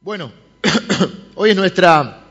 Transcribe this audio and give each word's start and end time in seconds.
Bueno, 0.00 0.30
hoy 1.34 1.50
es 1.50 1.56
nuestra, 1.56 2.24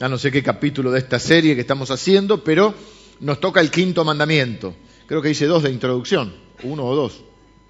ya 0.00 0.08
no 0.08 0.18
sé 0.18 0.32
qué 0.32 0.42
capítulo 0.42 0.90
de 0.90 0.98
esta 0.98 1.20
serie 1.20 1.54
que 1.54 1.60
estamos 1.60 1.92
haciendo, 1.92 2.42
pero 2.42 2.74
nos 3.20 3.38
toca 3.38 3.60
el 3.60 3.70
quinto 3.70 4.04
mandamiento. 4.04 4.74
Creo 5.06 5.22
que 5.22 5.30
hice 5.30 5.46
dos 5.46 5.62
de 5.62 5.70
introducción, 5.70 6.34
uno 6.64 6.84
o 6.86 6.96
dos. 6.96 7.22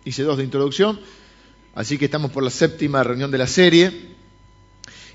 Hice 0.07 0.23
dos 0.23 0.39
de 0.39 0.45
introducción, 0.45 0.99
así 1.75 1.99
que 1.99 2.07
estamos 2.07 2.31
por 2.31 2.43
la 2.43 2.49
séptima 2.49 3.05
reunión 3.05 3.31
de 3.31 3.39
la 3.39 3.47
serie. 3.47 4.17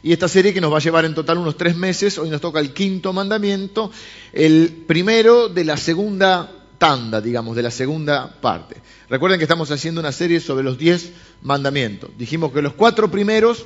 Y 0.03 0.13
esta 0.13 0.27
serie 0.27 0.53
que 0.53 0.61
nos 0.61 0.71
va 0.71 0.77
a 0.77 0.81
llevar 0.81 1.05
en 1.05 1.15
total 1.15 1.39
unos 1.39 1.57
tres 1.57 1.75
meses, 1.75 2.19
hoy 2.19 2.29
nos 2.29 2.39
toca 2.39 2.59
el 2.59 2.71
quinto 2.71 3.13
mandamiento, 3.13 3.91
el 4.31 4.83
primero 4.85 5.49
de 5.49 5.65
la 5.65 5.75
segunda 5.75 6.62
tanda, 6.83 7.21
digamos, 7.21 7.55
de 7.55 7.63
la 7.63 7.71
segunda 7.71 8.41
parte. 8.41 8.75
Recuerden 9.07 9.39
que 9.39 9.45
estamos 9.45 9.71
haciendo 9.71 10.01
una 10.01 10.11
serie 10.11 10.41
sobre 10.41 10.65
los 10.65 10.77
diez 10.77 11.13
mandamientos. 11.41 12.09
Dijimos 12.17 12.51
que 12.51 12.61
los 12.61 12.73
cuatro 12.73 13.09
primeros 13.09 13.65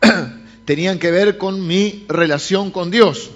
tenían 0.64 1.00
que 1.00 1.10
ver 1.10 1.38
con 1.38 1.66
mi 1.66 2.04
relación 2.06 2.70
con 2.70 2.92
Dios 2.92 3.30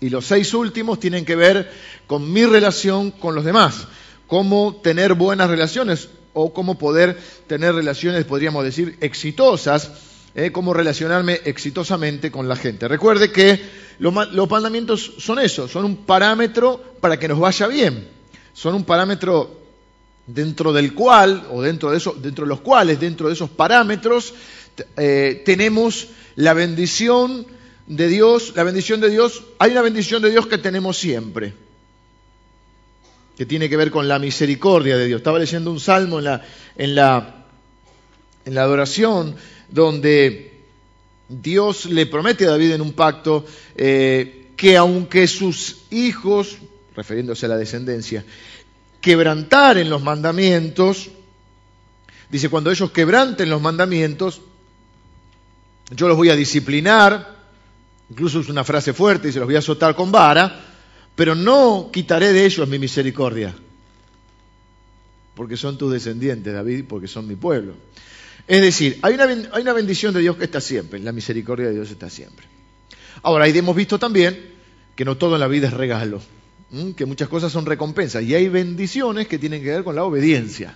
y 0.00 0.10
los 0.10 0.26
seis 0.26 0.52
últimos 0.52 0.98
tienen 0.98 1.24
que 1.24 1.36
ver 1.36 1.70
con 2.08 2.32
mi 2.32 2.44
relación 2.44 3.12
con 3.12 3.36
los 3.36 3.44
demás, 3.44 3.86
cómo 4.26 4.80
tener 4.82 5.14
buenas 5.14 5.48
relaciones 5.48 6.08
o 6.32 6.52
cómo 6.52 6.76
poder 6.76 7.16
tener 7.46 7.72
relaciones, 7.72 8.24
podríamos 8.24 8.64
decir, 8.64 8.98
exitosas, 9.00 9.92
eh, 10.34 10.50
cómo 10.50 10.74
relacionarme 10.74 11.40
exitosamente 11.44 12.32
con 12.32 12.48
la 12.48 12.56
gente. 12.56 12.88
Recuerde 12.88 13.30
que 13.30 13.60
los, 14.00 14.12
los 14.32 14.50
mandamientos 14.50 15.12
son 15.18 15.38
eso, 15.38 15.68
son 15.68 15.84
un 15.84 15.98
parámetro 15.98 16.96
para 17.00 17.16
que 17.16 17.28
nos 17.28 17.38
vaya 17.38 17.68
bien 17.68 18.13
son 18.54 18.74
un 18.74 18.84
parámetro 18.84 19.60
dentro 20.26 20.72
del 20.72 20.94
cual, 20.94 21.46
o 21.50 21.60
dentro 21.60 21.90
de, 21.90 21.98
eso, 21.98 22.14
dentro 22.14 22.44
de 22.44 22.48
los 22.48 22.60
cuales, 22.60 22.98
dentro 22.98 23.28
de 23.28 23.34
esos 23.34 23.50
parámetros, 23.50 24.32
eh, 24.96 25.42
tenemos 25.44 26.08
la 26.36 26.54
bendición 26.54 27.46
de 27.86 28.08
Dios, 28.08 28.52
la 28.56 28.64
bendición 28.64 29.00
de 29.00 29.10
Dios, 29.10 29.42
hay 29.58 29.72
una 29.72 29.82
bendición 29.82 30.22
de 30.22 30.30
Dios 30.30 30.46
que 30.46 30.58
tenemos 30.58 30.96
siempre, 30.96 31.52
que 33.36 33.44
tiene 33.44 33.68
que 33.68 33.76
ver 33.76 33.90
con 33.90 34.08
la 34.08 34.18
misericordia 34.18 34.96
de 34.96 35.06
Dios. 35.06 35.18
Estaba 35.18 35.38
leyendo 35.38 35.70
un 35.70 35.80
salmo 35.80 36.18
en 36.18 36.24
la, 36.24 36.42
en 36.76 36.94
la, 36.94 37.46
en 38.44 38.54
la 38.54 38.62
adoración, 38.62 39.34
donde 39.68 40.52
Dios 41.28 41.86
le 41.86 42.06
promete 42.06 42.46
a 42.46 42.50
David 42.50 42.72
en 42.72 42.80
un 42.80 42.92
pacto 42.92 43.44
eh, 43.76 44.52
que 44.56 44.76
aunque 44.76 45.26
sus 45.26 45.78
hijos 45.90 46.58
refiriéndose 46.96 47.46
a 47.46 47.50
la 47.50 47.56
descendencia, 47.56 48.24
quebrantar 49.00 49.78
en 49.78 49.90
los 49.90 50.02
mandamientos, 50.02 51.10
dice, 52.30 52.48
cuando 52.48 52.70
ellos 52.70 52.90
quebranten 52.90 53.50
los 53.50 53.60
mandamientos, 53.60 54.40
yo 55.90 56.08
los 56.08 56.16
voy 56.16 56.30
a 56.30 56.36
disciplinar, 56.36 57.36
incluso 58.08 58.40
es 58.40 58.48
una 58.48 58.64
frase 58.64 58.92
fuerte, 58.92 59.30
se 59.32 59.38
los 59.38 59.46
voy 59.46 59.56
a 59.56 59.58
azotar 59.58 59.94
con 59.94 60.10
vara, 60.10 60.64
pero 61.14 61.34
no 61.34 61.90
quitaré 61.92 62.32
de 62.32 62.46
ellos 62.46 62.66
mi 62.68 62.78
misericordia, 62.78 63.54
porque 65.34 65.56
son 65.56 65.76
tus 65.76 65.92
descendientes, 65.92 66.52
David, 66.52 66.84
porque 66.88 67.08
son 67.08 67.26
mi 67.26 67.36
pueblo. 67.36 67.74
Es 68.46 68.60
decir, 68.60 68.98
hay 69.02 69.14
una, 69.14 69.24
hay 69.24 69.62
una 69.62 69.72
bendición 69.72 70.14
de 70.14 70.20
Dios 70.20 70.36
que 70.36 70.44
está 70.44 70.60
siempre, 70.60 70.98
la 71.00 71.12
misericordia 71.12 71.66
de 71.66 71.74
Dios 71.74 71.90
está 71.90 72.08
siempre. 72.08 72.46
Ahora, 73.22 73.44
ahí 73.44 73.56
hemos 73.56 73.76
visto 73.76 73.98
también 73.98 74.54
que 74.96 75.04
no 75.04 75.16
todo 75.16 75.34
en 75.34 75.40
la 75.40 75.48
vida 75.48 75.68
es 75.68 75.74
regalo 75.74 76.22
que 76.96 77.06
muchas 77.06 77.28
cosas 77.28 77.52
son 77.52 77.66
recompensas 77.66 78.22
y 78.22 78.34
hay 78.34 78.48
bendiciones 78.48 79.28
que 79.28 79.38
tienen 79.38 79.62
que 79.62 79.70
ver 79.70 79.84
con 79.84 79.94
la 79.94 80.04
obediencia. 80.04 80.74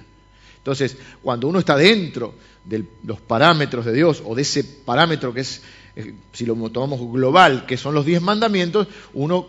Entonces, 0.58 0.96
cuando 1.22 1.48
uno 1.48 1.58
está 1.58 1.76
dentro 1.76 2.34
de 2.64 2.84
los 3.04 3.20
parámetros 3.20 3.84
de 3.84 3.92
Dios 3.92 4.22
o 4.24 4.34
de 4.34 4.42
ese 4.42 4.64
parámetro 4.64 5.32
que 5.32 5.40
es, 5.40 5.62
eh, 5.96 6.14
si 6.32 6.44
lo 6.44 6.54
tomamos 6.70 7.00
global, 7.12 7.64
que 7.66 7.76
son 7.76 7.94
los 7.94 8.04
diez 8.04 8.20
mandamientos, 8.20 8.86
uno 9.14 9.46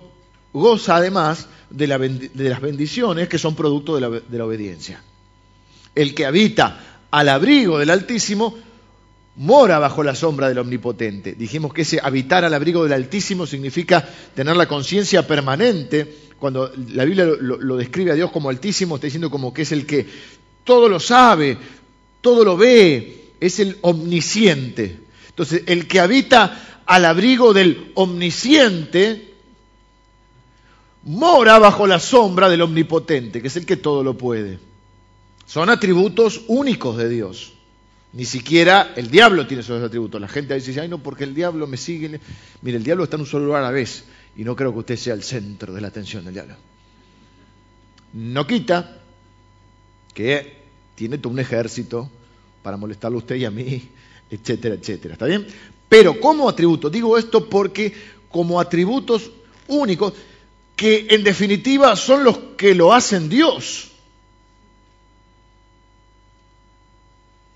goza 0.53 0.95
además 0.95 1.47
de, 1.69 1.87
las 1.87 2.61
bendiciones 2.61 3.27
que 3.27 3.37
son 3.37 3.55
producto 3.55 3.95
de 3.95 4.01
la, 4.01 4.09
de 4.09 4.37
la 4.37 4.45
obediencia. 4.45 5.03
El 5.93 6.15
que 6.15 6.25
habita 6.25 7.01
al 7.11 7.29
abrigo 7.29 7.77
del 7.77 7.89
Altísimo 7.89 8.55
mora 9.35 9.79
bajo 9.79 10.03
la 10.03 10.15
sombra 10.15 10.49
del 10.49 10.59
Omnipotente. 10.59 11.33
Dijimos 11.33 11.73
que 11.73 11.83
ese 11.83 11.99
habitar 12.01 12.45
al 12.45 12.53
abrigo 12.53 12.83
del 12.83 12.93
Altísimo 12.93 13.45
significa 13.45 14.07
tener 14.35 14.55
la 14.55 14.67
conciencia 14.67 15.27
permanente 15.27 16.28
cuando 16.39 16.71
la 16.93 17.05
Biblia 17.05 17.25
lo, 17.25 17.75
describe 17.77 18.11
a 18.11 18.15
Dios 18.15 18.31
como 18.31 18.49
altísimo, 18.49 18.95
está 18.95 19.07
diciendo 19.07 19.29
como 19.29 19.53
que 19.53 19.63
es 19.63 19.71
el 19.71 19.85
que 19.85 20.05
todo 20.63 20.87
lo 20.87 20.99
sabe, 20.99 21.57
todo 22.21 22.43
lo 22.43 22.57
ve, 22.57 23.31
es 23.39 23.59
el 23.59 23.77
omnisciente. 23.81 24.99
Entonces, 25.29 25.63
el 25.65 25.87
que 25.87 25.99
habita 25.99 26.81
al 26.85 27.05
abrigo 27.05 27.53
del 27.53 27.91
omnisciente, 27.95 29.33
mora 31.03 31.59
bajo 31.59 31.87
la 31.87 31.99
sombra 31.99 32.49
del 32.49 32.61
omnipotente, 32.61 33.41
que 33.41 33.47
es 33.47 33.55
el 33.57 33.65
que 33.65 33.77
todo 33.77 34.03
lo 34.03 34.17
puede. 34.17 34.59
Son 35.45 35.69
atributos 35.69 36.41
únicos 36.47 36.97
de 36.97 37.09
Dios. 37.09 37.53
Ni 38.11 38.25
siquiera 38.25 38.93
el 38.95 39.11
diablo 39.11 39.45
tiene 39.45 39.61
esos 39.61 39.83
atributos. 39.83 40.19
La 40.19 40.27
gente 40.27 40.55
dice, 40.55 40.79
ay 40.79 40.87
no, 40.87 40.99
porque 40.99 41.23
el 41.23 41.35
diablo 41.35 41.67
me 41.67 41.77
sigue. 41.77 42.19
Mire, 42.61 42.77
el 42.77 42.83
diablo 42.83 43.03
está 43.03 43.17
en 43.17 43.21
un 43.21 43.27
solo 43.27 43.45
lugar 43.45 43.63
a 43.63 43.67
la 43.67 43.71
vez. 43.71 44.05
Y 44.39 44.45
no 44.45 44.55
creo 44.55 44.71
que 44.71 44.79
usted 44.79 44.95
sea 44.95 45.15
el 45.15 45.21
centro 45.21 45.73
de 45.73 45.81
la 45.81 45.89
atención 45.89 46.23
del 46.23 46.33
diablo. 46.33 46.55
No 48.13 48.47
quita 48.47 49.01
que 50.13 50.59
tiene 50.95 51.17
todo 51.17 51.33
un 51.33 51.39
ejército 51.39 52.09
para 52.63 52.77
molestarlo 52.77 53.17
a 53.17 53.19
usted 53.19 53.35
y 53.35 53.43
a 53.43 53.51
mí, 53.51 53.89
etcétera, 54.31 54.75
etcétera. 54.75 55.15
¿Está 55.15 55.25
bien? 55.25 55.45
Pero 55.89 56.21
como 56.21 56.47
atributo, 56.47 56.89
digo 56.89 57.17
esto 57.17 57.49
porque 57.49 57.93
como 58.31 58.61
atributos 58.61 59.29
únicos, 59.67 60.13
que 60.73 61.07
en 61.09 61.25
definitiva 61.25 61.97
son 61.97 62.23
los 62.23 62.37
que 62.55 62.73
lo 62.73 62.93
hacen 62.93 63.27
Dios. 63.27 63.91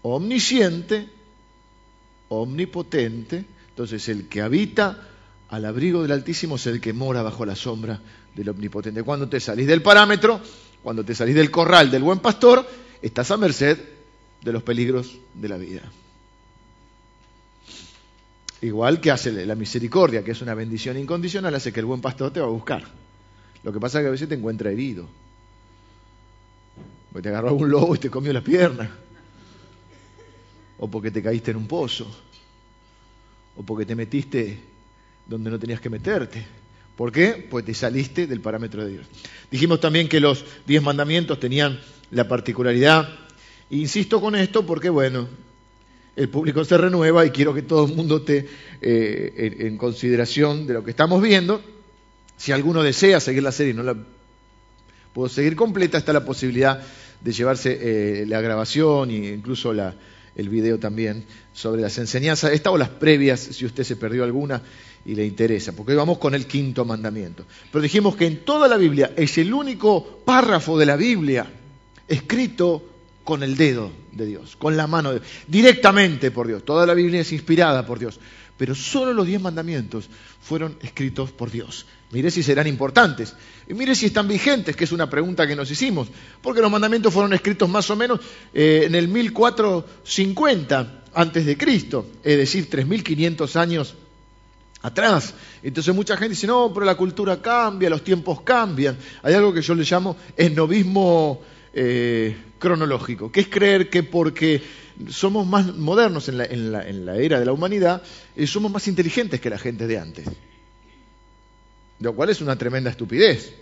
Omnisciente, 0.02 1.08
omnipotente, 2.28 3.46
entonces 3.70 4.10
el 4.10 4.28
que 4.28 4.42
habita 4.42 5.13
al 5.54 5.66
abrigo 5.66 6.02
del 6.02 6.12
Altísimo 6.12 6.56
es 6.56 6.66
el 6.66 6.82
que 6.82 6.94
mora 6.94 7.22
bajo 7.22 7.46
la 7.46 7.56
sombra 7.56 8.00
del 8.34 8.50
Omnipotente. 8.50 9.04
Cuando 9.04 9.30
te 9.30 9.40
salís 9.40 9.68
del 9.68 9.84
parámetro, 9.84 10.42
cuando 10.82 11.06
te 11.06 11.14
salís 11.14 11.36
del 11.36 11.52
corral 11.52 11.92
del 11.92 12.02
buen 12.02 12.18
pastor, 12.18 12.68
estás 13.04 13.30
a 13.30 13.38
merced 13.38 13.78
de 14.42 14.52
los 14.52 14.64
peligros 14.64 15.16
de 15.36 15.50
la 15.50 15.58
vida. 15.58 15.84
Igual 18.62 19.00
que 19.00 19.12
hace 19.12 19.46
la 19.46 19.54
misericordia, 19.54 20.24
que 20.24 20.32
es 20.32 20.42
una 20.42 20.56
bendición 20.56 20.98
incondicional, 20.98 21.54
hace 21.54 21.72
que 21.72 21.82
el 21.82 21.86
buen 21.86 22.02
pastor 22.02 22.34
te 22.34 22.40
va 22.40 22.48
a 22.48 22.50
buscar. 22.50 22.84
Lo 23.62 23.72
que 23.72 23.80
pasa 23.80 24.00
es 24.00 24.06
que 24.06 24.08
a 24.08 24.12
veces 24.12 24.28
te 24.28 24.36
encuentra 24.36 24.72
herido. 24.72 25.08
Porque 27.12 27.22
te 27.22 27.30
agarró 27.30 27.54
un 27.54 27.70
lobo 27.70 27.94
y 27.94 28.00
te 28.00 28.10
comió 28.10 28.34
la 28.34 28.42
pierna. 28.42 28.90
O 30.80 30.90
porque 30.90 31.12
te 31.12 31.22
caíste 31.22 31.52
en 31.52 31.58
un 31.58 31.68
pozo. 31.68 32.08
O 33.56 33.62
porque 33.62 33.86
te 33.86 33.96
metiste 33.96 34.73
donde 35.26 35.50
no 35.50 35.60
tenías 35.60 35.82
que 35.82 35.90
meterte. 35.90 36.46
¿Por 36.96 37.12
qué? 37.12 37.48
Pues 37.50 37.66
te 37.66 37.74
saliste 37.74 38.28
del 38.28 38.42
parámetro 38.42 38.86
de 38.86 38.92
Dios. 38.92 39.08
Dijimos 39.50 39.80
también 39.80 40.08
que 40.08 40.20
los 40.20 40.46
diez 40.68 40.82
mandamientos 40.82 41.40
tenían 41.40 41.80
la 42.12 42.28
particularidad, 42.28 43.10
insisto 43.72 44.22
con 44.22 44.36
esto 44.36 44.66
porque, 44.66 44.90
bueno, 44.90 45.28
el 46.16 46.30
público 46.30 46.64
se 46.64 46.78
renueva 46.78 47.26
y 47.26 47.32
quiero 47.32 47.54
que 47.54 47.64
todo 47.64 47.88
el 47.88 47.96
mundo 47.96 48.18
esté 48.18 48.48
eh, 48.82 49.58
en, 49.62 49.78
consideración 49.78 50.68
de 50.68 50.76
lo 50.76 50.84
que 50.84 50.92
estamos 50.92 51.22
viendo. 51.22 51.62
Si 52.38 52.52
alguno 52.52 52.84
desea 52.84 53.20
seguir 53.20 53.42
la 53.42 53.52
serie 53.52 53.74
y 53.74 53.76
no 53.76 53.84
la 53.84 53.96
puedo 55.14 55.30
seguir 55.30 55.56
completa, 55.56 55.98
está 55.98 56.14
la 56.14 56.26
posibilidad 56.26 56.82
de 57.22 57.32
llevarse 57.32 57.80
eh, 57.82 58.26
la 58.28 58.42
grabación 58.42 59.10
e 59.10 59.34
incluso 59.34 59.72
el 59.72 60.50
video 60.50 60.78
también 60.78 61.26
sobre 61.54 61.82
las 61.82 61.98
enseñanzas, 61.98 62.52
esta 62.52 62.70
o 62.70 62.78
las 62.78 62.90
previas, 62.90 63.40
si 63.40 63.66
usted 63.66 63.84
se 63.84 63.96
perdió 63.96 64.24
alguna 64.24 64.62
y 65.06 65.16
le 65.16 65.26
interesa, 65.26 65.74
porque 65.74 65.92
hoy 65.92 65.98
vamos 65.98 66.18
con 66.18 66.34
el 66.34 66.48
quinto 66.48 66.86
mandamiento. 66.86 67.46
Pero 67.72 67.82
dijimos 67.82 68.16
que 68.16 68.26
en 68.26 68.46
toda 68.46 68.68
la 68.68 68.78
Biblia 68.78 69.12
es 69.16 69.38
el 69.38 69.54
único 69.54 70.22
párrafo 70.26 70.78
de 70.78 70.86
la 70.86 70.96
Biblia 70.96 71.46
escrito 72.08 72.90
con 73.24 73.44
el 73.44 73.56
dedo 73.56 73.92
de 74.12 74.26
Dios, 74.26 74.56
con 74.56 74.78
la 74.78 74.88
mano 74.88 75.12
de 75.12 75.20
Dios, 75.20 75.32
directamente 75.48 76.32
por 76.32 76.48
Dios. 76.48 76.64
Toda 76.64 76.86
la 76.86 76.94
Biblia 76.94 77.22
es 77.22 77.32
inspirada 77.32 77.86
por 77.86 78.00
Dios, 78.00 78.20
pero 78.58 78.76
solo 78.76 79.14
los 79.14 79.28
diez 79.28 79.42
mandamientos 79.42 80.10
fueron 80.42 80.78
escritos 80.82 81.32
por 81.32 81.52
Dios. 81.52 81.86
Mire 82.12 82.30
si 82.30 82.44
serán 82.44 82.68
importantes. 82.68 83.34
Y 83.68 83.74
mire 83.74 83.96
si 83.96 84.06
están 84.06 84.28
vigentes, 84.28 84.76
que 84.76 84.84
es 84.84 84.92
una 84.92 85.10
pregunta 85.10 85.48
que 85.48 85.56
nos 85.56 85.72
hicimos. 85.72 86.10
Porque 86.42 86.62
los 86.62 86.70
mandamientos 86.70 87.12
fueron 87.12 87.34
escritos 87.34 87.68
más 87.68 87.90
o 87.90 87.96
menos 87.96 88.20
eh, 88.54 88.84
en 88.86 88.94
el 88.94 89.08
1450 89.08 91.06
antes 91.16 91.46
de 91.46 91.58
Cristo, 91.58 92.08
es 92.24 92.38
decir, 92.38 92.70
3500 92.70 93.56
años 93.56 93.96
atrás. 94.84 95.34
Entonces 95.64 95.96
mucha 95.96 96.16
gente 96.16 96.32
dice, 96.32 96.46
no, 96.46 96.72
pero 96.72 96.86
la 96.86 96.96
cultura 96.96 97.42
cambia, 97.42 97.90
los 97.90 98.04
tiempos 98.04 98.42
cambian. 98.42 98.98
Hay 99.24 99.34
algo 99.34 99.52
que 99.52 99.62
yo 99.62 99.74
le 99.74 99.84
llamo 99.84 100.16
esnovismo 100.38 101.42
eh, 101.74 102.36
cronológico, 102.60 103.32
que 103.32 103.42
es 103.42 103.48
creer 103.48 103.90
que 103.90 104.04
porque 104.04 104.62
somos 105.10 105.48
más 105.48 105.76
modernos 105.76 106.30
en 106.30 106.38
la, 106.38 106.46
en 106.46 107.06
la, 107.06 107.16
era 107.18 107.40
de 107.40 107.46
la 107.46 107.54
humanidad, 107.54 108.04
eh, 108.36 108.46
somos 108.46 108.72
más 108.72 108.88
inteligentes 108.88 109.42
que 109.42 109.50
la 109.50 109.58
gente 109.58 109.88
de 109.88 109.98
antes. 109.98 110.28
Lo 112.00 112.14
cual 112.14 112.30
es 112.30 112.42
una 112.42 112.58
tremenda 112.58 112.90
estupidez, 112.90 113.54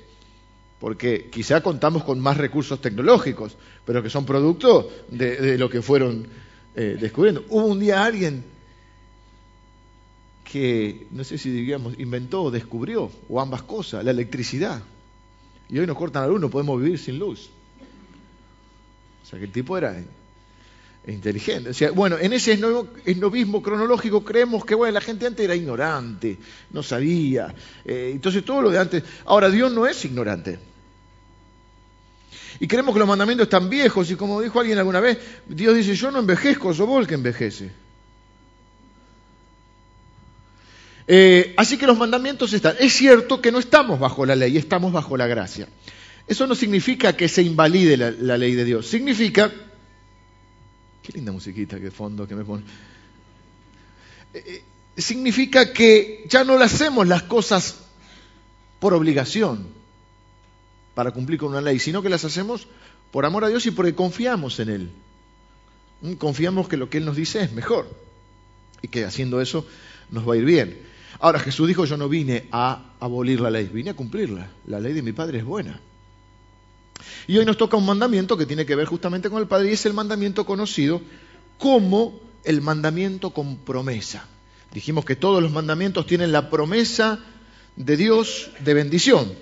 porque 0.79 1.29
quizá 1.31 1.61
contamos 1.61 2.03
con 2.03 2.19
más 2.19 2.37
recursos 2.37 2.81
tecnológicos, 2.81 3.55
pero 3.85 4.01
que 4.01 4.09
son 4.09 4.25
producto 4.25 4.89
de, 5.09 5.57
lo 5.57 5.69
que 5.69 5.83
fueron 5.83 6.25
eh, 6.75 6.97
descubriendo. 6.99 7.45
Hubo 7.49 7.67
un 7.67 7.79
día 7.79 8.03
alguien 8.03 8.43
que, 10.51 11.07
no 11.11 11.23
sé 11.23 11.37
si 11.37 11.49
digamos, 11.49 11.97
inventó 11.97 12.43
o 12.43 12.51
descubrió, 12.51 13.09
o 13.29 13.39
ambas 13.39 13.61
cosas, 13.61 14.03
la 14.03 14.11
electricidad. 14.11 14.81
Y 15.69 15.79
hoy 15.79 15.87
nos 15.87 15.95
cortan 15.95 16.23
la 16.23 16.27
luz, 16.27 16.41
no 16.41 16.49
podemos 16.49 16.81
vivir 16.81 16.99
sin 16.99 17.17
luz. 17.17 17.49
O 19.23 19.25
sea 19.25 19.39
que 19.39 19.45
el 19.45 19.51
tipo 19.51 19.77
era 19.77 20.03
inteligente. 21.07 21.69
O 21.69 21.73
sea, 21.73 21.91
bueno, 21.91 22.17
en 22.19 22.33
ese 22.33 22.59
esnovismo 23.05 23.61
cronológico 23.61 24.25
creemos 24.25 24.65
que 24.65 24.75
bueno, 24.75 24.93
la 24.93 24.99
gente 24.99 25.25
antes 25.25 25.41
era 25.41 25.55
ignorante, 25.55 26.37
no 26.71 26.83
sabía. 26.83 27.55
Eh, 27.85 28.09
entonces 28.13 28.43
todo 28.43 28.61
lo 28.61 28.71
de 28.71 28.79
antes. 28.79 29.03
Ahora, 29.23 29.49
Dios 29.49 29.71
no 29.71 29.87
es 29.87 30.03
ignorante. 30.03 30.59
Y 32.59 32.67
creemos 32.67 32.93
que 32.93 32.99
los 32.99 33.07
mandamientos 33.07 33.45
están 33.45 33.69
viejos 33.69 34.11
y 34.11 34.15
como 34.15 34.41
dijo 34.41 34.59
alguien 34.59 34.77
alguna 34.79 34.99
vez, 34.99 35.17
Dios 35.47 35.77
dice, 35.77 35.95
yo 35.95 36.11
no 36.11 36.19
envejezco, 36.19 36.73
soy 36.73 36.87
vos 36.87 37.01
el 37.01 37.07
que 37.07 37.15
envejece. 37.15 37.71
Eh, 41.13 41.53
así 41.57 41.77
que 41.77 41.85
los 41.85 41.97
mandamientos 41.97 42.53
están. 42.53 42.77
Es 42.79 42.93
cierto 42.93 43.41
que 43.41 43.51
no 43.51 43.59
estamos 43.59 43.99
bajo 43.99 44.25
la 44.25 44.33
ley, 44.33 44.55
estamos 44.55 44.93
bajo 44.93 45.17
la 45.17 45.27
gracia. 45.27 45.67
Eso 46.25 46.47
no 46.47 46.55
significa 46.55 47.17
que 47.17 47.27
se 47.27 47.41
invalide 47.41 47.97
la, 47.97 48.37
ley 48.37 48.55
de 48.55 48.63
Dios. 48.63 48.87
Significa... 48.87 49.51
Qué 51.03 51.11
linda 51.11 51.33
musiquita 51.33 51.81
que 51.81 51.91
fondo 51.91 52.25
que 52.25 52.33
me 52.33 52.45
pone. 52.45 52.63
Eh, 54.33 54.43
eh, 54.45 54.63
significa 54.95 55.73
que 55.73 56.23
ya 56.29 56.45
no 56.45 56.57
le 56.57 56.63
hacemos 56.63 57.05
las 57.05 57.23
cosas 57.23 57.79
por 58.79 58.93
obligación 58.93 59.67
para 60.95 61.11
cumplir 61.11 61.39
con 61.39 61.49
una 61.49 61.59
ley, 61.59 61.79
sino 61.79 62.01
que 62.01 62.07
las 62.07 62.23
hacemos 62.23 62.69
por 63.11 63.25
amor 63.25 63.43
a 63.43 63.49
Dios 63.49 63.65
y 63.65 63.71
porque 63.71 63.95
confiamos 63.95 64.61
en 64.61 64.69
Él. 64.69 64.91
Mm, 66.03 66.13
confiamos 66.13 66.69
que 66.69 66.77
lo 66.77 66.89
que 66.89 66.99
Él 66.99 67.05
nos 67.05 67.17
dice 67.17 67.43
es 67.43 67.51
mejor 67.51 67.93
y 68.81 68.87
que 68.87 69.03
haciendo 69.03 69.41
eso 69.41 69.67
nos 70.09 70.25
va 70.25 70.35
a 70.35 70.37
ir 70.37 70.45
bien. 70.45 70.90
Ahora 71.19 71.39
Jesús 71.39 71.67
dijo, 71.67 71.85
yo 71.85 71.97
no 71.97 72.09
vine 72.09 72.47
a 72.51 72.93
abolir 72.99 73.39
la 73.41 73.49
ley, 73.49 73.69
vine 73.71 73.91
a 73.91 73.95
cumplirla. 73.95 74.49
La 74.67 74.79
ley 74.79 74.93
de 74.93 75.01
mi 75.01 75.11
Padre 75.11 75.39
es 75.39 75.45
buena. 75.45 75.79
Y 77.27 77.37
hoy 77.37 77.45
nos 77.45 77.57
toca 77.57 77.77
un 77.77 77.85
mandamiento 77.85 78.37
que 78.37 78.45
tiene 78.45 78.65
que 78.65 78.75
ver 78.75 78.87
justamente 78.87 79.29
con 79.29 79.39
el 79.41 79.47
Padre 79.47 79.69
y 79.69 79.73
es 79.73 79.85
el 79.85 79.93
mandamiento 79.93 80.45
conocido 80.45 81.01
como 81.57 82.19
el 82.43 82.61
mandamiento 82.61 83.31
con 83.31 83.57
promesa. 83.57 84.25
Dijimos 84.73 85.05
que 85.05 85.15
todos 85.15 85.41
los 85.43 85.51
mandamientos 85.51 86.07
tienen 86.07 86.31
la 86.31 86.49
promesa 86.49 87.19
de 87.75 87.97
Dios 87.97 88.51
de 88.59 88.73
bendición. 88.73 89.33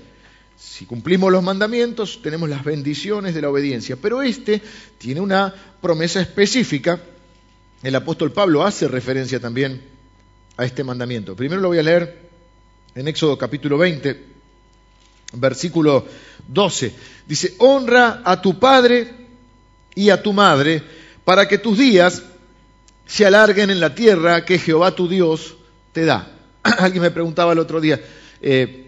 Si 0.58 0.86
cumplimos 0.86 1.32
los 1.32 1.44
mandamientos, 1.44 2.22
tenemos 2.22 2.50
las 2.50 2.64
bendiciones 2.64 3.34
de 3.34 3.42
la 3.42 3.50
obediencia. 3.50 3.96
Pero 3.96 4.22
este 4.22 4.62
tiene 4.98 5.22
una 5.22 5.54
promesa 5.82 6.20
específica. 6.20 7.02
El 7.82 7.96
apóstol 7.96 8.34
Pablo 8.34 8.64
hace 8.66 8.88
referencia 8.88 9.40
también 9.40 9.82
a 10.60 10.66
este 10.66 10.84
mandamiento. 10.84 11.38
Primero 11.38 11.62
lo 11.62 11.70
voy 11.70 11.80
a 11.80 11.84
leer 11.84 12.20
en 12.94 13.08
Éxodo 13.08 13.38
capítulo 13.38 13.78
20, 13.78 14.26
versículo 15.36 16.06
12. 16.50 16.94
Dice, 17.26 17.56
honra 17.60 18.22
a 18.26 18.42
tu 18.42 18.60
padre 18.60 19.08
y 19.96 20.10
a 20.10 20.22
tu 20.22 20.34
madre 20.34 20.84
para 21.24 21.48
que 21.48 21.60
tus 21.60 21.78
días 21.78 22.24
se 23.06 23.26
alarguen 23.26 23.70
en 23.70 23.80
la 23.80 23.96
tierra 23.96 24.44
que 24.44 24.60
Jehová 24.60 24.94
tu 24.94 25.08
Dios 25.08 25.56
te 25.94 26.04
da. 26.04 26.30
Alguien 26.64 27.04
me 27.04 27.12
preguntaba 27.12 27.54
el 27.54 27.60
otro 27.60 27.80
día 27.80 28.02
eh, 28.42 28.88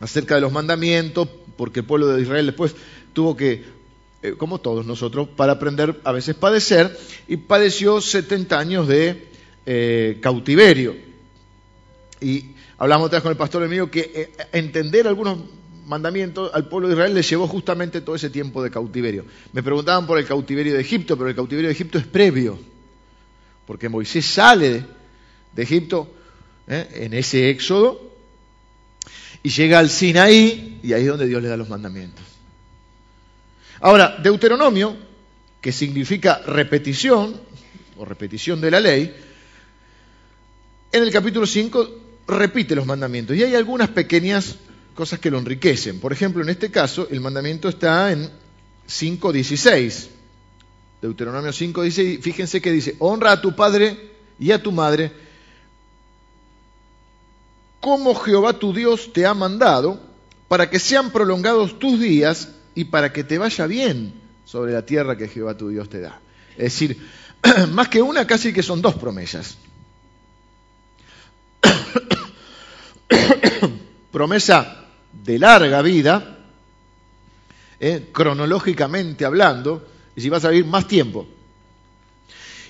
acerca 0.00 0.36
de 0.36 0.40
los 0.40 0.52
mandamientos, 0.52 1.28
porque 1.58 1.80
el 1.80 1.86
pueblo 1.86 2.06
de 2.06 2.22
Israel 2.22 2.46
después 2.46 2.74
tuvo 3.12 3.36
que, 3.36 3.64
eh, 4.22 4.32
como 4.38 4.62
todos 4.62 4.86
nosotros, 4.86 5.28
para 5.28 5.52
aprender 5.52 6.00
a 6.04 6.12
veces 6.12 6.36
padecer, 6.36 6.98
y 7.28 7.36
padeció 7.36 8.00
70 8.00 8.58
años 8.58 8.88
de 8.88 9.35
eh, 9.66 10.18
cautiverio. 10.20 10.96
Y 12.20 12.52
hablamos 12.78 13.06
otra 13.06 13.18
vez 13.18 13.22
con 13.22 13.32
el 13.32 13.36
pastor 13.36 13.68
mío 13.68 13.90
que 13.90 14.12
eh, 14.14 14.30
entender 14.52 15.06
algunos 15.06 15.38
mandamientos 15.86 16.50
al 16.52 16.68
pueblo 16.68 16.88
de 16.88 16.94
Israel 16.94 17.14
le 17.14 17.22
llevó 17.22 17.46
justamente 17.46 18.00
todo 18.00 18.16
ese 18.16 18.30
tiempo 18.30 18.62
de 18.62 18.70
cautiverio. 18.70 19.24
Me 19.52 19.62
preguntaban 19.62 20.06
por 20.06 20.18
el 20.18 20.26
cautiverio 20.26 20.74
de 20.74 20.80
Egipto, 20.80 21.16
pero 21.16 21.28
el 21.28 21.36
cautiverio 21.36 21.68
de 21.68 21.74
Egipto 21.74 21.98
es 21.98 22.06
previo, 22.06 22.58
porque 23.66 23.88
Moisés 23.88 24.26
sale 24.26 24.84
de 25.52 25.62
Egipto 25.62 26.08
eh, 26.66 26.88
en 26.94 27.14
ese 27.14 27.50
éxodo 27.50 28.14
y 29.42 29.48
llega 29.50 29.78
al 29.78 29.90
Sinaí 29.90 30.80
y 30.82 30.92
ahí 30.92 31.02
es 31.02 31.08
donde 31.08 31.26
Dios 31.26 31.42
le 31.42 31.48
da 31.48 31.56
los 31.56 31.68
mandamientos. 31.68 32.24
Ahora, 33.80 34.16
Deuteronomio, 34.22 34.96
que 35.60 35.70
significa 35.70 36.40
repetición 36.46 37.40
o 37.96 38.04
repetición 38.04 38.60
de 38.60 38.70
la 38.70 38.80
ley, 38.80 39.14
en 40.92 41.02
el 41.02 41.10
capítulo 41.10 41.46
5 41.46 41.90
repite 42.28 42.74
los 42.74 42.86
mandamientos 42.86 43.36
y 43.36 43.42
hay 43.42 43.54
algunas 43.54 43.88
pequeñas 43.88 44.56
cosas 44.94 45.18
que 45.20 45.30
lo 45.30 45.38
enriquecen. 45.38 46.00
Por 46.00 46.12
ejemplo, 46.12 46.42
en 46.42 46.48
este 46.48 46.70
caso, 46.70 47.06
el 47.10 47.20
mandamiento 47.20 47.68
está 47.68 48.10
en 48.12 48.30
5.16. 48.88 50.08
Deuteronomio 51.02 51.50
5.16, 51.50 52.20
fíjense 52.22 52.60
que 52.60 52.72
dice, 52.72 52.96
honra 52.98 53.32
a 53.32 53.40
tu 53.40 53.54
padre 53.54 54.12
y 54.38 54.50
a 54.50 54.62
tu 54.62 54.72
madre 54.72 55.12
como 57.86 58.16
Jehová 58.16 58.54
tu 58.54 58.72
Dios 58.72 59.12
te 59.12 59.26
ha 59.26 59.32
mandado, 59.32 60.00
para 60.48 60.68
que 60.68 60.80
sean 60.80 61.12
prolongados 61.12 61.78
tus 61.78 62.00
días 62.00 62.48
y 62.74 62.86
para 62.86 63.12
que 63.12 63.22
te 63.22 63.38
vaya 63.38 63.66
bien 63.68 64.12
sobre 64.44 64.72
la 64.72 64.84
tierra 64.84 65.16
que 65.16 65.28
Jehová 65.28 65.56
tu 65.56 65.68
Dios 65.68 65.88
te 65.88 66.00
da. 66.00 66.20
Es 66.56 66.64
decir, 66.64 66.98
más 67.70 67.88
que 67.88 68.02
una, 68.02 68.26
casi 68.26 68.52
que 68.52 68.64
son 68.64 68.82
dos 68.82 68.96
promesas. 68.96 69.58
promesa 74.12 74.84
de 75.12 75.38
larga 75.38 75.82
vida, 75.82 76.38
eh, 77.78 78.08
cronológicamente 78.12 79.24
hablando, 79.24 79.88
y 80.14 80.20
si 80.20 80.28
vas 80.28 80.44
a 80.44 80.50
vivir 80.50 80.66
más 80.66 80.88
tiempo. 80.88 81.26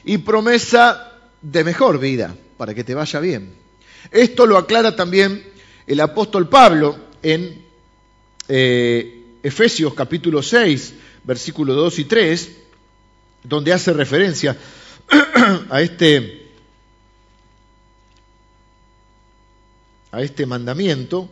Y 0.05 0.19
promesa 0.19 1.13
de 1.41 1.65
mejor 1.65 1.99
vida, 1.99 2.35
para 2.57 2.75
que 2.75 2.85
te 2.85 2.95
vaya 2.95 3.21
bien. 3.21 3.55
Esto 4.11 4.47
lo 4.47 4.57
aclara 4.59 4.95
también 4.95 5.45
el 5.87 6.01
apóstol 6.01 6.49
Pablo 6.49 6.97
en 7.23 7.65
eh, 8.49 9.25
Efesios 9.43 9.95
capítulo 9.95 10.43
6, 10.43 10.95
versículos 11.25 11.77
2 11.77 11.99
y 12.01 12.05
3, 12.05 12.51
donde 13.43 13.73
hace 13.73 13.93
referencia 13.93 14.57
a 15.71 15.81
este 15.81 16.46
a 20.17 20.23
este 20.23 20.47
mandamiento, 20.47 21.29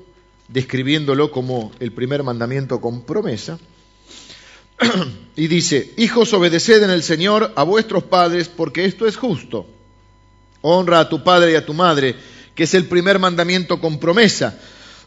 describiéndolo 0.49 1.31
como 1.31 1.73
el 1.81 1.91
primer 1.93 2.23
mandamiento 2.23 2.83
con 2.83 3.01
promesa, 3.01 3.59
y 5.37 5.47
dice, 5.47 5.95
hijos, 5.97 6.35
obedeced 6.35 6.83
en 6.83 6.91
el 6.91 7.03
Señor 7.03 7.55
a 7.57 7.63
vuestros 7.63 8.05
padres, 8.05 8.51
porque 8.51 8.85
esto 8.85 9.07
es 9.07 9.17
justo. 9.17 9.67
Honra 10.61 11.01
a 11.01 11.09
tu 11.09 11.25
padre 11.25 11.53
y 11.53 11.55
a 11.55 11.65
tu 11.65 11.73
madre, 11.73 12.15
que 12.55 12.65
es 12.65 12.75
el 12.75 12.85
primer 12.85 13.19
mandamiento 13.19 13.81
con 13.81 13.99
promesa, 13.99 14.59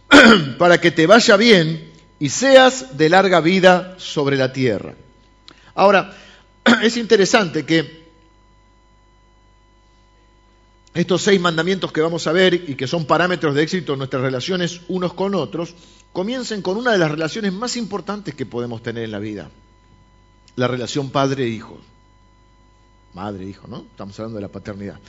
para 0.58 0.82
que 0.82 0.90
te 0.90 1.06
vaya 1.06 1.38
bien 1.38 1.92
y 2.18 2.30
seas 2.30 2.98
de 2.98 3.10
larga 3.10 3.42
vida 3.42 3.94
sobre 4.00 4.38
la 4.38 4.52
tierra. 4.52 4.96
Ahora, 5.76 6.18
es 6.82 6.98
interesante 6.98 7.64
que 7.64 8.07
estos 10.98 11.22
seis 11.22 11.40
mandamientos 11.40 11.92
que 11.92 12.02
vamos 12.02 12.26
a 12.26 12.32
ver 12.32 12.56
y 12.56 12.74
que 12.74 12.88
son 12.88 13.06
parámetros 13.06 13.54
de 13.54 13.62
éxito 13.62 13.94
en 13.94 14.00
nuestras 14.00 14.24
relaciones 14.24 14.82
unos 14.88 15.14
con 15.14 15.36
otros, 15.36 15.76
comiencen 16.12 16.64
con 16.64 16.76
una 16.76 16.92
de 16.92 16.98
las 16.98 17.12
relaciones 17.12 17.54
más 17.54 17.78
importantes 17.78 18.34
que 18.34 18.48
podemos 18.48 18.82
tener 18.82 19.04
en 19.04 19.12
la 19.12 19.20
vida, 19.20 19.52
la 20.56 20.68
relación 20.68 21.12
padre-hijo. 21.12 21.78
Madre-hijo, 23.14 23.68
¿no? 23.68 23.86
Estamos 23.92 24.20
hablando 24.20 24.38
de 24.38 24.42
la 24.42 24.48
paternidad. 24.48 25.00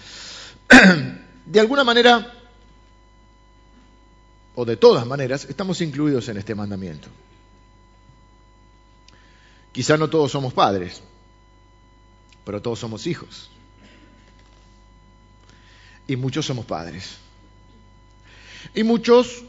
De 1.47 1.61
alguna 1.61 1.83
manera, 1.83 2.35
o 4.54 4.66
de 4.66 4.76
todas 4.76 5.07
maneras, 5.07 5.47
estamos 5.47 5.80
incluidos 5.80 6.28
en 6.28 6.37
este 6.37 6.54
mandamiento. 6.54 7.09
Quizá 9.73 9.97
no 9.97 10.11
todos 10.11 10.30
somos 10.30 10.52
padres, 10.52 11.00
pero 12.45 12.61
todos 12.61 12.78
somos 12.78 13.07
hijos 13.07 13.49
y 16.08 16.16
muchos 16.16 16.46
somos 16.46 16.64
padres. 16.64 17.18
Y 18.74 18.82
muchos 18.82 19.44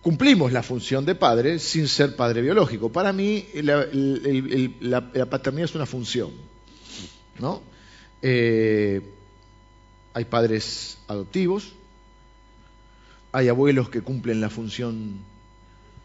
cumplimos 0.00 0.52
la 0.52 0.62
función 0.62 1.04
de 1.04 1.14
padre 1.14 1.58
sin 1.58 1.88
ser 1.88 2.16
padre 2.16 2.40
biológico. 2.40 2.90
Para 2.90 3.12
mí 3.12 3.46
la, 3.54 5.26
paternidad 5.28 5.64
es 5.64 5.74
una 5.74 5.86
función. 5.86 6.30
¿no? 7.38 7.60
Eh, 8.22 9.02
hay 10.14 10.24
padres 10.24 10.98
adoptivos, 11.08 11.72
hay 13.32 13.48
abuelos 13.48 13.90
que 13.90 14.00
cumplen 14.00 14.40
la 14.40 14.48
función 14.48 15.18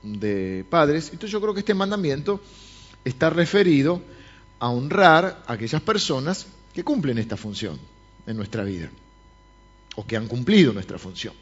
de 0.02 0.66
padres. 0.70 1.06
Entonces 1.06 1.32
yo 1.32 1.40
creo 1.40 1.54
que 1.54 1.60
este 1.60 1.74
mandamiento 1.76 2.42
está 3.04 3.30
referido 3.30 4.02
a 4.60 4.70
honrar 4.70 5.44
a 5.46 5.54
aquellas 5.54 5.82
personas 5.82 6.48
que 6.74 6.84
cumplen 6.84 7.20
esta 7.20 7.38
función 7.38 7.80
en 8.26 8.36
nuestra 8.36 8.64
vida 8.64 8.90
o 9.96 10.06
que 10.06 10.18
han 10.18 10.28
cumplido 10.28 10.74
nuestra 10.74 10.98
función. 10.98 11.34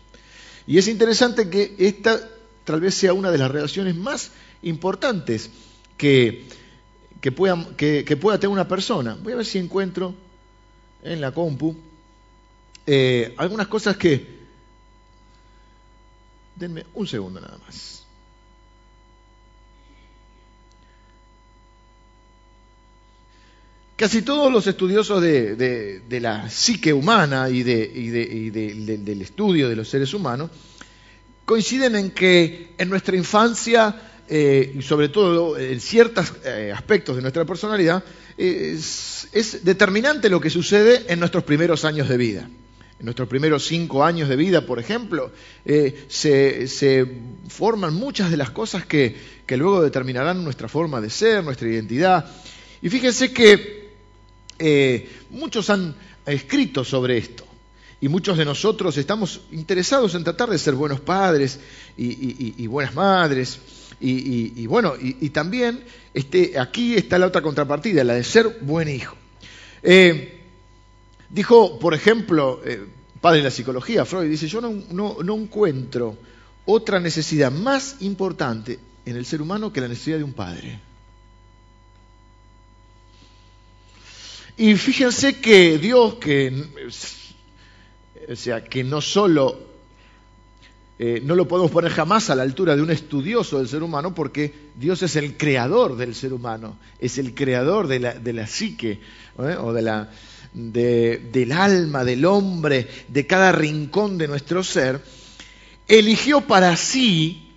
Y 0.65 0.77
es 0.77 0.87
interesante 0.87 1.49
que 1.49 1.75
esta 1.77 2.29
tal 2.63 2.79
vez 2.79 2.95
sea 2.95 3.13
una 3.13 3.31
de 3.31 3.37
las 3.37 3.51
relaciones 3.51 3.95
más 3.95 4.31
importantes 4.61 5.49
que, 5.97 6.45
que, 7.19 7.31
pueda, 7.31 7.75
que, 7.75 8.17
pueda 8.17 8.39
tener 8.39 8.53
una 8.53 8.67
persona. 8.67 9.17
Voy 9.21 9.33
a 9.33 9.37
ver 9.37 9.45
si 9.45 9.57
encuentro 9.57 10.15
en 11.03 11.19
la 11.19 11.31
compu 11.31 11.75
eh, 12.85 13.33
algunas 13.37 13.67
cosas 13.67 13.97
que... 13.97 14.43
Denme 16.55 16.85
un 16.93 17.07
segundo 17.07 17.41
nada 17.41 17.57
más. 17.65 18.02
Casi 23.95 24.23
todos 24.23 24.51
los 24.51 24.65
estudiosos 24.65 25.21
de, 25.21 26.01
la 26.19 26.49
psique 26.49 26.91
humana 26.93 27.49
y, 27.49 27.61
del 27.61 29.21
estudio 29.21 29.69
de 29.69 29.75
los 29.75 29.87
seres 29.87 30.13
humanos 30.15 30.49
coinciden 31.45 31.95
en 31.95 32.11
que 32.11 32.73
en 32.77 32.89
nuestra 32.89 33.15
infancia, 33.15 33.95
eh, 34.27 34.73
y 34.79 34.81
sobre 34.81 35.09
todo 35.09 35.57
en 35.57 35.79
ciertos 35.79 36.33
eh, 36.43 36.71
aspectos 36.73 37.15
de 37.15 37.21
nuestra 37.21 37.45
personalidad, 37.45 38.03
es, 38.35 39.59
determinante 39.61 40.27
lo 40.29 40.41
que 40.41 40.49
sucede 40.49 41.05
en 41.07 41.19
nuestros 41.19 41.43
primeros 41.43 41.85
años 41.85 42.09
de 42.09 42.17
vida. 42.17 42.49
En 42.99 43.05
nuestros 43.05 43.27
primeros 43.27 43.65
cinco 43.65 44.03
años 44.03 44.27
de 44.27 44.35
vida, 44.35 44.65
por 44.65 44.79
ejemplo, 44.79 45.31
eh, 45.65 46.05
se, 46.07 47.05
forman 47.47 47.93
muchas 47.93 48.31
de 48.31 48.37
las 48.37 48.49
cosas 48.49 48.87
que, 48.87 49.15
que 49.45 49.57
luego 49.57 49.83
determinarán 49.83 50.43
nuestra 50.43 50.67
forma 50.67 50.99
de 50.99 51.11
ser, 51.11 51.43
nuestra 51.43 51.67
identidad. 51.67 52.25
Y 52.81 52.89
fíjense 52.89 53.31
que 53.31 53.82
eh, 54.59 55.09
muchos 55.29 55.69
han 55.69 55.95
escrito 56.25 56.83
sobre 56.83 57.17
esto 57.17 57.45
y 58.03 58.09
muchos 58.09 58.37
de 58.37 58.43
nosotros 58.43 58.97
estamos 58.97 59.39
interesados 59.53 60.13
en 60.15 60.25
tratar 60.25 60.49
de 60.49 60.57
ser 60.57 60.75
buenos 60.75 60.99
padres 60.99 61.59
y, 61.95 62.67
buenas 62.67 62.93
madres. 62.95 63.59
Y, 64.01 64.67
bueno, 64.67 64.95
y, 64.99 65.29
también 65.29 65.85
este, 66.13 66.59
aquí 66.59 66.95
está 66.95 67.17
la 67.17 67.27
otra 67.27 67.41
contrapartida, 67.41 68.03
la 68.03 68.15
de 68.15 68.25
ser 68.25 68.57
buen 68.59 68.89
hijo. 68.89 69.15
Eh, 69.81 70.41
dijo, 71.29 71.79
por 71.79 71.93
ejemplo, 71.93 72.61
eh, 72.65 72.85
padre 73.21 73.37
de 73.37 73.45
la 73.45 73.51
psicología, 73.51 74.03
Freud, 74.03 74.29
dice, 74.29 74.49
yo 74.49 74.59
no 74.59 75.35
encuentro 75.35 76.17
otra 76.65 76.99
necesidad 76.99 77.53
más 77.53 77.97
importante 78.01 78.79
en 79.05 79.15
el 79.15 79.25
ser 79.25 79.41
humano 79.41 79.71
que 79.71 79.79
la 79.79 79.87
necesidad 79.87 80.17
de 80.17 80.23
un 80.25 80.33
padre. 80.33 80.79
Y 84.57 84.75
fíjense 84.75 85.39
que 85.39 85.77
Dios, 85.77 86.15
que, 86.15 86.65
sea, 88.35 88.63
que 88.63 88.83
no 88.83 89.01
solo 89.01 89.73
eh, 90.99 91.21
no 91.23 91.35
lo 91.35 91.47
podemos 91.47 91.71
poner 91.71 91.91
jamás 91.91 92.29
a 92.29 92.35
la 92.35 92.43
altura 92.43 92.75
de 92.75 92.83
un 92.83 92.91
estudioso 92.91 93.57
del 93.57 93.67
ser 93.67 93.81
humano, 93.81 94.13
porque 94.13 94.53
Dios 94.75 95.01
es 95.01 95.15
el 95.15 95.37
creador 95.37 95.97
del 95.97 96.13
ser 96.13 96.33
humano, 96.33 96.77
es 96.99 97.17
el 97.17 97.33
creador 97.33 97.87
de 97.87 97.99
la, 97.99 98.13
de 98.13 98.31
la 98.31 98.45
psique, 98.45 98.99
¿eh? 99.39 99.57
o 99.59 99.73
de 99.73 99.81
la, 99.81 100.11
del 100.53 101.51
alma, 101.51 102.03
del 102.03 102.25
hombre, 102.25 102.87
de 103.07 103.25
cada 103.25 103.51
rincón 103.51 104.19
de 104.19 104.27
nuestro 104.27 104.63
ser, 104.63 105.01
eligió 105.87 106.41
para 106.41 106.77
sí, 106.77 107.49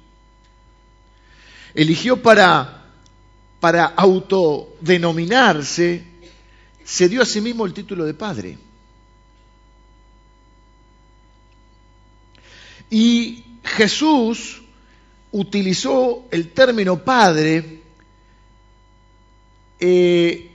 eligió 1.74 2.22
para, 2.22 2.86
para 3.60 3.84
autodenominarse 3.84 6.15
se 6.86 7.08
dio 7.08 7.20
a 7.20 7.26
sí 7.26 7.40
mismo 7.40 7.66
el 7.66 7.74
título 7.74 8.04
de 8.04 8.14
padre. 8.14 8.56
Y 12.88 13.42
Jesús 13.64 14.62
utilizó 15.32 16.28
el 16.30 16.52
término 16.52 17.02
padre 17.02 17.82
eh, 19.80 20.50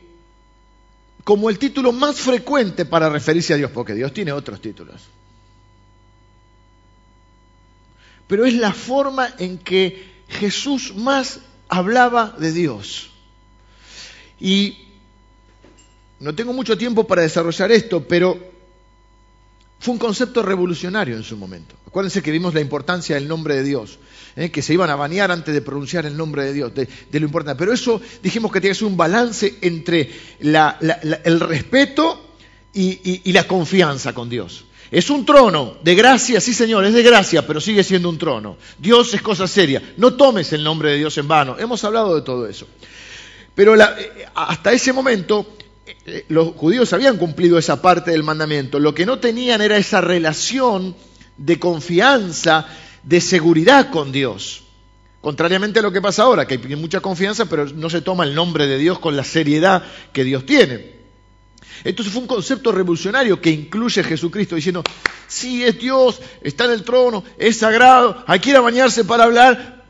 como 1.26 1.50
el 1.50 1.60
título 1.60 1.92
más 1.92 2.22
frecuente 2.22 2.86
para 2.86 3.10
referirse 3.10 3.54
a 3.54 3.58
Dios, 3.58 3.72
porque 3.72 3.94
Dios 3.94 4.14
tiene 4.14 4.32
otros 4.32 4.62
títulos. 4.62 5.02
Pero 8.28 8.46
es 8.46 8.54
la 8.54 8.72
forma 8.72 9.36
en 9.38 9.58
que 9.58 10.24
Jesús 10.30 10.96
más 10.96 11.42
hablaba 11.68 12.38
de 12.40 12.54
Dios. 12.54 13.12
Y 14.40 14.91
no 16.22 16.36
tengo 16.36 16.54
mucho 16.54 16.78
tiempo 16.78 17.06
para 17.06 17.24
desarrollar 17.24 17.72
esto, 17.72 18.08
pero 18.08 18.38
fue 19.80 19.94
un 19.94 19.98
concepto 19.98 20.44
revolucionario 20.44 21.16
en 21.16 21.24
su 21.24 21.36
momento. 21.36 21.76
Acuérdense 21.88 22.22
que 22.22 22.32
vimos 22.32 22.54
la 22.54 22.62
importancia 22.62 23.16
del 23.16 23.28
nombre 23.28 23.56
de 23.56 23.64
Dios, 23.64 23.98
¿eh? 24.36 24.52
que 24.52 24.62
se 24.62 24.74
iban 24.74 24.92
a 24.92 24.96
bañar 24.96 25.32
antes 25.32 25.52
de 25.52 25.62
pronunciar 25.62 26.06
el 26.06 26.16
nombre 26.16 26.46
de 26.46 26.54
Dios, 26.54 26.74
de, 26.76 26.88
lo 27.20 27.26
importante. 27.26 27.58
Pero 27.58 27.74
eso 27.74 28.00
dijimos 28.22 28.52
que 28.52 28.62
tiene 28.62 28.76
que 28.76 28.80
ser 28.80 28.88
un 28.88 28.96
balance 28.96 29.56
entre 29.62 30.12
el 30.40 31.40
respeto 31.40 32.36
y, 32.72 33.32
la 33.32 33.48
confianza 33.48 34.14
con 34.14 34.30
Dios. 34.30 34.66
Es 34.92 35.10
un 35.10 35.26
trono 35.26 35.78
de 35.84 35.96
gracia, 35.96 36.40
sí 36.40 36.54
señor, 36.54 36.86
es 36.86 36.94
de 36.94 37.02
gracia, 37.02 37.48
pero 37.48 37.60
sigue 37.60 37.84
siendo 37.84 38.10
un 38.10 38.20
trono. 38.20 38.58
Dios 38.78 39.12
es 39.16 39.22
cosa 39.24 39.48
seria. 39.48 39.82
No 39.98 40.14
tomes 40.14 40.54
el 40.54 40.64
nombre 40.64 40.92
de 40.92 40.98
Dios 40.98 41.18
en 41.18 41.28
vano. 41.28 41.58
Hemos 41.58 41.84
hablado 41.84 42.16
de 42.16 42.22
todo 42.22 42.48
eso. 42.48 42.68
Pero 43.56 43.76
eh, 43.76 44.28
hasta 44.36 44.72
ese 44.72 44.94
momento 44.94 45.58
los 46.30 46.56
judíos 46.56 46.94
habían 46.94 47.18
cumplido 47.18 47.58
esa 47.58 47.82
parte 47.82 48.12
del 48.12 48.24
mandamiento. 48.24 48.80
Lo 48.80 48.94
que 48.94 49.06
no 49.06 49.20
tenían 49.20 49.62
era 49.62 49.78
esa 49.78 50.02
relación 50.02 50.96
de 51.38 51.60
confianza, 51.60 52.68
de 53.04 53.22
seguridad 53.22 53.90
con 53.90 54.12
Dios. 54.12 54.64
Contrariamente 55.22 55.80
a 55.80 55.84
lo 55.84 55.92
que 55.92 56.02
pasa 56.02 56.24
ahora, 56.24 56.48
que 56.48 56.56
hay 56.56 56.76
mucha 56.76 57.00
confianza, 57.00 57.46
pero 57.46 57.66
no 57.68 57.90
se 57.90 58.02
toma 58.02 58.24
el 58.24 58.34
nombre 58.34 58.68
de 58.68 58.78
Dios 58.78 59.00
con 59.00 59.16
la 59.16 59.24
seriedad 59.24 59.84
que 60.14 60.24
Dios 60.24 60.46
tiene. 60.46 61.00
Entonces 61.84 62.14
fue 62.14 62.22
un 62.22 62.28
concepto 62.28 62.72
revolucionario 62.72 63.42
que 63.42 63.52
incluye 63.52 64.02
a 64.02 64.04
Jesucristo 64.04 64.56
diciendo, 64.56 64.84
sí, 65.28 65.64
es 65.64 65.80
Dios, 65.80 66.22
está 66.42 66.66
en 66.66 66.72
el 66.72 66.84
trono, 66.84 67.24
es 67.38 67.58
sagrado, 67.58 68.24
hay 68.28 68.40
que 68.40 68.52
ir 68.52 68.56
a 68.56 68.62
bañarse 68.62 69.04
para 69.04 69.24
hablar, 69.24 69.86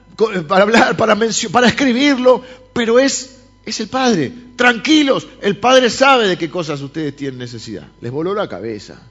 para 0.47 0.63
hablar, 0.63 0.97
para, 0.97 1.17
para 1.51 1.67
escribirlo, 1.67 2.43
pero 2.73 2.99
es 2.99 3.40
es 3.65 3.79
el 3.79 3.89
Padre. 3.89 4.31
Tranquilos, 4.55 5.27
el 5.41 5.57
Padre 5.57 5.89
sabe 5.89 6.27
de 6.27 6.37
qué 6.37 6.49
cosas 6.49 6.81
ustedes 6.81 7.15
tienen 7.15 7.39
necesidad. 7.39 7.87
Les 8.01 8.11
voló 8.11 8.33
la 8.33 8.47
cabeza. 8.47 9.01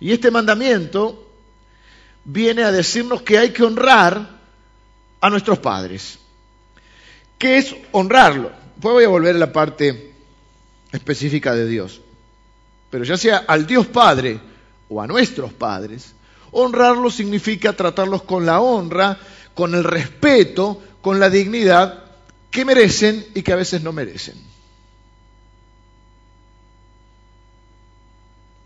Y 0.00 0.12
este 0.12 0.30
mandamiento 0.30 1.26
viene 2.24 2.62
a 2.62 2.72
decirnos 2.72 3.22
que 3.22 3.38
hay 3.38 3.50
que 3.50 3.62
honrar 3.62 4.40
a 5.20 5.30
nuestros 5.30 5.58
padres. 5.58 6.18
¿Qué 7.38 7.58
es 7.58 7.76
honrarlo? 7.92 8.50
Pues 8.80 8.94
voy 8.94 9.04
a 9.04 9.08
volver 9.08 9.36
a 9.36 9.38
la 9.38 9.52
parte 9.52 10.14
específica 10.90 11.54
de 11.54 11.66
Dios. 11.66 12.00
Pero 12.88 13.04
ya 13.04 13.18
sea 13.18 13.44
al 13.46 13.66
Dios 13.66 13.86
Padre 13.86 14.40
o 14.88 15.02
a 15.02 15.06
nuestros 15.06 15.52
padres, 15.52 16.14
Honrarlos 16.52 17.14
significa 17.14 17.72
tratarlos 17.72 18.22
con 18.22 18.44
la 18.44 18.60
honra, 18.60 19.18
con 19.54 19.74
el 19.74 19.84
respeto, 19.84 20.80
con 21.00 21.20
la 21.20 21.30
dignidad 21.30 22.04
que 22.50 22.64
merecen 22.64 23.26
y 23.34 23.42
que 23.42 23.52
a 23.52 23.56
veces 23.56 23.82
no 23.82 23.92
merecen. 23.92 24.34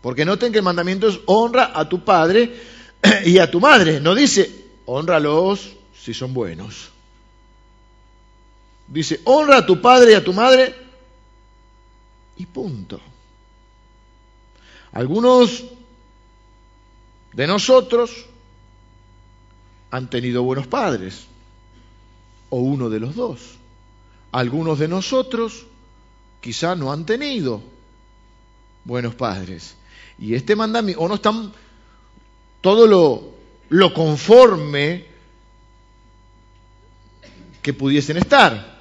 Porque 0.01 0.25
noten 0.25 0.51
que 0.51 0.59
el 0.59 0.63
mandamiento 0.63 1.07
es 1.07 1.19
honra 1.25 1.71
a 1.73 1.89
tu 1.89 2.03
padre 2.03 2.53
y 3.25 3.39
a 3.39 3.49
tu 3.49 3.59
madre. 3.59 3.99
No 3.99 4.13
dice 4.13 4.65
honralos 4.85 5.73
si 5.99 6.13
son 6.13 6.33
buenos. 6.33 6.89
Dice 8.87 9.21
honra 9.23 9.57
a 9.57 9.65
tu 9.65 9.81
padre 9.81 10.11
y 10.11 10.15
a 10.15 10.23
tu 10.23 10.31
madre 10.31 10.75
y 12.37 12.45
punto. 12.45 12.99
Algunos 14.91 15.63
de 17.35 17.47
nosotros 17.47 18.25
han 19.91 20.09
tenido 20.09 20.43
buenos 20.43 20.67
padres, 20.67 21.27
o 22.49 22.57
uno 22.57 22.89
de 22.89 22.99
los 22.99 23.15
dos. 23.15 23.39
Algunos 24.31 24.79
de 24.79 24.87
nosotros 24.87 25.65
quizá 26.41 26.75
no 26.75 26.91
han 26.91 27.05
tenido 27.05 27.61
buenos 28.85 29.15
padres. 29.15 29.75
Y 30.17 30.33
este 30.33 30.55
mandamiento, 30.55 31.01
o 31.01 31.07
no 31.09 31.15
están 31.15 31.51
todo 32.61 32.87
lo, 32.87 33.35
lo 33.69 33.93
conforme 33.93 35.05
que 37.61 37.73
pudiesen 37.73 38.17
estar. 38.17 38.79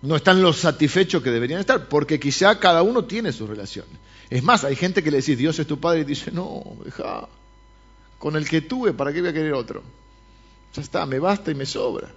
No 0.00 0.16
están 0.16 0.40
los 0.40 0.58
satisfechos 0.58 1.22
que 1.22 1.30
deberían 1.30 1.60
estar, 1.60 1.88
porque 1.88 2.18
quizá 2.18 2.58
cada 2.58 2.82
uno 2.82 3.04
tiene 3.04 3.32
sus 3.32 3.48
relaciones. 3.48 3.92
Es 4.30 4.42
más, 4.42 4.64
hay 4.64 4.76
gente 4.76 5.02
que 5.02 5.10
le 5.10 5.18
dice, 5.18 5.36
Dios 5.36 5.58
es 5.58 5.66
tu 5.66 5.80
padre, 5.80 6.00
y 6.00 6.04
dice, 6.04 6.30
no, 6.30 6.62
deja, 6.84 7.28
con 8.18 8.36
el 8.36 8.48
que 8.48 8.60
tuve, 8.60 8.92
¿para 8.92 9.12
qué 9.12 9.20
voy 9.20 9.30
a 9.30 9.32
querer 9.32 9.52
otro? 9.52 9.82
Ya 10.74 10.82
está, 10.82 11.06
me 11.06 11.18
basta 11.18 11.50
y 11.50 11.54
me 11.54 11.66
sobra. 11.66 12.08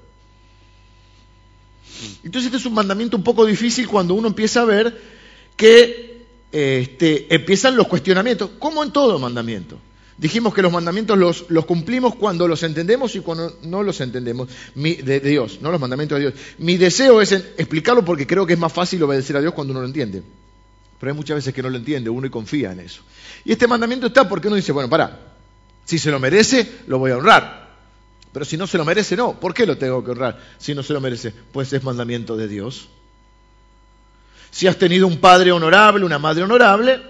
Entonces 2.24 2.48
este 2.48 2.58
es 2.58 2.66
un 2.66 2.74
mandamiento 2.74 3.18
un 3.18 3.24
poco 3.24 3.46
difícil 3.46 3.88
cuando 3.88 4.14
uno 4.14 4.28
empieza 4.28 4.62
a 4.62 4.66
ver 4.66 5.00
que 5.56 6.26
este, 6.52 7.34
empiezan 7.34 7.76
los 7.76 7.88
cuestionamientos, 7.88 8.52
como 8.60 8.84
en 8.84 8.92
todo 8.92 9.20
mandamiento. 9.20 9.78
Dijimos 10.18 10.54
que 10.54 10.62
los 10.62 10.72
mandamientos 10.72 11.18
los, 11.18 11.66
cumplimos 11.66 12.16
cuando 12.16 12.48
los 12.48 12.62
entendemos 12.62 13.16
y 13.16 13.22
cuando 13.22 13.58
no 13.64 13.82
los 13.82 14.02
entendemos. 14.02 14.50
De, 14.76 15.20
Dios, 15.20 15.60
no 15.62 15.72
los 15.72 15.82
mandamientos 15.82 16.20
de 16.20 16.22
Dios. 16.26 16.34
Mi 16.60 16.78
deseo 16.78 17.22
es 17.22 17.32
explicarlo 17.32 18.06
porque 18.06 18.28
creo 18.28 18.46
que 18.46 18.54
es 18.54 18.60
más 18.60 18.72
fácil 18.72 19.02
obedecer 19.02 19.36
a 19.38 19.42
Dios 19.42 19.54
cuando 19.54 19.72
uno 19.72 19.82
lo 19.82 19.88
entiende. 19.88 20.22
Pero 21.00 21.12
hay 21.12 21.18
muchas 21.18 21.38
veces 21.38 21.54
que 21.56 21.64
no 21.64 21.72
lo 21.72 21.78
entiende 21.78 22.12
uno 22.12 22.28
y 22.28 22.30
confía 22.30 22.72
en 22.72 22.82
eso. 22.82 23.02
Y 23.44 23.52
este 23.52 23.66
mandamiento 23.66 24.08
está 24.08 24.30
porque 24.30 24.48
uno 24.48 24.58
dice, 24.58 24.72
bueno, 24.72 24.88
para, 24.88 25.31
si 25.92 26.00
se 26.00 26.10
lo 26.10 26.22
merece, 26.22 26.84
lo 26.88 27.00
voy 27.00 27.12
a 27.12 27.18
honrar. 27.18 27.68
Pero 28.32 28.46
si 28.46 28.56
no 28.56 28.66
se 28.66 28.78
lo 28.78 28.86
merece, 28.86 29.18
no. 29.18 29.38
¿Por 29.38 29.54
qué 29.54 29.66
lo 29.66 29.78
tengo 29.78 30.02
que 30.02 30.12
honrar 30.12 30.40
si 30.58 30.74
no 30.74 30.84
se 30.84 30.94
lo 30.94 31.02
merece? 31.02 31.34
Pues 31.52 31.74
es 31.74 31.84
mandamiento 31.84 32.38
de 32.38 32.48
Dios. 32.48 32.88
Si 34.52 34.68
has 34.68 34.78
tenido 34.78 35.06
un 35.06 35.18
padre 35.18 35.52
honorable, 35.52 36.06
una 36.06 36.18
madre 36.18 36.44
honorable, 36.44 37.02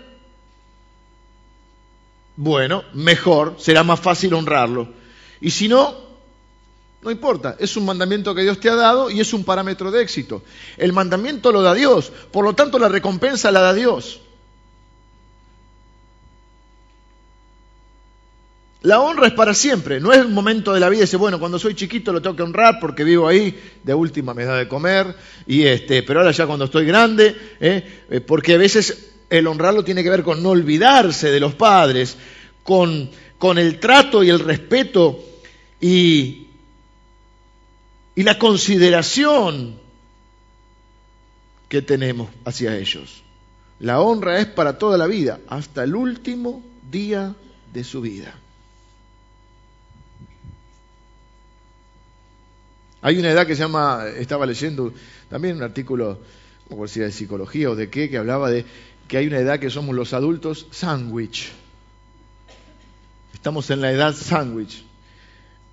bueno, 2.37 2.83
mejor, 2.93 3.53
será 3.59 3.83
más 3.83 3.99
fácil 3.99 4.33
honrarlo. 4.33 4.87
Y 5.41 5.51
si 5.51 5.67
no, 5.67 5.95
no 7.03 7.11
importa, 7.11 7.57
es 7.59 7.77
un 7.77 7.85
mandamiento 7.85 8.33
que 8.33 8.41
Dios 8.41 8.59
te 8.59 8.71
ha 8.71 8.75
dado 8.75 9.11
y 9.11 9.19
es 9.19 9.31
un 9.31 9.43
parámetro 9.43 9.91
de 9.91 10.01
éxito. 10.01 10.41
El 10.75 10.91
mandamiento 10.91 11.51
lo 11.51 11.61
da 11.61 11.75
Dios, 11.75 12.11
por 12.31 12.43
lo 12.43 12.53
tanto 12.53 12.79
la 12.79 12.89
recompensa 12.89 13.51
la 13.51 13.61
da 13.61 13.75
Dios. 13.75 14.21
La 18.83 18.99
honra 18.99 19.27
es 19.27 19.33
para 19.33 19.53
siempre, 19.53 19.99
no 19.99 20.11
es 20.11 20.25
un 20.25 20.33
momento 20.33 20.73
de 20.73 20.79
la 20.79 20.89
vida, 20.89 21.01
dice, 21.01 21.17
bueno, 21.17 21.39
cuando 21.39 21.59
soy 21.59 21.75
chiquito 21.75 22.11
lo 22.11 22.19
tengo 22.19 22.35
que 22.35 22.41
honrar 22.41 22.79
porque 22.79 23.03
vivo 23.03 23.27
ahí, 23.27 23.55
de 23.83 23.93
última 23.93 24.33
me 24.33 24.43
da 24.43 24.55
de 24.55 24.67
comer, 24.67 25.15
y 25.45 25.63
este, 25.63 26.01
pero 26.01 26.19
ahora 26.21 26.31
ya 26.31 26.47
cuando 26.47 26.65
estoy 26.65 26.87
grande, 26.87 27.35
¿eh? 27.59 28.05
Eh, 28.09 28.21
porque 28.21 28.55
a 28.55 28.57
veces 28.57 29.11
el 29.29 29.45
honrarlo 29.45 29.83
tiene 29.83 30.03
que 30.03 30.09
ver 30.09 30.23
con 30.23 30.41
no 30.41 30.49
olvidarse 30.49 31.29
de 31.29 31.39
los 31.39 31.53
padres, 31.53 32.17
con, 32.63 33.11
con 33.37 33.59
el 33.59 33.79
trato 33.79 34.23
y 34.23 34.29
el 34.29 34.39
respeto 34.39 35.23
y, 35.79 36.47
y 38.15 38.23
la 38.23 38.39
consideración 38.39 39.75
que 41.69 41.83
tenemos 41.83 42.29
hacia 42.45 42.75
ellos. 42.77 43.21
La 43.79 44.01
honra 44.01 44.39
es 44.39 44.47
para 44.47 44.79
toda 44.79 44.97
la 44.97 45.05
vida, 45.05 45.39
hasta 45.47 45.83
el 45.83 45.95
último 45.95 46.63
día 46.89 47.35
de 47.71 47.83
su 47.83 48.01
vida. 48.01 48.40
Hay 53.01 53.17
una 53.17 53.31
edad 53.31 53.47
que 53.47 53.55
se 53.55 53.63
llama, 53.63 54.05
estaba 54.17 54.45
leyendo 54.45 54.93
también 55.29 55.57
un 55.57 55.63
artículo, 55.63 56.19
como 56.69 56.83
decía 56.83 57.03
de 57.03 57.11
psicología 57.11 57.69
o 57.71 57.75
de 57.75 57.89
qué, 57.89 58.09
que 58.09 58.17
hablaba 58.17 58.49
de 58.51 58.65
que 59.07 59.17
hay 59.17 59.27
una 59.27 59.39
edad 59.39 59.59
que 59.59 59.69
somos 59.69 59.95
los 59.95 60.13
adultos 60.13 60.67
sándwich. 60.71 61.51
Estamos 63.33 63.69
en 63.71 63.81
la 63.81 63.91
edad 63.91 64.13
sándwich. 64.13 64.83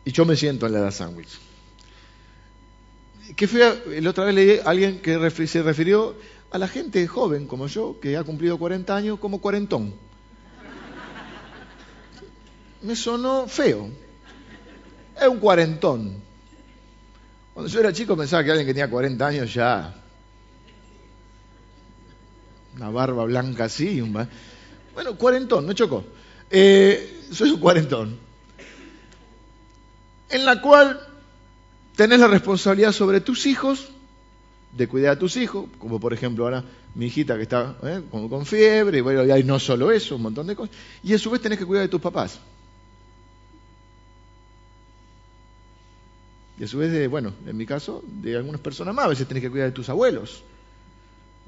Y 0.04 0.12
yo 0.12 0.25
me 0.25 0.37
siento 0.37 0.66
en 0.66 0.73
la 0.73 0.78
edad 0.78 0.90
sándwich. 0.90 1.38
Que 3.37 3.47
fue, 3.47 4.00
la 4.00 4.11
otra 4.11 4.25
vez 4.25 4.35
leí 4.35 4.58
a 4.58 4.70
alguien 4.70 5.00
que 5.00 5.47
se 5.47 5.62
refirió 5.62 6.16
a 6.50 6.56
la 6.56 6.66
gente 6.66 7.06
joven 7.06 7.47
como 7.47 7.66
yo, 7.66 8.00
que 8.00 8.16
ha 8.16 8.24
cumplido 8.24 8.59
40 8.59 8.96
años, 8.96 9.18
como 9.18 9.40
cuarentón. 9.40 9.94
Me 12.81 12.96
sonó 12.96 13.46
feo. 13.46 13.90
Es 15.20 15.29
un 15.29 15.38
cuarentón. 15.38 16.27
Cuando 17.59 17.73
yo 17.73 17.81
era 17.81 17.92
chico 17.92 18.16
pensaba 18.16 18.44
que 18.44 18.53
alguien 18.53 18.68
que 18.68 18.73
tenía 18.73 18.88
40 18.88 19.27
años 19.27 19.53
ya. 19.53 19.92
Una 22.77 22.88
barba 22.88 23.25
blanca 23.25 23.64
así. 23.64 24.01
Un... 24.01 24.12
Bueno, 24.94 25.16
cuarentón, 25.16 25.66
no 25.66 25.73
chocó. 25.73 26.05
Eh, 26.49 27.25
soy 27.33 27.51
un 27.51 27.59
cuarentón. 27.59 28.16
En 30.31 30.44
la 30.44 30.62
cual 30.62 31.01
tenés 31.97 32.21
la 32.21 32.29
responsabilidad 32.29 32.92
sobre 32.92 33.21
tus 33.21 33.44
hijos, 33.47 33.88
de 34.71 34.87
cuidar 34.87 35.14
a 35.14 35.18
tus 35.18 35.37
hijos, 35.37 35.66
como 35.81 35.99
por 35.99 36.12
ejemplo 36.12 36.44
ahora 36.44 36.62
mi 36.94 37.07
hijita 37.07 37.35
que 37.35 37.42
está 37.42 37.77
eh, 37.83 38.03
con, 38.09 38.29
con, 38.29 38.47
fiebre, 38.47 38.99
y 38.99 39.01
bueno, 39.01 39.37
y 39.37 39.42
no 39.42 39.59
solo 39.59 39.90
eso, 39.90 40.14
un 40.14 40.23
montón 40.23 40.47
de 40.47 40.55
cosas. 40.55 40.77
Y 41.03 41.12
a 41.12 41.18
su 41.18 41.29
vez 41.29 41.42
tenés 41.42 41.59
que 41.59 41.66
cuidar 41.66 41.83
de 41.83 41.88
tus 41.88 42.01
papás. 42.01 42.38
Y 46.59 46.64
a 46.64 46.66
su 46.66 46.79
vez, 46.79 46.90
de, 46.90 47.07
bueno, 47.07 47.33
en 47.47 47.57
mi 47.57 47.66
caso, 47.66 48.03
de 48.05 48.37
algunas 48.37 48.61
personas 48.61 48.94
más. 48.94 49.05
A 49.05 49.09
veces 49.09 49.29
tenés 49.29 49.42
que 49.42 49.51
cuidar 49.51 49.68
de 49.68 49.73
tus 49.73 49.88
abuelos, 49.88 50.42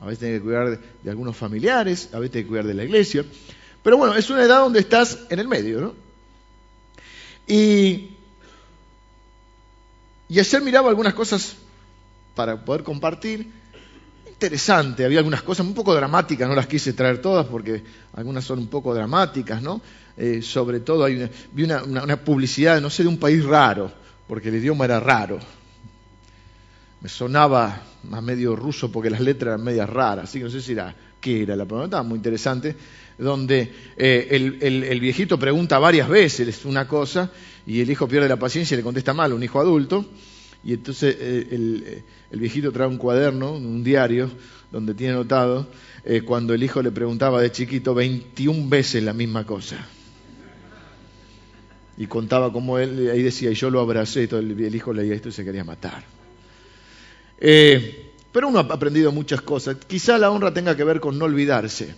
a 0.01 0.07
veces 0.07 0.21
tenés 0.21 0.39
que 0.39 0.45
cuidar 0.45 0.71
de, 0.71 0.79
de 1.03 1.11
algunos 1.11 1.37
familiares, 1.37 2.11
a 2.13 2.19
veces 2.19 2.33
tenés 2.33 2.45
que 2.45 2.49
cuidar 2.49 2.67
de 2.67 2.75
la 2.75 2.85
iglesia. 2.85 3.25
Pero 3.83 3.97
bueno, 3.97 4.15
es 4.15 4.31
una 4.31 4.45
edad 4.45 4.61
donde 4.61 4.81
estás 4.81 5.19
en 5.31 5.39
el 5.39 5.49
medio, 5.49 5.81
¿no? 5.81 5.95
Y, 7.47 8.11
y 10.29 10.39
ayer 10.39 10.63
miraba 10.63 10.91
algunas 10.91 11.15
cosas 11.15 11.57
para 12.37 12.65
poder 12.65 12.85
compartir. 12.85 13.51
Interesante, 14.29 15.05
había 15.05 15.19
algunas 15.19 15.43
cosas 15.43 15.67
un 15.67 15.75
poco 15.75 15.95
dramáticas, 15.95 16.49
no 16.49 16.55
las 16.55 16.67
quise 16.67 16.93
traer 16.93 17.21
todas 17.21 17.47
porque 17.47 17.83
algunas 18.15 18.45
son 18.45 18.61
un 18.61 18.69
poco 18.69 18.95
dramáticas, 18.95 19.61
¿no? 19.61 19.83
Eh, 20.17 20.41
sobre 20.41 20.81
todo 20.81 21.05
hay 21.05 21.17
una, 21.17 21.31
vi 21.53 21.65
una, 21.65 21.83
una, 21.83 22.05
una 22.05 22.25
publicidad, 22.25 22.81
no 22.81 22.89
sé, 22.89 23.03
de 23.03 23.09
un 23.09 23.19
país 23.19 23.45
raro, 23.45 23.93
porque 24.31 24.49
el 24.49 24.55
idioma 24.55 24.85
era 24.85 25.01
raro. 25.01 25.41
Me 27.01 27.09
sonaba 27.09 27.83
más 28.05 28.23
medio 28.23 28.55
ruso 28.55 28.93
porque 28.93 29.11
las 29.11 29.21
letras 29.21 29.55
eran 29.55 29.65
medias 29.65 29.91
raras, 29.91 30.27
así 30.27 30.39
que 30.39 30.45
no 30.45 30.51
sé 30.51 30.63
si 30.63 30.71
era 30.71 30.95
qué 31.21 31.43
era 31.43 31.57
la 31.57 31.65
pregunta, 31.65 32.01
muy 32.05 32.15
interesante, 32.15 32.77
donde 33.19 33.73
eh, 33.97 34.29
el, 34.31 35.01
viejito 35.01 35.37
pregunta 35.37 35.81
varias 35.81 36.09
veces 36.09 36.65
una 36.65 36.87
cosa 36.87 37.29
y 37.67 37.81
el 37.81 37.91
hijo 37.91 38.07
pierde 38.07 38.29
la 38.29 38.37
paciencia 38.37 38.77
y 38.77 38.79
le 38.79 38.85
contesta 38.85 39.13
mal, 39.13 39.33
un 39.33 39.43
hijo 39.43 39.59
adulto, 39.59 40.07
y 40.63 40.75
entonces 40.75 41.17
eh, 41.19 42.05
el, 42.31 42.39
viejito 42.39 42.71
trae 42.71 42.87
un 42.87 42.99
cuaderno, 42.99 43.51
un 43.55 43.83
diario, 43.83 44.31
donde 44.71 44.95
tiene 44.95 45.15
notado 45.15 45.67
eh, 46.05 46.21
cuando 46.21 46.55
el 46.55 46.63
hijo 46.63 46.81
le 46.83 46.93
preguntaba 46.93 47.43
de 47.43 47.51
chiquito 47.51 47.95
21 47.95 48.69
veces 48.69 49.03
la 49.03 49.13
misma 49.13 49.45
cosa 49.45 49.89
y 52.01 52.07
contaba 52.07 52.51
cómo 52.51 52.79
él, 52.79 53.11
ahí 53.13 53.23
decía, 53.23 53.51
y 53.51 53.55
yo 53.55 53.69
lo 53.69 53.79
abracé, 53.79 54.23
y 54.23 54.27
todo 54.27 54.41
el, 54.41 54.59
el, 54.59 54.75
hijo 54.75 54.91
leía 54.91 55.15
esto 55.15 55.29
y 55.29 55.33
se 55.33 55.45
quería 55.45 55.65
matar. 55.65 56.03
Eh, 57.39 58.13
pero 58.33 58.49
uno 58.49 58.59
ha 58.61 58.63
aprendido 58.63 59.13
muchas 59.13 59.43
cosas. 59.43 59.77
Quizá 59.87 60.17
la 60.17 60.31
honra 60.31 60.55
tenga 60.55 60.75
que 60.75 60.83
ver 60.83 60.99
con 60.99 61.19
no 61.19 61.27
olvidarse. 61.27 61.95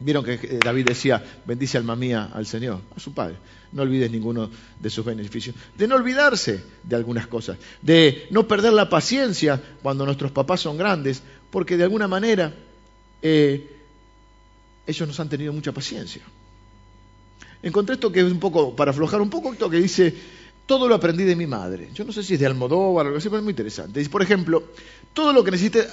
Vieron 0.00 0.22
que 0.22 0.58
David 0.62 0.84
decía, 0.84 1.24
bendice 1.46 1.78
alma 1.78 1.96
mía 1.96 2.28
al 2.30 2.44
Señor, 2.44 2.82
a 2.94 3.00
su 3.00 3.14
Padre. 3.14 3.36
No 3.72 3.84
olvides 3.84 4.10
ninguno 4.10 4.50
de 4.78 4.90
sus 4.90 5.02
beneficios. 5.02 5.56
De 5.78 5.88
no 5.88 5.94
olvidarse 5.94 6.62
de 6.82 6.96
algunas 6.96 7.26
cosas. 7.26 7.56
De 7.80 8.26
no 8.30 8.46
perder 8.46 8.74
la 8.74 8.90
paciencia 8.90 9.62
cuando 9.82 10.04
nuestros 10.04 10.30
papás 10.30 10.60
son 10.60 10.76
grandes, 10.76 11.22
porque 11.50 11.78
de 11.78 11.84
alguna 11.84 12.06
manera 12.06 12.52
eh, 13.22 13.76
ellos 14.86 15.08
nos 15.08 15.18
han 15.20 15.30
tenido 15.30 15.54
mucha 15.54 15.72
paciencia. 15.72 16.20
Encontré 17.66 17.94
esto 17.94 18.12
que 18.12 18.20
es 18.20 18.30
un 18.30 18.38
poco, 18.38 18.76
para 18.76 18.92
aflojar 18.92 19.20
un 19.20 19.28
poco, 19.28 19.52
esto 19.52 19.68
que 19.68 19.78
dice, 19.78 20.14
todo 20.66 20.86
lo 20.86 20.94
aprendí 20.94 21.24
de 21.24 21.34
mi 21.34 21.48
madre. 21.48 21.88
Yo 21.92 22.04
no 22.04 22.12
sé 22.12 22.22
si 22.22 22.34
es 22.34 22.38
de 22.38 22.46
Almodóvar 22.46 23.06
o 23.06 23.08
algo 23.08 23.18
así, 23.18 23.28
pero 23.28 23.38
es 23.38 23.42
muy 23.42 23.50
interesante. 23.50 23.98
Dice, 23.98 24.08
por 24.08 24.22
ejemplo, 24.22 24.62
todo 25.12 25.32
lo 25.32 25.42
que 25.42 25.50
necesite 25.50 25.88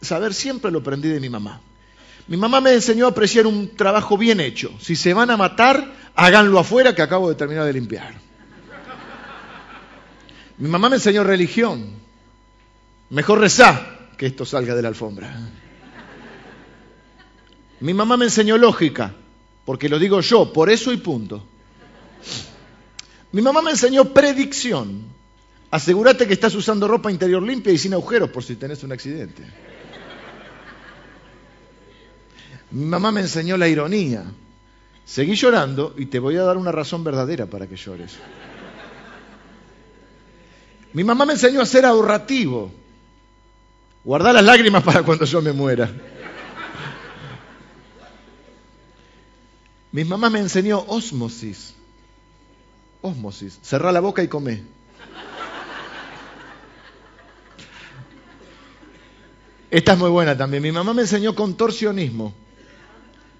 saber 0.00 0.34
siempre 0.34 0.72
lo 0.72 0.80
aprendí 0.80 1.08
de 1.08 1.20
mi 1.20 1.28
mamá. 1.28 1.60
Mi 2.26 2.36
mamá 2.36 2.60
me 2.60 2.72
enseñó 2.72 3.06
a 3.06 3.10
apreciar 3.10 3.46
un 3.46 3.76
trabajo 3.76 4.18
bien 4.18 4.40
hecho. 4.40 4.72
Si 4.80 4.96
se 4.96 5.14
van 5.14 5.30
a 5.30 5.36
matar, 5.36 5.94
háganlo 6.16 6.58
afuera 6.58 6.96
que 6.96 7.02
acabo 7.02 7.28
de 7.28 7.36
terminar 7.36 7.64
de 7.64 7.74
limpiar. 7.74 8.12
Mi 10.58 10.68
mamá 10.68 10.88
me 10.88 10.96
enseñó 10.96 11.22
religión. 11.22 11.90
Mejor 13.10 13.38
rezar 13.38 14.10
que 14.18 14.26
esto 14.26 14.44
salga 14.44 14.74
de 14.74 14.82
la 14.82 14.88
alfombra. 14.88 15.32
Mi 17.78 17.94
mamá 17.94 18.16
me 18.16 18.24
enseñó 18.24 18.58
lógica 18.58 19.14
porque 19.64 19.88
lo 19.88 19.98
digo 19.98 20.20
yo, 20.20 20.52
por 20.52 20.70
eso 20.70 20.92
y 20.92 20.98
punto. 20.98 21.44
Mi 23.32 23.42
mamá 23.42 23.62
me 23.62 23.70
enseñó 23.70 24.12
predicción. 24.12 25.02
Asegúrate 25.70 26.26
que 26.26 26.34
estás 26.34 26.54
usando 26.54 26.86
ropa 26.86 27.10
interior 27.10 27.42
limpia 27.42 27.72
y 27.72 27.78
sin 27.78 27.94
agujeros 27.94 28.30
por 28.30 28.44
si 28.44 28.56
tenés 28.56 28.82
un 28.84 28.92
accidente. 28.92 29.42
Mi 32.70 32.84
mamá 32.84 33.10
me 33.10 33.22
enseñó 33.22 33.56
la 33.56 33.68
ironía. 33.68 34.24
Seguí 35.04 35.34
llorando 35.34 35.94
y 35.98 36.06
te 36.06 36.18
voy 36.18 36.36
a 36.36 36.42
dar 36.42 36.56
una 36.56 36.72
razón 36.72 37.04
verdadera 37.04 37.46
para 37.46 37.66
que 37.66 37.76
llores. 37.76 38.16
Mi 40.92 41.02
mamá 41.02 41.26
me 41.26 41.32
enseñó 41.32 41.60
a 41.60 41.66
ser 41.66 41.84
ahorrativo. 41.84 42.70
Guardar 44.04 44.34
las 44.34 44.44
lágrimas 44.44 44.82
para 44.82 45.02
cuando 45.02 45.24
yo 45.24 45.42
me 45.42 45.52
muera. 45.52 45.90
Mi 49.94 50.04
mamá 50.04 50.28
me 50.28 50.40
enseñó 50.40 50.84
osmosis. 50.88 51.72
Osmosis. 53.00 53.60
Cerrá 53.62 53.92
la 53.92 54.00
boca 54.00 54.24
y 54.24 54.26
come. 54.26 54.60
Esta 59.70 59.92
es 59.92 59.98
muy 60.00 60.10
buena 60.10 60.36
también. 60.36 60.64
Mi 60.64 60.72
mamá 60.72 60.94
me 60.94 61.02
enseñó 61.02 61.36
contorsionismo. 61.36 62.34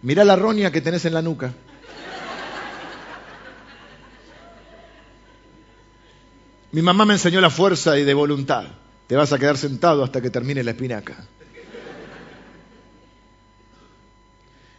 Mirá 0.02 0.24
la 0.24 0.36
roña 0.36 0.70
que 0.70 0.80
tenés 0.80 1.04
en 1.06 1.14
la 1.14 1.22
nuca. 1.22 1.52
Mi 6.70 6.82
mamá 6.82 7.04
me 7.04 7.14
enseñó 7.14 7.40
la 7.40 7.50
fuerza 7.50 7.98
y 7.98 8.04
de 8.04 8.14
voluntad. 8.14 8.66
Te 9.08 9.16
vas 9.16 9.32
a 9.32 9.40
quedar 9.40 9.58
sentado 9.58 10.04
hasta 10.04 10.22
que 10.22 10.30
termine 10.30 10.62
la 10.62 10.70
espinaca. 10.70 11.26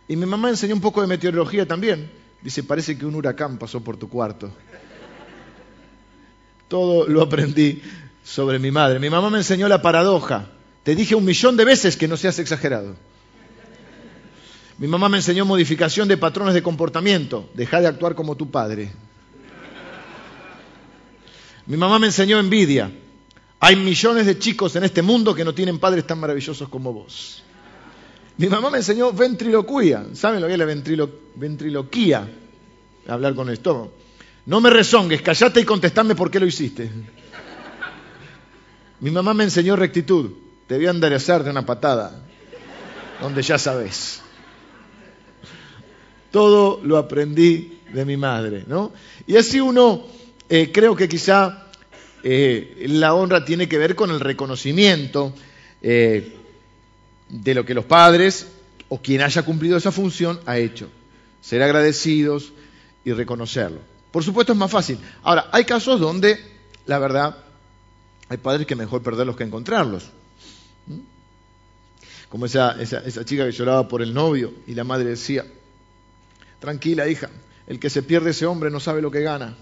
Y 0.08 0.16
mi 0.16 0.26
mamá 0.26 0.50
enseñó 0.50 0.76
un 0.76 0.82
poco 0.82 1.02
de 1.02 1.08
meteorología 1.08 1.68
también. 1.68 2.10
Dice, 2.42 2.64
parece 2.64 2.98
que 2.98 3.06
un 3.06 3.16
huracán 3.16 3.58
pasó 3.58 3.84
por 3.84 3.98
tu 3.98 4.08
cuarto. 4.08 4.52
Todo 6.68 7.08
lo 7.08 7.22
aprendí 7.22 7.82
sobre 8.24 8.60
mi 8.60 8.72
madre. 8.72 9.00
Mi 9.00 9.10
mamá 9.10 9.30
me 9.30 9.40
enseñó 9.40 9.68
la 9.68 9.82
paradoja. 9.82 10.50
Te 10.84 10.96
dije 10.96 11.16
un 11.16 11.26
millón 11.26 11.58
de 11.58 11.66
veces 11.66 11.98
que 11.98 12.08
no 12.08 12.18
seas 12.18 12.38
exagerado. 12.38 12.96
Mi 14.78 14.88
mamá 14.88 15.10
me 15.10 15.18
enseñó 15.18 15.46
modificación 15.46 16.08
de 16.08 16.18
patrones 16.18 16.54
de 16.54 16.62
comportamiento. 16.62 17.50
Deja 17.54 17.82
de 17.82 17.88
actuar 17.88 18.14
como 18.14 18.36
tu 18.36 18.52
padre. 18.52 18.92
Mi 21.66 21.78
mamá 21.78 21.98
me 21.98 22.08
enseñó 22.08 22.40
envidia. 22.40 22.92
Hay 23.60 23.76
millones 23.76 24.26
de 24.26 24.38
chicos 24.38 24.76
en 24.76 24.84
este 24.84 25.02
mundo 25.02 25.34
que 25.34 25.46
no 25.46 25.56
tienen 25.56 25.80
padres 25.80 26.06
tan 26.06 26.20
maravillosos 26.20 26.70
como 26.70 26.94
vos. 26.94 27.42
Mi 28.38 28.48
mamá 28.48 28.70
me 28.70 28.78
enseñó 28.78 29.14
ventriloquía. 29.14 30.08
¿Saben 30.14 30.42
lo 30.42 30.48
que 30.48 30.54
es 30.54 30.60
la 30.60 30.66
ventriloquía? 31.36 32.28
Hablar 33.08 33.36
con 33.36 33.48
el 33.48 33.54
estómago. 33.54 33.94
No 34.46 34.62
me 34.62 34.70
rezongues, 34.70 35.22
callate 35.22 35.62
y 35.62 35.64
contestame 35.64 36.16
por 36.16 36.30
qué 36.30 36.40
lo 36.40 36.46
hiciste. 36.46 36.90
Mi 39.00 39.10
mamá 39.12 39.34
me 39.34 39.46
enseñó 39.46 39.76
rectitud. 39.76 40.32
Te 40.68 40.76
voy 40.76 40.88
a 40.88 40.92
enderezar 40.92 41.44
de 41.44 41.52
una 41.52 41.66
patada, 41.66 42.24
donde 43.22 43.42
ya 43.42 43.58
sabes. 43.58 44.22
Todo 46.32 46.82
lo 46.84 46.98
aprendí 46.98 47.80
de 47.94 48.06
mi 48.06 48.18
madre, 48.18 48.66
¿no? 48.68 48.92
Y 49.26 49.38
así 49.38 49.60
uno, 49.60 50.06
eh, 50.50 50.72
creo 50.74 50.96
que 50.96 51.08
quizá 51.08 51.68
eh, 52.24 52.86
la 52.90 53.14
honra 53.14 53.46
tiene 53.46 53.70
que 53.70 53.78
ver 53.78 53.96
con 53.96 54.12
el 54.12 54.20
reconocimiento 54.20 55.34
eh, 55.82 56.45
de 57.30 57.54
lo 57.54 57.66
que 57.66 57.74
los 57.74 57.86
padres 57.86 58.48
o 58.90 59.02
quien 59.02 59.22
haya 59.22 59.44
cumplido 59.44 59.78
esa 59.78 59.92
función 59.92 60.40
ha 60.46 60.58
hecho. 60.58 60.90
Ser 61.42 61.62
agradecidos 61.64 62.54
y 63.04 63.12
reconocerlo. 63.14 63.80
Por 64.12 64.24
supuesto 64.24 64.54
es 64.54 64.58
más 64.58 64.72
fácil. 64.72 64.98
Ahora, 65.24 65.50
hay 65.52 65.66
casos 65.66 66.00
donde, 66.00 66.40
la 66.86 67.00
verdad, 67.00 67.38
hay 68.30 68.38
padres 68.38 68.66
que 68.66 68.76
mejor 68.76 69.04
perderlos 69.04 69.36
que 69.36 69.44
encontrarlos. 69.44 70.06
¿Mm? 70.88 71.00
Como 72.30 72.46
esa, 72.46 72.82
esa, 72.82 73.26
chica 73.26 73.46
que 73.46 73.52
lloraba 73.52 73.88
por 73.88 74.02
el 74.02 74.14
novio 74.14 74.54
y 74.68 74.74
la 74.74 74.84
madre 74.84 75.10
decía, 75.10 75.46
tranquila 76.60 77.08
hija, 77.08 77.30
el 77.68 77.80
que 77.80 77.90
se 77.90 78.04
pierde 78.04 78.32
ese 78.32 78.46
hombre 78.46 78.70
no 78.70 78.80
sabe 78.80 79.02
lo 79.02 79.12
que 79.12 79.22
gana. 79.22 79.56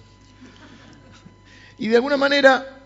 Y 1.77 1.87
de 1.87 1.95
alguna 1.95 2.17
manera, 2.17 2.83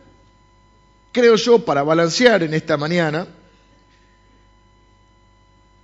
creo 1.12 1.36
yo, 1.36 1.64
para 1.66 1.84
balancear 1.84 2.44
en 2.44 2.54
esta 2.54 2.78
mañana, 2.78 3.28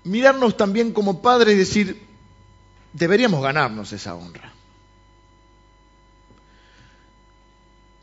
mirarnos 0.03 0.57
también 0.57 0.91
como 0.91 1.21
padres 1.21 1.55
y 1.55 1.57
decir, 1.57 2.01
deberíamos 2.93 3.41
ganarnos 3.41 3.91
esa 3.93 4.15
honra. 4.15 4.53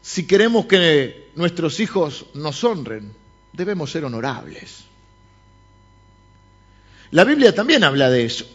Si 0.02 0.26
queremos 0.26 0.66
que 0.66 1.30
nuestros 1.36 1.78
hijos 1.80 2.26
nos 2.34 2.64
honren, 2.64 3.14
debemos 3.52 3.90
ser 3.90 4.04
honorables. 4.04 4.84
La 7.10 7.24
Biblia 7.24 7.54
también 7.54 7.84
habla 7.84 8.10
de 8.10 8.24
eso. 8.24 8.46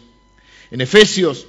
En 0.72 0.82
Efesios 0.82 1.48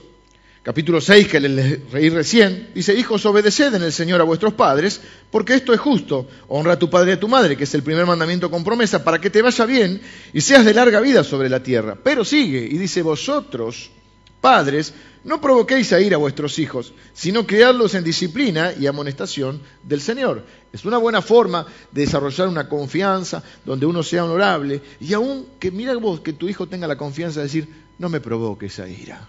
capítulo 0.67 1.01
6, 1.01 1.29
que 1.29 1.39
le 1.39 1.81
reí 1.93 2.11
recién, 2.11 2.71
dice, 2.75 2.93
hijos, 2.93 3.25
obedeced 3.25 3.73
en 3.73 3.85
el 3.85 3.93
Señor 3.93 4.21
a 4.21 4.25
vuestros 4.25 4.55
padres, 4.55 5.01
porque 5.31 5.55
esto 5.55 5.73
es 5.73 5.79
justo. 5.79 6.27
Honra 6.49 6.73
a 6.73 6.79
tu 6.79 6.91
padre 6.91 7.13
y 7.13 7.15
a 7.15 7.21
tu 7.21 7.29
madre, 7.29 7.57
que 7.57 7.63
es 7.63 7.75
el 7.75 7.85
primer 7.85 8.05
mandamiento 8.05 8.51
con 8.51 8.65
promesa, 8.65 9.05
para 9.05 9.21
que 9.21 9.31
te 9.31 9.43
vaya 9.43 9.65
bien 9.65 10.03
y 10.33 10.41
seas 10.41 10.65
de 10.65 10.75
larga 10.75 10.99
vida 10.99 11.23
sobre 11.23 11.49
la 11.49 11.63
tierra. 11.63 11.97
Pero 12.03 12.25
sigue 12.25 12.67
y 12.69 12.79
dice, 12.79 13.03
vosotros, 13.03 13.93
padres, 14.41 14.93
no 15.23 15.41
provoquéis 15.41 15.93
a 15.93 16.01
ir 16.01 16.13
a 16.15 16.17
vuestros 16.17 16.59
hijos, 16.59 16.95
sino 17.15 17.47
criadlos 17.47 17.95
en 17.95 18.03
disciplina 18.03 18.73
y 18.77 18.89
amonestación 18.89 19.63
del 19.85 20.01
Señor. 20.01 20.43
Es 20.73 20.85
una 20.85 20.99
buena 20.99 21.23
forma 21.23 21.65
de 21.93 22.01
desarrollar 22.01 22.49
una 22.49 22.69
confianza 22.69 23.41
donde 23.65 23.87
uno 23.87 24.03
sea 24.03 24.25
honorable 24.25 24.83
y 24.99 25.15
aún 25.15 25.47
que 25.61 25.71
mira 25.71 25.95
vos 25.95 26.23
que 26.23 26.33
tu 26.33 26.49
hijo 26.49 26.67
tenga 26.67 26.89
la 26.89 26.99
confianza 26.99 27.39
de 27.39 27.47
decir, 27.47 27.69
no 28.01 28.09
me 28.09 28.21
provoques 28.21 28.81
a 28.81 28.89
ira 28.89 29.29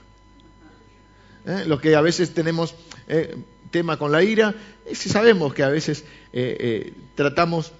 ¿eh? 1.47 1.63
Los 1.65 1.81
que 1.81 1.95
a 1.95 2.01
veces 2.01 2.33
tenemos 2.33 2.75
eh, 3.07 3.35
tema 3.71 3.97
con 3.97 4.11
la 4.11 4.23
ira, 4.23 4.53
es 4.85 5.01
que 5.01 5.09
sabemos 5.09 5.53
que 5.53 5.63
a 5.63 5.69
veces 5.69 6.03
eh, 6.33 6.93
tratamos 7.15 7.71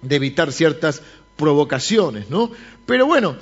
de 0.00 0.16
evitar 0.16 0.52
ciertas 0.52 1.02
provocaciones, 1.36 2.30
¿no? 2.30 2.50
Pero 2.86 3.06
bueno, 3.06 3.36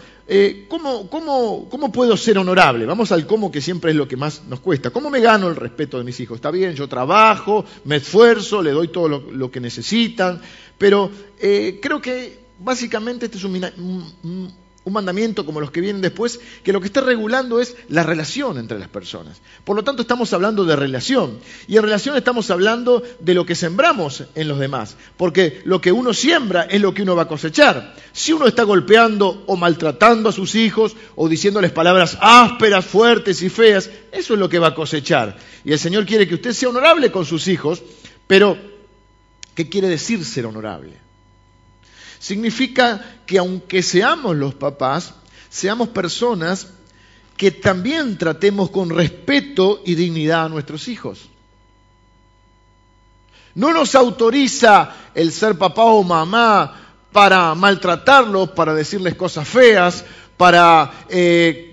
¿cómo, 0.68 1.08
cómo, 1.08 1.68
cómo, 1.68 1.92
puedo 1.92 2.16
ser 2.16 2.38
honorable? 2.38 2.86
Vamos 2.86 3.10
al 3.12 3.26
cómo, 3.26 3.50
que 3.50 3.60
siempre 3.60 3.92
es 3.92 3.96
lo 3.96 4.06
que 4.06 4.16
más 4.16 4.42
nos 4.44 4.60
cuesta. 4.60 4.90
¿Cómo 4.90 5.10
me 5.10 5.20
gano 5.20 5.48
el 5.48 5.56
respeto 5.56 5.98
de 5.98 6.04
mis 6.04 6.20
hijos? 6.20 6.36
Está 6.36 6.50
bien, 6.50 6.74
yo 6.74 6.88
trabajo, 6.88 7.64
me 7.84 7.96
esfuerzo, 7.96 8.62
le 8.62 8.70
doy 8.72 8.88
todo 8.88 9.08
lo, 9.08 9.50
que 9.50 9.60
necesitan, 9.60 10.40
pero 10.76 11.10
creo 11.38 12.00
que 12.02 12.38
básicamente 12.58 13.26
este 13.26 13.38
es 13.38 13.44
un, 13.44 14.12
un 14.22 14.52
mandamiento 14.92 15.46
como 15.46 15.60
los 15.60 15.70
que 15.70 15.80
vienen 15.80 16.02
después, 16.02 16.40
que 16.62 16.72
lo 16.72 16.80
que 16.80 16.86
está 16.86 17.00
regulando 17.00 17.60
es 17.60 17.76
la 17.88 18.02
relación 18.02 18.58
entre 18.58 18.78
las 18.78 18.88
personas. 18.88 19.40
Por 19.64 19.76
lo 19.76 19.84
tanto, 19.84 20.02
estamos 20.02 20.32
hablando 20.32 20.64
de 20.64 20.76
relación. 20.76 21.38
Y 21.68 21.76
en 21.76 21.82
relación 21.82 22.16
estamos 22.16 22.50
hablando 22.50 23.02
de 23.20 23.34
lo 23.34 23.46
que 23.46 23.54
sembramos 23.54 24.24
en 24.34 24.48
los 24.48 24.58
demás. 24.58 24.96
Porque 25.16 25.60
lo 25.64 25.80
que 25.80 25.92
uno 25.92 26.12
siembra 26.12 26.62
es 26.62 26.80
lo 26.80 26.94
que 26.94 27.02
uno 27.02 27.16
va 27.16 27.22
a 27.22 27.28
cosechar. 27.28 27.94
Si 28.12 28.32
uno 28.32 28.46
está 28.46 28.62
golpeando 28.62 29.44
o 29.46 29.56
maltratando 29.56 30.28
a 30.28 30.32
sus 30.32 30.54
hijos 30.54 30.96
o 31.16 31.28
diciéndoles 31.28 31.72
palabras 31.72 32.18
ásperas, 32.20 32.84
fuertes 32.84 33.42
y 33.42 33.48
feas, 33.48 33.90
eso 34.12 34.34
es 34.34 34.40
lo 34.40 34.48
que 34.48 34.58
va 34.58 34.68
a 34.68 34.74
cosechar. 34.74 35.36
Y 35.64 35.72
el 35.72 35.78
Señor 35.78 36.06
quiere 36.06 36.26
que 36.26 36.34
usted 36.34 36.52
sea 36.52 36.68
honorable 36.68 37.10
con 37.10 37.24
sus 37.24 37.48
hijos, 37.48 37.82
pero 38.26 38.56
¿qué 39.54 39.68
quiere 39.68 39.88
decir 39.88 40.24
ser 40.24 40.46
honorable? 40.46 41.09
Significa 42.20 43.02
que 43.24 43.38
aunque 43.38 43.82
seamos 43.82 44.36
los 44.36 44.54
papás, 44.54 45.14
seamos 45.48 45.88
personas 45.88 46.68
que 47.36 47.50
también 47.50 48.18
tratemos 48.18 48.70
con 48.70 48.90
respeto 48.90 49.80
y 49.86 49.94
dignidad 49.94 50.44
a 50.44 50.48
nuestros 50.50 50.86
hijos. 50.88 51.30
No 53.54 53.72
nos 53.72 53.94
autoriza 53.94 54.94
el 55.14 55.32
ser 55.32 55.56
papá 55.56 55.84
o 55.84 56.02
mamá 56.02 56.98
para 57.10 57.54
maltratarlos, 57.54 58.50
para 58.50 58.74
decirles 58.74 59.14
cosas 59.14 59.48
feas, 59.48 60.04
para 60.36 61.06
eh, 61.08 61.69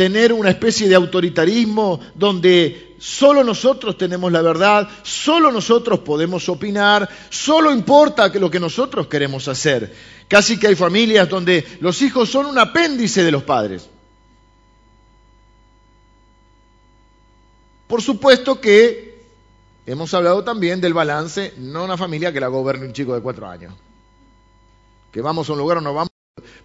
tener 0.00 0.32
una 0.32 0.48
especie 0.48 0.88
de 0.88 0.94
autoritarismo 0.94 2.00
donde 2.14 2.94
solo 2.98 3.44
nosotros 3.44 3.98
tenemos 3.98 4.32
la 4.32 4.40
verdad, 4.40 4.88
solo 5.02 5.52
nosotros 5.52 5.98
podemos 5.98 6.48
opinar, 6.48 7.06
solo 7.28 7.70
importa 7.70 8.28
lo 8.28 8.50
que 8.50 8.58
nosotros 8.58 9.08
queremos 9.08 9.46
hacer. 9.46 9.94
Casi 10.26 10.58
que 10.58 10.68
hay 10.68 10.74
familias 10.74 11.28
donde 11.28 11.66
los 11.80 12.00
hijos 12.00 12.30
son 12.30 12.46
un 12.46 12.58
apéndice 12.58 13.22
de 13.22 13.30
los 13.30 13.42
padres. 13.42 13.90
Por 17.86 18.00
supuesto 18.00 18.58
que 18.58 19.22
hemos 19.84 20.14
hablado 20.14 20.42
también 20.44 20.80
del 20.80 20.94
balance, 20.94 21.52
no 21.58 21.84
una 21.84 21.98
familia 21.98 22.32
que 22.32 22.40
la 22.40 22.46
gobierne 22.46 22.86
un 22.86 22.94
chico 22.94 23.14
de 23.14 23.20
cuatro 23.20 23.46
años. 23.46 23.74
Que 25.12 25.20
vamos 25.20 25.46
a 25.50 25.52
un 25.52 25.58
lugar 25.58 25.76
o 25.76 25.80
no 25.82 25.92
vamos, 25.92 26.09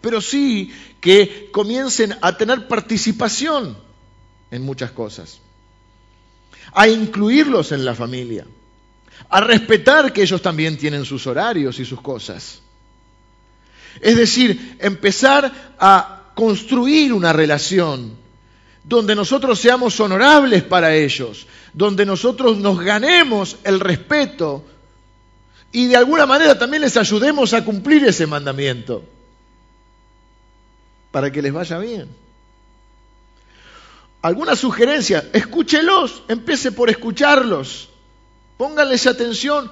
pero 0.05 0.21
sí 0.21 0.71
que 1.01 1.49
comiencen 1.51 2.15
a 2.21 2.37
tener 2.37 2.67
participación 2.67 3.75
en 4.51 4.61
muchas 4.61 4.91
cosas. 4.91 5.39
A 6.73 6.87
incluirlos 6.87 7.71
en 7.71 7.83
la 7.83 7.95
familia, 7.95 8.45
a 9.29 9.41
respetar 9.41 10.13
que 10.13 10.21
ellos 10.21 10.43
también 10.43 10.77
tienen 10.77 11.05
sus 11.05 11.25
horarios 11.25 11.79
y 11.79 11.85
sus 11.85 12.01
cosas. 12.01 12.61
Es 13.99 14.15
decir, 14.15 14.77
empezar 14.79 15.75
a 15.79 16.31
construir 16.35 17.11
una 17.11 17.33
relación 17.33 18.15
donde 18.83 19.15
nosotros 19.15 19.59
seamos 19.59 19.99
honorables 19.99 20.61
para 20.61 20.93
ellos, 20.93 21.47
donde 21.73 22.05
nosotros 22.05 22.57
nos 22.57 22.79
ganemos 22.79 23.57
el 23.63 23.79
respeto 23.79 24.65
y 25.71 25.87
de 25.87 25.97
alguna 25.97 26.27
manera 26.27 26.59
también 26.59 26.83
les 26.83 26.95
ayudemos 26.95 27.53
a 27.53 27.65
cumplir 27.65 28.05
ese 28.05 28.27
mandamiento 28.27 29.14
para 31.15 31.31
que 31.31 31.41
les 31.41 31.53
vaya 31.53 31.77
bien. 31.77 32.09
Alguna 34.21 34.53
sugerencia, 34.57 35.29
escúchelos, 35.31 36.23
empiece 36.27 36.73
por 36.73 36.89
escucharlos, 36.89 37.87
pónganles 38.57 39.07
atención. 39.07 39.71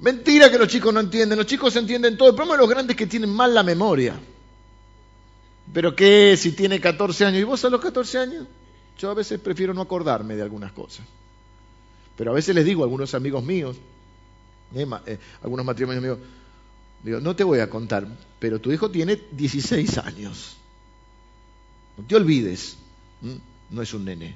Mentira 0.00 0.50
que 0.50 0.58
los 0.58 0.66
chicos 0.66 0.92
no 0.92 0.98
entienden, 0.98 1.38
los 1.38 1.46
chicos 1.46 1.76
entienden 1.76 2.16
todo, 2.16 2.30
el 2.30 2.34
problema 2.34 2.56
de 2.56 2.62
los 2.62 2.68
grandes 2.68 2.96
que 2.96 3.06
tienen 3.06 3.30
mal 3.30 3.54
la 3.54 3.62
memoria. 3.62 4.16
Pero 5.72 5.94
qué 5.94 6.36
si 6.36 6.50
tiene 6.50 6.80
14 6.80 7.26
años, 7.26 7.40
¿y 7.40 7.44
vos 7.44 7.64
a 7.64 7.70
los 7.70 7.80
14 7.80 8.18
años? 8.18 8.48
Yo 8.98 9.12
a 9.12 9.14
veces 9.14 9.38
prefiero 9.38 9.72
no 9.72 9.82
acordarme 9.82 10.34
de 10.34 10.42
algunas 10.42 10.72
cosas. 10.72 11.06
Pero 12.16 12.32
a 12.32 12.34
veces 12.34 12.56
les 12.56 12.64
digo 12.64 12.82
a 12.82 12.86
algunos 12.86 13.14
amigos 13.14 13.44
míos, 13.44 13.76
eh, 14.74 14.84
eh, 15.06 15.18
algunos 15.44 15.64
matrimonios 15.64 16.02
míos, 16.02 16.18
digo, 17.04 17.20
no 17.20 17.36
te 17.36 17.44
voy 17.44 17.60
a 17.60 17.70
contar, 17.70 18.08
pero 18.38 18.60
tu 18.60 18.72
hijo 18.72 18.90
tiene 18.90 19.20
16 19.30 19.98
años. 19.98 20.56
No 21.96 22.04
te 22.04 22.16
olvides, 22.16 22.76
no 23.70 23.82
es 23.82 23.94
un 23.94 24.04
nene. 24.04 24.34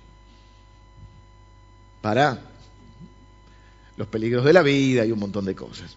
Para 2.00 2.40
los 3.96 4.06
peligros 4.06 4.44
de 4.44 4.52
la 4.52 4.62
vida 4.62 5.04
y 5.04 5.10
un 5.10 5.18
montón 5.18 5.44
de 5.44 5.56
cosas. 5.56 5.96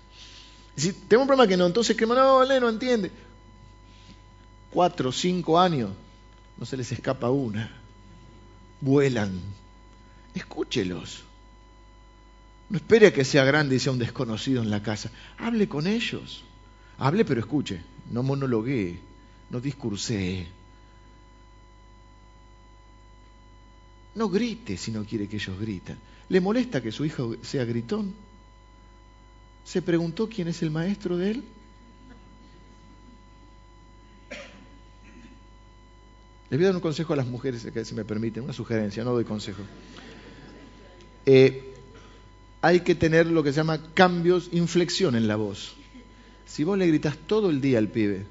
Si 0.75 0.93
tengo 0.93 1.23
un 1.23 1.27
problema 1.27 1.47
que 1.47 1.57
no, 1.57 1.67
entonces 1.67 1.95
que 1.95 2.07
no, 2.07 2.43
no 2.45 2.69
entiende. 2.69 3.11
Cuatro, 4.71 5.11
cinco 5.11 5.59
años, 5.59 5.91
no 6.57 6.65
se 6.65 6.77
les 6.77 6.91
escapa 6.91 7.29
una. 7.29 7.69
Vuelan. 8.79 9.39
Escúchelos. 10.33 11.23
No 12.69 12.77
espere 12.77 13.11
que 13.11 13.25
sea 13.25 13.43
grande 13.43 13.75
y 13.75 13.79
sea 13.79 13.91
un 13.91 13.99
desconocido 13.99 14.63
en 14.63 14.69
la 14.69 14.81
casa. 14.81 15.11
Hable 15.37 15.67
con 15.67 15.85
ellos. 15.87 16.43
Hable 17.01 17.25
pero 17.25 17.39
escuche. 17.39 17.81
No 18.11 18.21
monologuee. 18.21 18.99
No 19.49 19.59
discursee. 19.59 20.47
No 24.13 24.29
grite 24.29 24.77
si 24.77 24.91
no 24.91 25.03
quiere 25.03 25.27
que 25.27 25.37
ellos 25.37 25.59
griten. 25.59 25.97
¿Le 26.29 26.39
molesta 26.39 26.81
que 26.81 26.91
su 26.91 27.03
hijo 27.03 27.35
sea 27.41 27.65
gritón? 27.65 28.13
¿Se 29.65 29.81
preguntó 29.81 30.29
quién 30.29 30.47
es 30.47 30.61
el 30.61 30.69
maestro 30.69 31.17
de 31.17 31.31
él? 31.31 31.43
Les 36.49 36.59
voy 36.59 36.65
a 36.65 36.67
dar 36.67 36.75
un 36.75 36.81
consejo 36.81 37.13
a 37.13 37.15
las 37.15 37.27
mujeres, 37.27 37.65
si 37.83 37.95
me 37.95 38.05
permiten, 38.05 38.43
una 38.43 38.53
sugerencia, 38.53 39.03
no 39.03 39.11
doy 39.11 39.23
consejo. 39.23 39.63
Eh, 41.25 41.73
hay 42.61 42.81
que 42.81 42.93
tener 42.93 43.27
lo 43.27 43.41
que 43.41 43.53
se 43.53 43.57
llama 43.57 43.81
cambios, 43.93 44.49
inflexión 44.51 45.15
en 45.15 45.27
la 45.27 45.37
voz. 45.37 45.77
Si 46.51 46.65
vos 46.65 46.77
le 46.77 46.85
gritas 46.85 47.15
todo 47.27 47.49
el 47.49 47.61
día 47.61 47.77
al 47.77 47.87
pibe, 47.87 48.25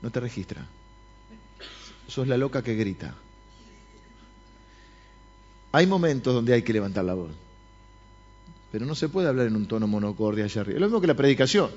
no 0.00 0.10
te 0.10 0.20
registra. 0.20 0.66
Sos 2.08 2.26
la 2.26 2.38
loca 2.38 2.62
que 2.62 2.74
grita. 2.74 3.14
Hay 5.72 5.86
momentos 5.86 6.32
donde 6.32 6.54
hay 6.54 6.62
que 6.62 6.72
levantar 6.72 7.04
la 7.04 7.12
voz. 7.12 7.30
Pero 8.70 8.86
no 8.86 8.94
se 8.94 9.10
puede 9.10 9.28
hablar 9.28 9.48
en 9.48 9.56
un 9.56 9.68
tono 9.68 9.86
monocordia 9.86 10.44
allá 10.44 10.62
arriba. 10.62 10.80
Lo 10.80 10.86
mismo 10.86 11.02
que 11.02 11.06
la 11.06 11.14
predicación. 11.14 11.70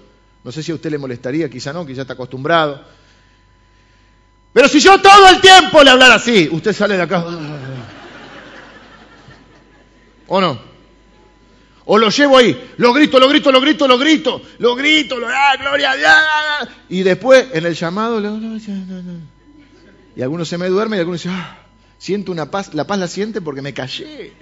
No 0.45 0.51
sé 0.53 0.63
si 0.63 0.71
a 0.71 0.75
usted 0.75 0.89
le 0.89 0.97
molestaría, 0.97 1.49
quizá 1.49 1.73
no, 1.73 1.85
quizá 1.85 2.03
está 2.03 2.13
acostumbrado. 2.13 2.81
Pero 4.53 4.69
si 4.69 4.79
yo 4.79 5.01
todo 5.01 5.27
el 5.27 5.41
tiempo 5.41 5.83
le 5.83 5.89
hablara 5.89 6.15
así, 6.15 6.47
usted 6.53 6.71
sale 6.71 6.95
de 6.95 7.03
acá. 7.03 7.25
¿O 10.27 10.39
no? 10.39 10.74
O 11.85 11.99
lo 11.99 12.09
llevo 12.09 12.37
ahí, 12.37 12.73
lo 12.77 12.93
grito, 12.93 13.19
lo 13.19 13.29
grito, 13.29 13.51
lo 13.51 13.61
grito, 13.61 13.87
lo 13.87 13.97
grito, 13.99 14.41
lo 14.57 14.75
grito, 14.75 15.19
lo 15.19 15.27
ah, 15.27 15.55
gloria 15.59 15.91
a 15.91 15.95
Dios. 15.95 16.75
Y 16.89 17.03
después 17.03 17.47
en 17.53 17.65
el 17.65 17.75
llamado, 17.75 18.19
y 20.15 20.21
algunos 20.21 20.47
se 20.47 20.57
me 20.57 20.67
duermen 20.67 20.97
y 20.97 21.01
algunos 21.01 21.21
dicen, 21.21 21.37
ah, 21.37 21.59
siento 21.99 22.31
una 22.31 22.49
paz, 22.49 22.73
la 22.73 22.87
paz 22.87 22.97
la 22.97 23.07
siente 23.07 23.39
porque 23.39 23.61
me 23.61 23.73
callé. 23.73 24.33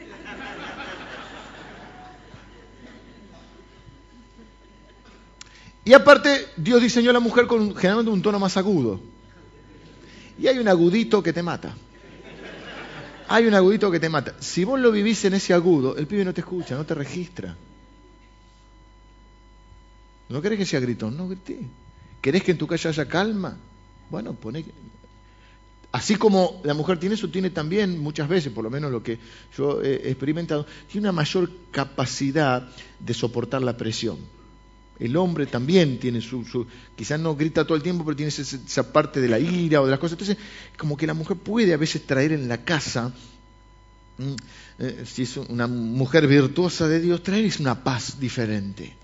Y 5.86 5.94
aparte, 5.94 6.48
Dios 6.56 6.82
diseñó 6.82 7.10
a 7.10 7.14
la 7.14 7.20
mujer 7.20 7.46
con 7.46 7.76
generalmente 7.76 8.10
un 8.10 8.22
tono 8.22 8.40
más 8.40 8.56
agudo. 8.56 9.02
Y 10.40 10.48
hay 10.48 10.60
un 10.60 10.68
agudito 10.70 11.22
que 11.22 11.34
te 11.34 11.44
mata 11.44 11.76
hay 13.34 13.48
un 13.48 13.56
agudito 13.56 13.90
que 13.90 14.00
te 14.00 14.10
mata. 14.10 14.36
Si 14.40 14.64
vos 14.64 14.80
lo 14.80 14.92
vivís 14.92 15.26
en 15.26 15.34
ese 15.34 15.56
agudo, 15.56 15.98
el 15.98 16.06
pibe 16.06 16.24
no 16.24 16.36
te 16.36 16.42
escucha, 16.42 16.76
no 16.76 16.86
te 16.86 16.94
registra. 16.94 17.58
¿No 20.30 20.40
querés 20.40 20.60
que 20.60 20.68
sea 20.68 20.80
gritón? 20.80 21.18
No 21.18 21.28
grité. 21.28 21.60
¿Querés 22.22 22.44
que 22.44 22.52
en 22.52 22.60
tu 22.60 22.68
calle 22.68 22.90
haya 22.90 23.08
calma? 23.08 23.58
Bueno, 24.12 24.34
pone... 24.34 24.64
Así 25.92 26.16
como 26.16 26.62
la 26.64 26.76
mujer 26.76 27.00
tiene 27.00 27.16
eso, 27.16 27.28
tiene 27.28 27.50
también 27.50 27.98
muchas 27.98 28.30
veces, 28.30 28.54
por 28.54 28.64
lo 28.64 28.70
menos 28.70 28.92
lo 28.92 29.02
que 29.02 29.18
yo 29.58 29.82
he 29.82 30.10
experimentado, 30.12 30.68
tiene 30.92 31.08
una 31.08 31.12
mayor 31.12 31.50
capacidad 31.72 32.70
de 33.00 33.14
soportar 33.16 33.64
la 33.64 33.76
presión. 33.76 34.20
El 35.04 35.18
hombre 35.18 35.48
también 35.48 36.00
tiene 36.00 36.22
su, 36.22 36.66
quizás 36.96 37.20
no 37.20 37.36
grita 37.36 37.66
todo 37.66 37.76
el 37.76 37.84
tiempo, 37.84 38.06
pero 38.06 38.16
tiene 38.16 38.30
esa, 38.30 38.94
parte 38.94 39.20
de 39.20 39.28
la 39.28 39.38
ira 39.38 39.82
o 39.82 39.86
de 39.86 39.92
las 39.92 40.00
cosas. 40.00 40.14
Entonces, 40.14 40.38
como 40.78 40.96
que 40.96 41.06
la 41.06 41.14
mujer 41.14 41.36
puede 41.36 41.74
a 41.74 41.78
veces 41.78 42.06
traer 42.06 42.32
en 42.32 42.48
la 42.48 42.64
casa, 42.64 43.14
eh, 44.80 45.04
si 45.06 45.24
es 45.24 45.36
una 45.36 45.68
mujer 45.68 46.26
virtuosa 46.26 46.88
de 46.88 47.02
Dios, 47.02 47.22
traer 47.22 47.52
una 47.60 47.84
paz 47.84 48.18
diferente. 48.18 48.96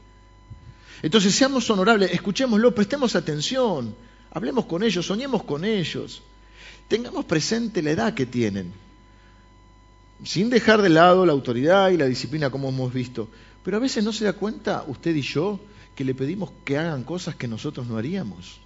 Entonces, 1.01 1.35
seamos 1.35 1.69
honorables, 1.69 2.13
escuchémoslo, 2.13 2.73
prestemos 2.73 3.17
atención, 3.17 3.93
hablemos 4.31 4.67
con 4.67 4.83
ellos, 4.83 5.05
soñemos 5.05 5.43
con 5.43 5.65
ellos, 5.65 6.23
tengamos 6.88 7.25
presente 7.25 7.81
la 7.81 7.91
edad 7.91 8.13
que 8.13 8.25
tienen, 8.25 8.71
sin 10.23 10.49
dejar 10.49 10.81
de 10.81 10.88
lado 10.88 11.25
la 11.25 11.33
autoridad 11.33 11.89
y 11.89 11.97
la 11.97 12.05
disciplina 12.05 12.49
como 12.49 12.69
hemos 12.69 12.93
visto. 12.93 13.27
Pero 13.65 13.75
a 13.75 13.81
veces 13.81 14.01
no 14.01 14.13
se 14.13 14.23
da 14.23 14.31
cuenta 14.31 14.85
usted 14.88 15.13
y 15.13 15.23
yo 15.23 15.59
que 15.95 16.04
le 16.04 16.15
pedimos 16.15 16.52
que 16.63 16.78
hagan 16.78 17.04
cosas 17.04 17.36
que 17.36 17.47
nosotros 17.47 17.88
no 17.88 17.97
haríamos. 17.97 18.60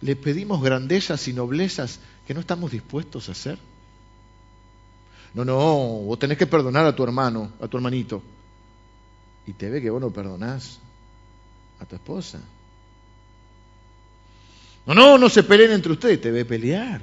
Le 0.00 0.16
pedimos 0.16 0.62
grandezas 0.62 1.28
y 1.28 1.32
noblezas 1.32 2.00
que 2.26 2.34
no 2.34 2.40
estamos 2.40 2.70
dispuestos 2.70 3.28
a 3.28 3.32
hacer. 3.32 3.58
No, 5.34 5.44
no, 5.44 5.56
vos 5.56 6.18
tenés 6.18 6.38
que 6.38 6.46
perdonar 6.46 6.86
a 6.86 6.94
tu 6.94 7.02
hermano, 7.02 7.52
a 7.60 7.68
tu 7.68 7.76
hermanito. 7.76 8.22
Y 9.46 9.52
te 9.52 9.68
ve 9.68 9.82
que 9.82 9.90
vos 9.90 10.00
no 10.00 10.10
perdonás 10.10 10.78
a 11.80 11.84
tu 11.84 11.96
esposa. 11.96 12.40
No, 14.86 14.94
no, 14.94 15.18
no 15.18 15.28
se 15.28 15.42
peleen 15.42 15.72
entre 15.72 15.92
ustedes, 15.92 16.20
te 16.20 16.30
ve 16.30 16.44
pelear. 16.44 17.00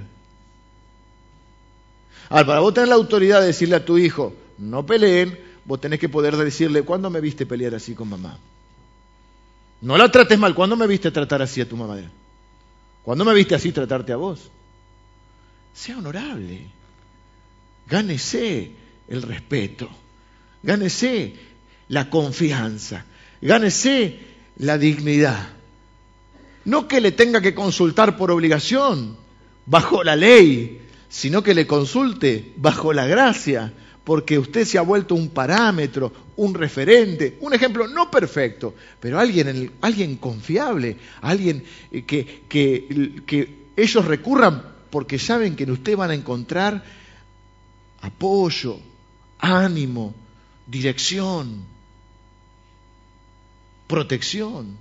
Ahora, 2.29 2.45
para 2.45 2.59
vos 2.61 2.73
tener 2.73 2.89
la 2.89 2.95
autoridad 2.95 3.41
de 3.41 3.47
decirle 3.47 3.75
a 3.75 3.85
tu 3.85 3.97
hijo, 3.97 4.33
no 4.57 4.85
peleen, 4.85 5.37
vos 5.65 5.81
tenés 5.81 5.99
que 5.99 6.07
poder 6.07 6.37
decirle, 6.37 6.83
¿cuándo 6.83 7.09
me 7.09 7.19
viste 7.19 7.45
pelear 7.45 7.75
así 7.75 7.93
con 7.93 8.09
mamá? 8.09 8.37
No 9.81 9.97
la 9.97 10.09
trates 10.09 10.37
mal. 10.37 10.53
¿Cuándo 10.53 10.75
me 10.75 10.87
viste 10.87 11.11
tratar 11.11 11.41
así 11.41 11.61
a 11.61 11.67
tu 11.67 11.75
mamá? 11.75 11.97
¿Cuándo 13.03 13.25
me 13.25 13.33
viste 13.33 13.55
así 13.55 13.71
tratarte 13.71 14.13
a 14.13 14.17
vos? 14.17 14.51
Sea 15.73 15.97
honorable. 15.97 16.67
Gánese 17.87 18.71
el 19.07 19.21
respeto. 19.23 19.89
Gánese 20.63 21.35
la 21.87 22.09
confianza. 22.09 23.05
Gánese 23.41 24.19
la 24.57 24.77
dignidad. 24.77 25.49
No 26.63 26.87
que 26.87 27.01
le 27.01 27.11
tenga 27.11 27.41
que 27.41 27.55
consultar 27.55 28.17
por 28.17 28.29
obligación, 28.29 29.17
bajo 29.65 30.03
la 30.03 30.15
ley, 30.15 30.81
sino 31.09 31.41
que 31.41 31.55
le 31.55 31.65
consulte 31.65 32.53
bajo 32.55 32.93
la 32.93 33.07
gracia, 33.07 33.73
porque 34.03 34.39
usted 34.39 34.65
se 34.65 34.77
ha 34.77 34.81
vuelto 34.81 35.15
un 35.15 35.29
parámetro, 35.29 36.11
un 36.37 36.53
referente, 36.53 37.37
un 37.41 37.53
ejemplo 37.53 37.87
no 37.87 38.09
perfecto, 38.09 38.73
pero 38.99 39.19
alguien, 39.19 39.71
alguien 39.81 40.15
confiable, 40.15 40.97
alguien 41.21 41.63
eh, 41.91 42.03
que, 42.03 42.43
que, 42.49 43.21
que 43.25 43.61
ellos 43.75 44.05
recurran 44.05 44.63
porque 44.89 45.19
saben 45.19 45.55
que 45.55 45.63
en 45.63 45.71
usted 45.71 45.95
van 45.95 46.11
a 46.11 46.15
encontrar 46.15 46.83
apoyo, 48.01 48.79
ánimo, 49.39 50.13
dirección, 50.67 51.63
protección. 53.87 54.77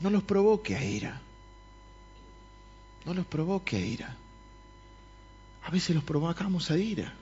No 0.00 0.10
los 0.10 0.22
provoque 0.22 0.76
a 0.76 0.84
ira. 0.84 1.20
No 3.04 3.14
los 3.14 3.26
provoque 3.26 3.76
a 3.76 3.80
ira. 3.80 4.16
A 5.64 5.70
veces 5.70 5.94
los 5.94 6.04
provocamos 6.04 6.70
a 6.70 6.78
ira. 6.78 7.12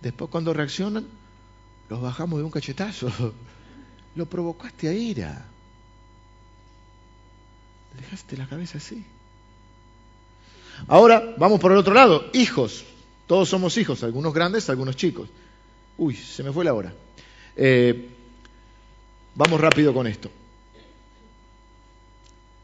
Después 0.00 0.30
cuando 0.30 0.52
reaccionan, 0.52 1.06
los 1.88 2.00
bajamos 2.00 2.38
de 2.38 2.44
un 2.44 2.50
cachetazo. 2.50 3.10
Lo 4.16 4.26
provocaste 4.26 4.88
a 4.88 4.92
ira. 4.92 5.46
Dejaste 7.96 8.36
la 8.36 8.48
cabeza 8.48 8.78
así. 8.78 9.04
Ahora 10.88 11.34
vamos 11.38 11.60
por 11.60 11.70
el 11.70 11.78
otro 11.78 11.94
lado. 11.94 12.30
Hijos. 12.32 12.84
Todos 13.26 13.48
somos 13.48 13.76
hijos, 13.76 14.02
algunos 14.02 14.34
grandes, 14.34 14.68
algunos 14.68 14.96
chicos. 14.96 15.28
Uy, 15.96 16.16
se 16.16 16.42
me 16.42 16.52
fue 16.52 16.64
la 16.64 16.74
hora. 16.74 16.92
Eh, 17.54 18.08
vamos 19.36 19.60
rápido 19.60 19.94
con 19.94 20.08
esto. 20.08 20.30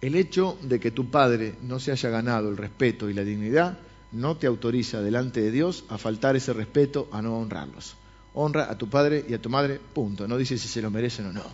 El 0.01 0.15
hecho 0.15 0.59
de 0.63 0.79
que 0.79 0.91
tu 0.91 1.11
padre 1.11 1.57
no 1.63 1.81
se 1.81 1.93
haya 1.93 2.11
ganado 2.11 2.49
el 2.51 2.57
respeto 2.57 3.09
y 3.09 3.15
la 3.15 3.25
dignidad 3.25 3.79
no 4.13 4.37
te 4.37 4.47
autoriza 4.47 5.01
delante 5.01 5.41
de 5.41 5.51
Dios 5.51 5.85
a 5.89 5.99
faltar 5.99 6.37
ese 6.37 6.53
respeto, 6.53 7.09
a 7.13 7.23
no 7.23 7.39
honrarlos. 7.39 7.97
Honra 8.35 8.71
a 8.71 8.77
tu 8.77 8.89
padre 8.89 9.25
y 9.29 9.35
a 9.35 9.41
tu 9.41 9.49
madre, 9.49 9.81
punto. 9.95 10.29
No 10.29 10.37
dice 10.37 10.59
si 10.59 10.69
se 10.69 10.83
lo 10.83 10.91
merecen 10.91 11.27
o 11.27 11.33
no. 11.33 11.45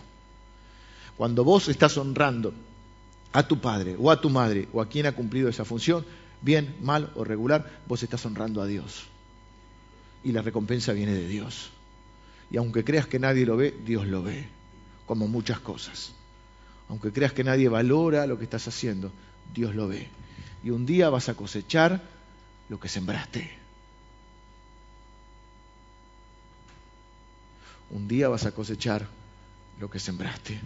Cuando 1.15 1.43
vos 1.43 1.69
estás 1.69 1.97
honrando 1.97 2.53
a 3.31 3.47
tu 3.47 3.59
padre 3.59 3.95
o 3.97 4.11
a 4.11 4.19
tu 4.19 4.29
madre 4.29 4.67
o 4.73 4.81
a 4.81 4.89
quien 4.89 5.05
ha 5.05 5.13
cumplido 5.13 5.49
esa 5.49 5.65
función, 5.65 6.05
bien, 6.41 6.75
mal 6.81 7.11
o 7.15 7.23
regular, 7.23 7.79
vos 7.87 8.03
estás 8.03 8.25
honrando 8.25 8.61
a 8.61 8.67
Dios. 8.67 9.05
Y 10.23 10.31
la 10.33 10.41
recompensa 10.41 10.93
viene 10.93 11.13
de 11.13 11.27
Dios. 11.27 11.69
Y 12.51 12.57
aunque 12.57 12.83
creas 12.83 13.07
que 13.07 13.19
nadie 13.19 13.45
lo 13.45 13.57
ve, 13.57 13.73
Dios 13.85 14.05
lo 14.07 14.21
ve, 14.21 14.45
como 15.05 15.27
muchas 15.27 15.59
cosas. 15.59 16.13
Aunque 16.93 17.11
creas 17.11 17.33
que 17.33 17.43
nadie 17.43 17.69
valora 17.69 18.27
lo 18.27 18.37
que 18.37 18.43
estás 18.43 18.67
haciendo, 18.67 19.11
Dios 19.51 19.73
lo 19.73 19.87
ve. 19.87 20.07
Y 20.63 20.69
un 20.69 20.85
día 20.85 21.09
vas 21.09 21.27
a 21.27 21.33
cosechar 21.33 21.99
lo 22.69 22.79
que 22.79 22.87
sembraste. 22.87 23.49
Un 27.89 28.07
día 28.07 28.29
vas 28.29 28.45
a 28.45 28.51
cosechar 28.51 29.07
lo 29.79 29.89
que 29.89 29.97
sembraste. 29.97 30.59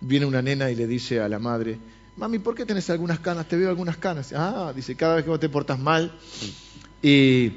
Viene 0.00 0.26
una 0.26 0.42
nena 0.42 0.68
y 0.68 0.74
le 0.74 0.88
dice 0.88 1.20
a 1.20 1.28
la 1.28 1.38
madre, 1.38 1.78
mami, 2.16 2.40
¿por 2.40 2.56
qué 2.56 2.66
tenés 2.66 2.90
algunas 2.90 3.20
canas? 3.20 3.46
Te 3.46 3.56
veo 3.56 3.68
algunas 3.68 3.98
canas. 3.98 4.32
Ah, 4.32 4.72
dice, 4.74 4.96
cada 4.96 5.14
vez 5.14 5.22
que 5.22 5.30
vos 5.30 5.38
te 5.38 5.48
portas 5.48 5.78
mal 5.78 6.12
y... 7.00 7.52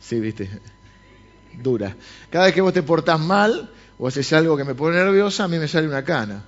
Sí, 0.00 0.20
viste, 0.20 0.48
dura. 1.60 1.96
Cada 2.30 2.44
vez 2.44 2.54
que 2.54 2.60
vos 2.60 2.72
te 2.72 2.84
portas 2.84 3.18
mal 3.18 3.72
o 3.98 4.06
haces 4.06 4.32
algo 4.32 4.56
que 4.56 4.64
me 4.64 4.74
pone 4.74 4.96
nerviosa, 4.96 5.44
a 5.44 5.48
mí 5.48 5.58
me 5.58 5.68
sale 5.68 5.88
una 5.88 6.04
cana. 6.04 6.44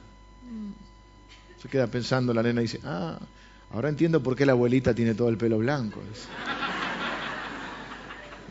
Se 1.61 1.69
queda 1.69 1.87
pensando 1.87 2.33
la 2.35 2.43
nena 2.43 2.61
y 2.61 2.65
dice, 2.65 2.81
ah, 2.85 3.19
ahora 3.73 3.89
entiendo 3.89 4.23
por 4.23 4.37
qué 4.37 4.47
la 4.47 4.53
abuelita 4.53 4.95
tiene 4.95 5.15
todo 5.15 5.29
el 5.29 5.37
pelo 5.37 5.59
blanco. 5.59 6.01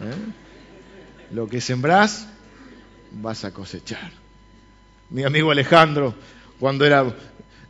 ¿Eh? 0.02 1.34
Lo 1.34 1.48
que 1.48 1.62
sembrás, 1.62 2.28
vas 3.12 3.46
a 3.46 3.52
cosechar. 3.52 4.12
Mi 5.10 5.24
amigo 5.24 5.52
Alejandro, 5.52 6.14
cuando 6.60 6.86
era, 6.86 7.06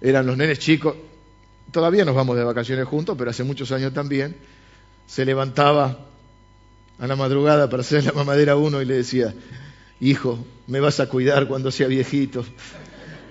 eran 0.01 0.25
los 0.25 0.37
nenes 0.37 0.59
chicos, 0.59 0.95
todavía 1.71 2.05
nos 2.05 2.15
vamos 2.15 2.35
de 2.37 2.43
vacaciones 2.43 2.85
juntos, 2.85 3.15
pero 3.17 3.29
hace 3.29 3.43
muchos 3.43 3.71
años 3.71 3.93
también, 3.93 4.35
se 5.05 5.25
levantaba 5.25 5.99
a 6.99 7.07
la 7.07 7.15
madrugada 7.15 7.69
para 7.69 7.81
hacer 7.81 8.03
la 8.03 8.11
mamadera 8.11 8.55
uno 8.55 8.81
y 8.81 8.85
le 8.85 8.95
decía, 8.95 9.33
hijo, 9.99 10.39
me 10.67 10.79
vas 10.79 10.99
a 10.99 11.07
cuidar 11.07 11.47
cuando 11.47 11.71
sea 11.71 11.87
viejito. 11.87 12.45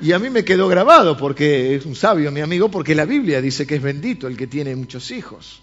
Y 0.01 0.13
a 0.13 0.19
mí 0.19 0.29
me 0.29 0.45
quedó 0.45 0.69
grabado 0.69 1.17
porque 1.17 1.75
es 1.75 1.87
un 1.87 1.95
sabio 1.95 2.31
mi 2.31 2.41
amigo, 2.41 2.71
porque 2.71 2.95
la 2.95 3.05
Biblia 3.05 3.41
dice 3.41 3.67
que 3.67 3.77
es 3.77 3.83
bendito 3.83 4.27
el 4.27 4.37
que 4.37 4.47
tiene 4.47 4.77
muchos 4.77 5.11
hijos, 5.11 5.63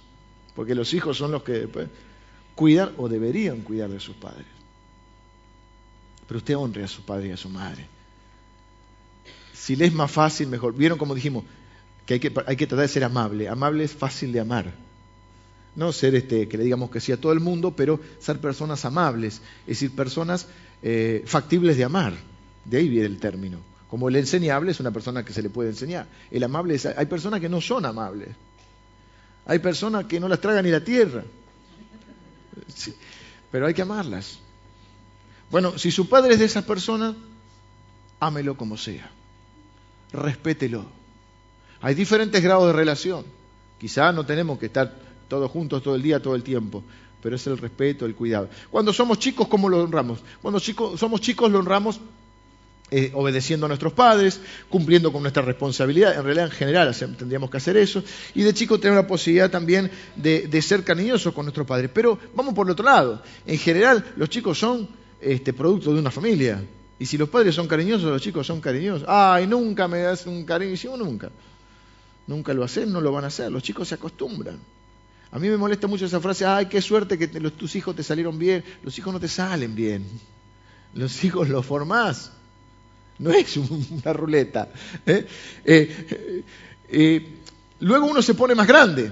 porque 0.56 0.74
los 0.74 0.94
hijos 0.94 1.18
son 1.18 1.32
los 1.32 1.44
que 1.44 1.68
pues, 1.68 1.88
cuidan 2.56 2.94
o 2.98 3.08
deberían 3.08 3.62
cuidar 3.62 3.90
de 3.90 4.00
sus 4.00 4.16
padres. 4.16 4.48
Pero 6.28 6.38
usted 6.38 6.58
honre 6.58 6.84
a 6.84 6.88
su 6.88 7.04
padre 7.04 7.28
y 7.28 7.32
a 7.32 7.38
su 7.38 7.50
madre. 7.50 7.86
Si 9.54 9.76
le 9.76 9.86
es 9.86 9.94
más 9.94 10.12
fácil, 10.12 10.48
mejor. 10.48 10.76
¿Vieron 10.76 10.98
como 10.98 11.14
dijimos? 11.14 11.44
Que 12.06 12.16
hay, 12.16 12.20
que 12.20 12.34
hay 12.48 12.56
que 12.56 12.68
tratar 12.68 12.84
de 12.84 12.94
ser 12.94 13.04
amable. 13.04 13.48
Amable 13.48 13.84
es 13.84 13.94
fácil 13.94 14.32
de 14.32 14.40
amar. 14.40 14.74
No 15.76 15.92
ser 15.92 16.16
este, 16.16 16.48
que 16.48 16.58
le 16.58 16.64
digamos 16.64 16.90
que 16.92 17.00
sí 17.00 17.12
a 17.12 17.18
todo 17.18 17.34
el 17.34 17.40
mundo, 17.40 17.76
pero 17.76 18.00
ser 18.20 18.40
personas 18.40 18.86
amables, 18.86 19.42
es 19.62 19.68
decir, 19.68 19.96
personas 19.96 20.48
eh, 20.84 21.24
factibles 21.26 21.78
de 21.78 21.86
amar. 21.86 22.14
De 22.66 22.78
ahí 22.78 22.90
viene 22.90 23.08
el 23.08 23.20
término. 23.20 23.60
Como 23.90 24.10
el 24.10 24.16
enseñable 24.18 24.72
es 24.72 24.80
una 24.80 24.92
persona 24.92 25.24
que 25.24 25.34
se 25.34 25.42
le 25.42 25.50
puede 25.50 25.70
enseñar. 25.70 26.08
El 26.30 26.44
amable 26.44 26.76
es, 26.76 26.86
hay 26.86 27.06
personas 27.06 27.40
que 27.40 27.50
no 27.50 27.62
son 27.62 27.86
amables. 27.86 28.30
Hay 29.46 29.60
personas 29.60 30.06
que 30.06 30.20
no 30.20 30.28
las 30.28 30.42
tragan 30.42 30.66
ni 30.66 30.72
la 30.72 30.84
tierra. 30.84 31.24
pero 33.52 33.66
hay 33.66 33.74
que 33.74 33.82
amarlas. 33.82 34.40
Bueno, 35.50 35.78
si 35.78 35.92
su 35.92 36.10
padre 36.10 36.34
es 36.34 36.40
de 36.40 36.46
esas 36.46 36.66
personas, 36.66 37.16
ámelo 38.20 38.58
como 38.58 38.78
sea. 38.78 39.10
Respételo. 40.12 40.86
Hay 41.82 41.96
diferentes 41.96 42.42
grados 42.42 42.68
de 42.68 42.74
relación. 42.74 43.26
Quizá 43.80 44.12
no 44.12 44.26
tenemos 44.26 44.60
que 44.60 44.66
estar 44.68 44.96
todos 45.28 45.50
juntos 45.52 45.82
todo 45.84 45.96
el 45.96 46.02
día, 46.02 46.22
todo 46.22 46.36
el 46.36 46.44
tiempo, 46.44 46.84
pero 47.24 47.38
es 47.38 47.48
el 47.48 47.58
respeto, 47.58 48.06
el 48.06 48.16
cuidado. 48.16 48.50
Cuando 48.70 48.92
somos 48.92 49.18
chicos, 49.18 49.48
¿cómo 49.48 49.70
lo 49.70 49.82
honramos? 49.82 50.20
Cuando 50.42 50.60
somos 50.60 51.22
chicos, 51.22 51.50
lo 51.50 51.60
honramos 51.60 52.02
eh, 52.92 53.12
obedeciendo 53.16 53.66
a 53.66 53.70
nuestros 53.70 53.94
padres, 53.94 54.42
cumpliendo 54.70 55.12
con 55.14 55.22
nuestra 55.22 55.42
responsabilidad. 55.42 56.18
En 56.18 56.26
realidad, 56.26 56.48
en 56.48 56.52
general, 56.52 56.94
tendríamos 57.18 57.50
que 57.50 57.58
hacer 57.58 57.78
eso. 57.78 58.04
Y 58.36 58.44
de 58.44 58.54
chico 58.54 58.78
tenemos 58.78 59.04
la 59.04 59.08
posibilidad 59.08 59.50
también 59.50 59.90
de, 60.18 60.62
ser 60.62 60.84
cariñosos 60.84 61.34
con 61.34 61.46
nuestros 61.46 61.66
padres. 61.66 61.90
Pero 61.94 62.20
vamos 62.36 62.54
por 62.54 62.68
el 62.68 62.72
otro 62.74 62.86
lado. 62.86 63.24
En 63.48 63.58
general, 63.58 64.06
los 64.18 64.28
chicos 64.28 64.60
son 64.60 64.90
este, 65.22 65.54
producto 65.54 65.94
de 65.94 66.00
una 66.02 66.12
familia. 66.12 66.62
Y 67.00 67.06
si 67.06 67.18
los 67.18 67.30
padres 67.30 67.56
son 67.56 67.68
cariñosos, 67.70 68.12
los 68.12 68.22
chicos 68.22 68.46
son 68.46 68.60
cariñosos. 68.60 69.08
Ay, 69.08 69.48
nunca 69.48 69.88
me 69.88 70.00
das 70.00 70.28
un 70.28 70.44
cariño. 70.44 70.98
Nunca. 70.98 71.32
Nunca 72.28 72.54
lo 72.54 72.66
hacen, 72.66 72.92
no 72.92 73.00
lo 73.00 73.14
van 73.14 73.24
a 73.24 73.28
hacer. 73.28 73.50
Los 73.50 73.64
chicos 73.64 73.88
se 73.88 73.96
acostumbran. 73.96 74.60
A 75.34 75.40
mí 75.40 75.50
me 75.50 75.58
molesta 75.58 75.88
mucho 75.88 76.06
esa 76.06 76.20
frase, 76.20 76.46
ay, 76.46 76.68
qué 76.68 76.80
suerte 76.80 77.18
que 77.18 77.28
tus 77.28 77.76
hijos 77.76 77.96
te 77.96 78.04
salieron 78.04 78.38
bien. 78.38 78.64
Los 78.84 78.96
hijos 79.00 79.12
no 79.12 79.20
te 79.20 79.28
salen 79.28 79.74
bien. 79.74 80.06
Los 80.94 81.24
hijos 81.24 81.50
los 81.50 81.66
formás. 81.66 82.32
No 83.18 83.32
es 83.32 83.58
una 83.58 84.14
ruleta. 84.14 84.70
¿eh? 85.08 85.26
Eh, 85.66 86.44
eh, 86.88 87.28
luego 87.80 88.06
uno 88.06 88.22
se 88.22 88.36
pone 88.36 88.54
más 88.54 88.68
grande 88.68 89.12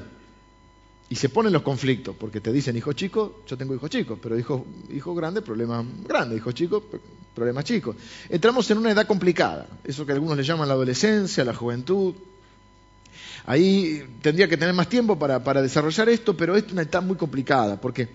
y 1.10 1.16
se 1.16 1.30
ponen 1.30 1.52
los 1.52 1.64
conflictos, 1.64 2.16
porque 2.16 2.40
te 2.40 2.52
dicen 2.54 2.78
hijo 2.78 2.94
chico, 2.94 3.42
yo 3.48 3.58
tengo 3.58 3.74
hijos 3.74 3.90
chicos, 3.90 4.20
pero 4.22 4.38
hijo, 4.38 4.64
hijo 4.94 5.16
grande, 5.16 5.42
problema 5.42 5.84
grande, 6.08 6.36
hijo 6.36 6.52
chico, 6.52 6.84
problema 7.34 7.64
chico. 7.64 7.96
Entramos 8.30 8.70
en 8.70 8.78
una 8.78 8.92
edad 8.92 9.08
complicada, 9.08 9.68
eso 9.84 10.06
que 10.06 10.12
algunos 10.12 10.38
le 10.38 10.44
llaman 10.44 10.68
la 10.68 10.76
adolescencia, 10.76 11.44
la 11.44 11.56
juventud, 11.56 12.14
Ahí 13.46 14.04
tendría 14.22 14.48
que 14.48 14.58
tener 14.58 14.74
más 14.74 14.88
tiempo 14.88 15.18
para, 15.18 15.62
desarrollar 15.62 16.10
esto, 16.10 16.36
pero 16.36 16.56
es 16.56 16.72
una 16.72 16.84
etapa 16.84 17.06
muy 17.06 17.16
complicada, 17.18 17.80
porque 17.80 18.08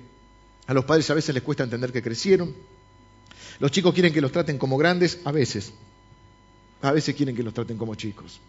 a 0.67 0.75
los 0.75 0.85
padres 0.85 1.09
a 1.11 1.15
veces 1.15 1.35
les 1.35 1.43
cuesta 1.43 1.65
entender 1.65 1.93
que 1.93 2.03
crecieron. 2.03 2.55
Los 3.59 3.71
chicos 3.71 3.93
quieren 3.95 4.13
que 4.13 4.21
los 4.21 4.33
traten 4.33 4.59
como 4.59 4.77
grandes, 4.77 5.21
a 5.25 5.33
veces. 5.33 5.73
A 6.83 6.93
veces 6.93 7.15
quieren 7.15 7.35
que 7.35 7.43
los 7.43 7.55
traten 7.55 7.77
como 7.77 7.95
chicos. 7.95 8.41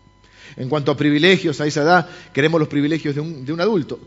En 0.56 0.70
cuanto 0.70 0.92
a 0.92 0.98
privilegios, 0.98 1.60
a 1.62 1.66
esa 1.66 1.82
edad 1.82 2.10
queremos 2.34 2.60
los 2.60 2.70
privilegios 2.70 3.16
de 3.16 3.22
un, 3.22 3.46
de 3.46 3.54
un 3.54 3.62
adulto, 3.62 4.00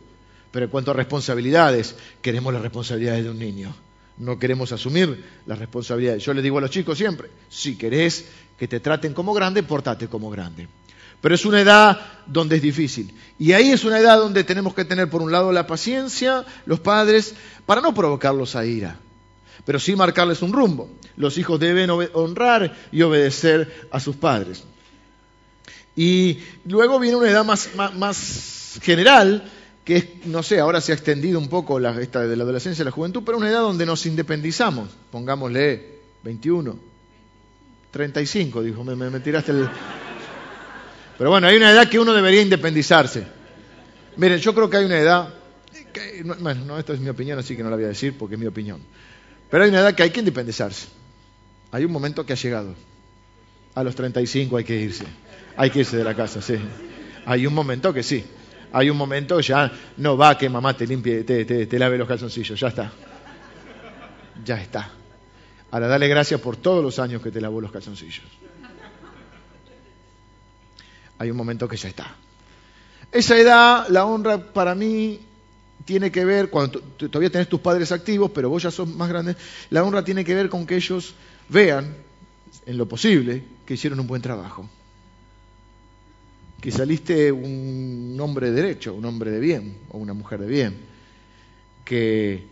pero 0.51 0.67
en 0.67 0.71
cuanto 0.71 0.91
a 0.91 0.95
responsabilidades, 0.95 1.97
queremos 2.23 2.53
las 2.53 2.63
responsabilidades 2.63 3.25
de 3.25 3.31
un 3.31 3.39
niño. 3.39 3.75
No 4.19 4.39
queremos 4.39 4.71
asumir 4.73 5.25
las 5.47 5.59
responsabilidades. 5.59 6.23
Yo 6.23 6.35
le 6.35 6.43
digo 6.43 6.59
a 6.59 6.61
los 6.61 6.71
chicos 6.71 6.97
siempre, 6.97 7.29
si 7.49 7.77
querés 7.77 8.27
que 8.59 8.69
te 8.69 8.81
traten 8.81 9.15
como 9.15 9.33
grande, 9.33 9.63
portate 9.63 10.09
como 10.09 10.31
grande. 10.31 10.69
Pero 11.21 11.35
es 11.35 11.45
una 11.45 11.61
edad 11.61 12.01
donde 12.27 12.57
es 12.57 12.63
difícil. 12.63 13.15
Y 13.39 13.53
ahí 13.53 13.71
es 13.71 13.85
una 13.85 13.99
edad 13.99 14.19
donde 14.19 14.45
tenemos 14.45 14.75
que 14.75 14.85
tener, 14.85 15.11
por 15.11 15.23
un 15.23 15.33
lado, 15.33 15.53
la 15.53 15.67
paciencia, 15.67 16.45
los 16.67 16.81
padres, 16.81 17.35
para 17.67 17.81
no 17.81 17.95
provocarlos 17.95 18.57
a 18.57 18.65
ira, 18.65 18.99
pero 19.65 19.79
sí 19.79 19.97
marcarles 19.97 20.43
un 20.43 20.53
rumbo. 20.53 20.91
Los 21.17 21.39
hijos 21.39 21.59
deben 21.61 21.91
honrar 21.91 22.75
y 22.93 23.03
obedecer 23.03 23.89
a 23.91 24.01
sus 24.01 24.17
padres. 24.17 24.65
Y 25.97 26.39
luego 26.66 26.99
viene 26.99 27.16
una 27.16 27.31
edad 27.31 27.45
más, 27.45 28.79
general, 28.83 29.51
que 29.85 29.97
es, 29.97 30.07
no 30.27 30.43
sé, 30.43 30.61
ahora 30.61 30.81
se 30.81 30.93
ha 30.93 30.95
extendido 30.95 31.39
un 31.39 31.49
poco 31.49 31.79
la, 31.79 32.01
esta 32.01 32.27
de 32.27 32.37
la 32.37 32.45
adolescencia 32.45 32.83
y 32.83 32.85
la 32.85 32.91
juventud, 32.91 33.23
pero 33.25 33.39
una 33.39 33.51
edad 33.51 33.61
donde 33.61 33.85
nos 33.85 34.07
independizamos. 34.07 34.89
Pongámosle 35.11 35.99
21, 36.23 36.79
35, 37.91 38.62
dijo, 38.62 38.85
me, 38.85 38.95
me 38.95 39.21
tiraste 39.21 39.53
el... 39.53 39.68
Pero 41.21 41.29
bueno, 41.29 41.49
hay 41.49 41.59
una 41.59 41.71
edad 41.71 41.87
que 41.87 41.99
uno 41.99 42.14
debería 42.14 42.41
independizarse. 42.41 43.27
Miren, 44.16 44.39
yo 44.39 44.55
creo 44.55 44.71
que 44.71 44.79
hay 44.79 44.87
una 44.87 44.99
edad, 44.99 45.29
bueno, 46.39 46.64
no, 46.64 46.79
esta 46.79 46.95
es 46.95 47.01
mi 47.01 47.11
opinión, 47.11 47.39
así 47.39 47.55
que 47.55 47.62
no 47.62 47.68
la 47.68 47.77
voy 47.77 47.85
a 47.85 47.89
decir 47.89 48.16
porque 48.16 48.37
es 48.37 48.41
mi 48.41 48.47
opinión. 48.47 48.81
Pero 49.51 49.64
hay 49.64 49.68
una 49.68 49.81
edad 49.81 49.95
que 49.95 50.03
hay 50.03 50.09
que 50.09 50.21
independizarse. 50.21 50.89
Hay 51.73 51.85
un 51.85 51.93
momento 51.93 52.25
que 52.25 52.33
ha 52.33 52.37
llegado. 52.37 52.75
A 53.75 53.85
los 53.85 53.95
35 53.97 54.57
hay 54.57 54.64
que 54.64 54.75
irse. 54.75 55.05
Hay 55.59 55.68
que 55.68 55.81
irse 55.81 55.99
de 55.99 56.05
la 56.05 56.14
casa, 56.14 56.41
sí. 56.41 56.55
Hay 57.27 57.47
un 57.47 57.53
momento 57.53 57.93
que 57.93 58.03
sí. 58.03 58.25
Hay 58.73 58.89
un 58.89 58.97
momento 58.97 59.37
que 59.37 59.43
ya 59.43 59.71
no 59.99 60.16
va 60.16 60.39
que 60.39 60.49
mamá 60.49 60.75
te 60.75 60.87
limpie, 60.87 61.25
te, 61.25 61.45
te 61.45 61.79
lave 61.79 61.99
los 61.99 62.09
calzoncillos. 62.09 62.59
Ya 62.59 62.68
está. 62.68 62.93
Ya 64.43 64.59
está. 64.59 64.91
Ahora, 65.71 65.87
dale 65.87 66.09
gracias 66.09 66.41
por 66.41 66.57
todos 66.57 66.83
los 66.83 66.99
años 66.99 67.21
que 67.21 67.31
te 67.31 67.43
lavó 67.43 67.61
los 67.61 67.71
calzoncillos. 67.71 68.25
Hay 71.21 71.31
un 71.31 71.37
momento 71.37 71.68
que 71.68 71.77
ya 71.77 71.91
está. 71.91 72.16
Esa 73.12 73.37
edad, 73.37 73.89
la 73.91 74.07
honra 74.07 74.39
para 74.39 74.75
mí 74.75 75.21
tiene 75.85 76.11
que 76.11 76.25
ver, 76.25 76.49
cuando 76.49 76.81
todavía 76.81 77.29
tenés 77.29 77.47
tus 77.47 77.61
padres 77.61 77.93
activos, 77.93 78.31
pero 78.35 78.49
vos 78.49 78.62
ya 78.62 78.71
sos 78.71 78.89
más 78.89 79.11
grande, 79.11 79.37
la 79.68 79.85
honra 79.85 80.03
tiene 80.03 80.25
que 80.25 80.35
ver 80.35 80.49
con 80.49 80.66
que 80.66 80.77
ellos 80.77 81.14
vean, 81.51 81.95
en 82.64 82.79
lo 82.79 82.89
posible, 82.89 83.45
que 83.66 83.75
hicieron 83.75 84.01
un 84.01 84.07
buen 84.07 84.23
trabajo. 84.23 84.66
Que 86.59 86.71
saliste 86.71 87.31
un 87.31 88.16
hombre 88.18 88.51
de 88.51 88.62
derecho, 88.62 88.95
un 88.95 89.05
hombre 89.05 89.31
de 89.31 89.41
bien, 89.41 89.77
o 89.91 89.99
una 89.99 90.14
mujer 90.14 90.41
de 90.41 90.47
bien. 90.47 90.79
Que 91.85 92.47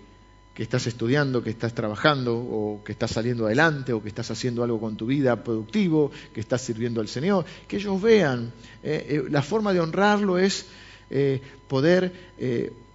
que 0.59 0.65
estás 0.65 0.89
estudiando, 0.89 1.41
que 1.41 1.51
estás 1.51 1.73
trabajando, 1.73 2.37
o 2.37 2.83
que 2.83 2.91
estás 2.91 3.13
saliendo 3.13 3.47
adelante, 3.47 3.93
o 3.93 4.03
que 4.03 4.09
estás 4.09 4.29
haciendo 4.33 4.65
algo 4.65 4.81
con 4.81 4.97
tu 4.97 5.07
vida 5.07 5.37
productivo, 5.45 6.11
que 6.35 6.41
estás 6.41 6.63
sirviendo 6.63 7.01
al 7.01 7.07
Señor, 7.07 7.45
que 7.69 7.77
ellos 7.77 8.03
vean. 8.03 8.53
Eh, 8.83 9.07
eh, 9.09 9.25
la 9.31 9.41
forma 9.41 9.73
de 9.73 9.79
honrarlo 9.79 10.37
es 10.37 10.67
eh, 11.11 11.41
poder, 11.69 12.13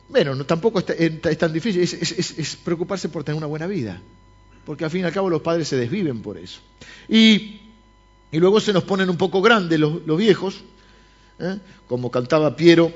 bueno, 0.09 0.35
no, 0.35 0.45
tampoco 0.45 0.79
es, 0.79 1.37
tan 1.37 1.53
difícil, 1.53 1.81
es, 1.83 2.57
preocuparse 2.65 3.07
por 3.07 3.23
tener 3.23 3.37
una 3.37 3.47
buena 3.47 3.65
vida, 3.65 4.01
porque 4.65 4.83
al 4.83 4.91
fin 4.91 4.99
y 4.99 5.03
al 5.05 5.13
cabo 5.13 5.29
los 5.29 5.41
padres 5.41 5.65
se 5.69 5.77
desviven 5.77 6.21
por 6.21 6.37
eso. 6.37 6.59
Y, 7.07 7.61
luego 8.33 8.59
se 8.59 8.73
nos 8.73 8.83
ponen 8.83 9.09
un 9.09 9.15
poco 9.15 9.41
grandes 9.41 9.79
los 9.79 10.17
viejos, 10.17 10.65
como 11.87 12.11
cantaba 12.11 12.57
Piero, 12.57 12.91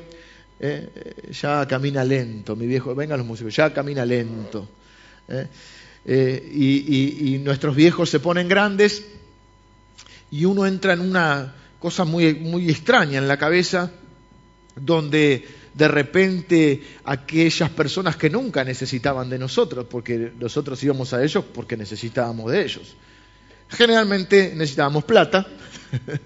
¿eh? 0.60 1.32
ya 1.32 1.68
camina 1.68 2.04
lento, 2.04 2.56
mi 2.56 2.68
viejo, 2.68 2.96
vengan 2.96 3.18
los 3.18 3.28
músicos, 3.28 3.56
ya 3.56 3.74
camina 3.74 4.06
lento. 4.06 4.68
¿eh? 5.28 5.48
Eh, 6.06 6.52
y, 7.20 7.38
nuestros 7.40 7.76
viejos 7.76 8.10
se 8.10 8.20
ponen 8.20 8.48
grandes 8.48 9.06
y 10.32 10.46
uno 10.46 10.66
entra 10.66 10.94
en 10.94 11.02
una 11.02 11.54
cosa 11.80 12.06
muy, 12.06 12.34
muy 12.36 12.70
extraña 12.70 13.18
en 13.18 13.28
la 13.28 13.38
cabeza, 13.38 13.92
donde 14.76 15.46
de 15.74 15.88
repente 15.88 16.82
aquellas 17.06 17.70
personas 17.70 18.16
que 18.16 18.30
nunca 18.30 18.64
necesitaban 18.64 19.30
de 19.30 19.38
nosotros, 19.38 19.86
porque 19.90 20.32
nosotros 20.40 20.82
íbamos 20.84 21.14
a 21.14 21.24
ellos 21.24 21.44
porque 21.54 21.78
necesitábamos 21.78 22.52
de 22.52 22.64
ellos. 22.64 22.96
Generalmente 23.70 24.54
necesitábamos 24.56 25.04
plata, 25.04 25.46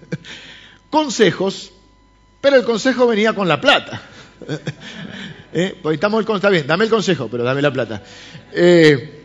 consejos, 0.90 1.72
pero 2.40 2.56
el 2.56 2.64
consejo 2.64 3.06
venía 3.06 3.34
con 3.34 3.48
la 3.48 3.60
plata. 3.60 4.00
¿Eh? 5.52 5.78
Pues 5.82 5.94
estamos 5.94 6.24
está 6.28 6.48
bien, 6.48 6.66
dame 6.66 6.84
el 6.84 6.90
consejo, 6.90 7.28
pero 7.30 7.44
dame 7.44 7.62
la 7.62 7.72
plata. 7.72 8.02
Eh, 8.52 9.24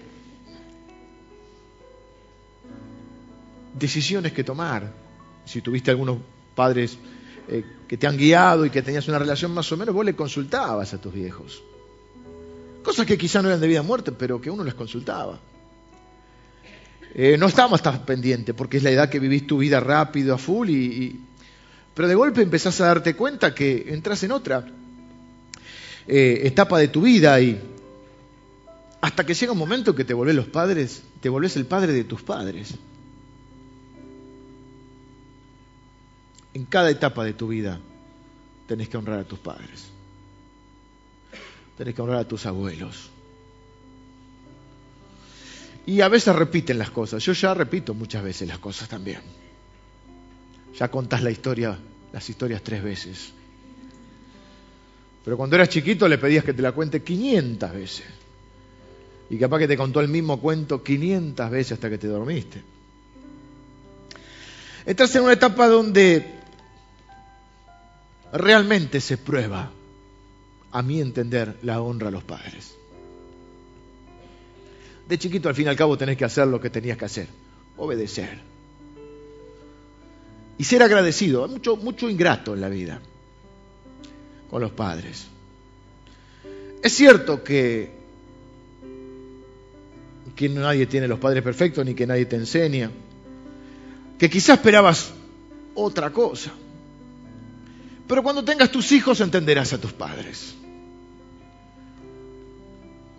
decisiones 3.73 4.33
que 4.33 4.43
tomar. 4.43 4.91
Si 5.45 5.61
tuviste 5.61 5.91
algunos 5.91 6.17
padres 6.55 6.97
eh, 7.47 7.63
que 7.87 7.97
te 7.97 8.07
han 8.07 8.17
guiado 8.17 8.65
y 8.65 8.69
que 8.69 8.81
tenías 8.81 9.07
una 9.07 9.19
relación 9.19 9.53
más 9.53 9.71
o 9.71 9.77
menos, 9.77 9.95
vos 9.95 10.05
le 10.05 10.15
consultabas 10.15 10.93
a 10.93 11.01
tus 11.01 11.13
viejos. 11.13 11.63
Cosas 12.83 13.05
que 13.05 13.17
quizá 13.17 13.41
no 13.41 13.47
eran 13.47 13.61
de 13.61 13.67
vida 13.67 13.81
o 13.81 13.83
muerte, 13.83 14.11
pero 14.11 14.41
que 14.41 14.49
uno 14.49 14.63
les 14.63 14.73
consultaba. 14.73 15.39
no 17.15 17.47
estábamos 17.47 17.81
tan 17.81 18.05
pendientes, 18.05 18.53
porque 18.55 18.77
es 18.77 18.83
la 18.83 18.91
edad 18.91 19.09
que 19.09 19.19
vivís 19.19 19.47
tu 19.47 19.57
vida 19.57 19.79
rápido, 19.79 20.33
a 20.33 20.37
full, 20.37 20.69
y, 20.69 21.19
pero 21.93 22.07
de 22.07 22.15
golpe 22.15 22.41
empezás 22.41 22.79
a 22.81 22.87
darte 22.87 23.15
cuenta 23.15 23.55
que 23.55 23.85
entras 23.89 24.23
en 24.23 24.31
otra 24.31 24.65
eh, 26.07 26.41
etapa 26.43 26.79
de 26.79 26.87
tu 26.87 27.01
vida 27.01 27.39
y 27.41 27.61
hasta 29.01 29.25
que 29.25 29.33
llega 29.33 29.51
un 29.51 29.57
momento 29.57 29.93
que 29.93 30.05
te 30.05 30.13
volvés 30.13 30.35
los 30.35 30.47
padres, 30.47 31.03
te 31.21 31.29
volvés 31.29 31.55
el 31.55 31.65
padre 31.65 31.93
de 31.93 32.03
tus 32.03 32.21
padres. 32.23 32.75
En 36.53 36.65
cada 36.65 36.89
etapa 36.89 37.23
de 37.23 37.33
tu 37.33 37.49
vida 37.49 37.79
tenés 38.67 38.89
que 38.89 38.97
honrar 38.97 39.19
a 39.19 39.23
tus 39.23 39.39
padres. 39.39 39.85
Tenés 41.77 41.93
que 41.93 42.01
honrar 42.01 42.19
a 42.19 42.27
tus 42.27 42.45
abuelos. 42.45 43.11
Y 45.85 46.01
a 46.01 46.09
veces 46.09 46.35
repiten 46.35 46.79
las 46.79 46.89
cosas. 46.89 47.23
Yo 47.23 47.33
ya 47.33 47.53
repito 47.53 47.93
muchas 47.93 48.23
veces 48.23 48.47
las 48.47 48.59
cosas 48.59 48.89
también. 48.89 49.21
Ya 50.77 50.89
contás 50.89 51.23
la 51.23 51.31
historia, 51.31 51.77
las 52.11 52.29
historias 52.29 52.61
tres 52.63 52.83
veces. 52.83 53.33
Pero 55.23 55.37
cuando 55.37 55.55
eras 55.55 55.69
chiquito 55.69 56.07
le 56.07 56.17
pedías 56.17 56.43
que 56.43 56.53
te 56.53 56.61
la 56.61 56.71
cuente 56.71 57.03
500 57.03 57.73
veces. 57.73 58.05
Y 59.29 59.37
capaz 59.37 59.59
que 59.59 59.67
te 59.67 59.75
contó 59.75 59.99
el 59.99 60.07
mismo 60.07 60.39
cuento 60.39 60.81
500 60.81 61.51
veces 61.51 61.73
hasta 61.73 61.89
que 61.89 61.97
te 61.97 62.07
dormiste. 62.07 62.61
Estás 64.85 65.13
en 65.15 65.23
una 65.23 65.33
etapa 65.33 65.67
donde 65.67 66.33
realmente 68.31 69.01
se 69.01 69.17
prueba, 69.17 69.71
a 70.71 70.81
mi 70.81 71.01
entender, 71.01 71.57
la 71.63 71.81
honra 71.81 72.07
a 72.07 72.11
los 72.11 72.23
padres. 72.23 72.75
De 75.09 75.17
chiquito 75.17 75.49
al 75.49 75.55
fin 75.55 75.65
y 75.65 75.69
al 75.69 75.75
cabo 75.75 75.97
tenés 75.97 76.17
que 76.17 76.25
hacer 76.25 76.47
lo 76.47 76.61
que 76.61 76.69
tenías 76.69 76.97
que 76.97 77.05
hacer, 77.05 77.27
obedecer. 77.75 78.39
Y 80.57 80.63
ser 80.63 80.83
agradecido, 80.83 81.43
hay 81.43 81.51
mucho, 81.51 81.75
mucho 81.75 82.09
ingrato 82.09 82.53
en 82.53 82.61
la 82.61 82.69
vida 82.69 83.01
con 84.49 84.61
los 84.61 84.71
padres. 84.71 85.27
Es 86.81 86.93
cierto 86.93 87.43
que, 87.43 87.91
que 90.35 90.49
nadie 90.49 90.85
tiene 90.85 91.07
los 91.07 91.19
padres 91.19 91.43
perfectos 91.43 91.85
ni 91.85 91.93
que 91.93 92.07
nadie 92.07 92.25
te 92.25 92.35
enseña, 92.35 92.91
que 94.17 94.29
quizás 94.29 94.57
esperabas 94.57 95.11
otra 95.75 96.11
cosa, 96.11 96.51
pero 98.07 98.23
cuando 98.23 98.43
tengas 98.43 98.71
tus 98.71 98.91
hijos 98.91 99.19
entenderás 99.21 99.73
a 99.73 99.81
tus 99.81 99.91
padres. 99.91 100.55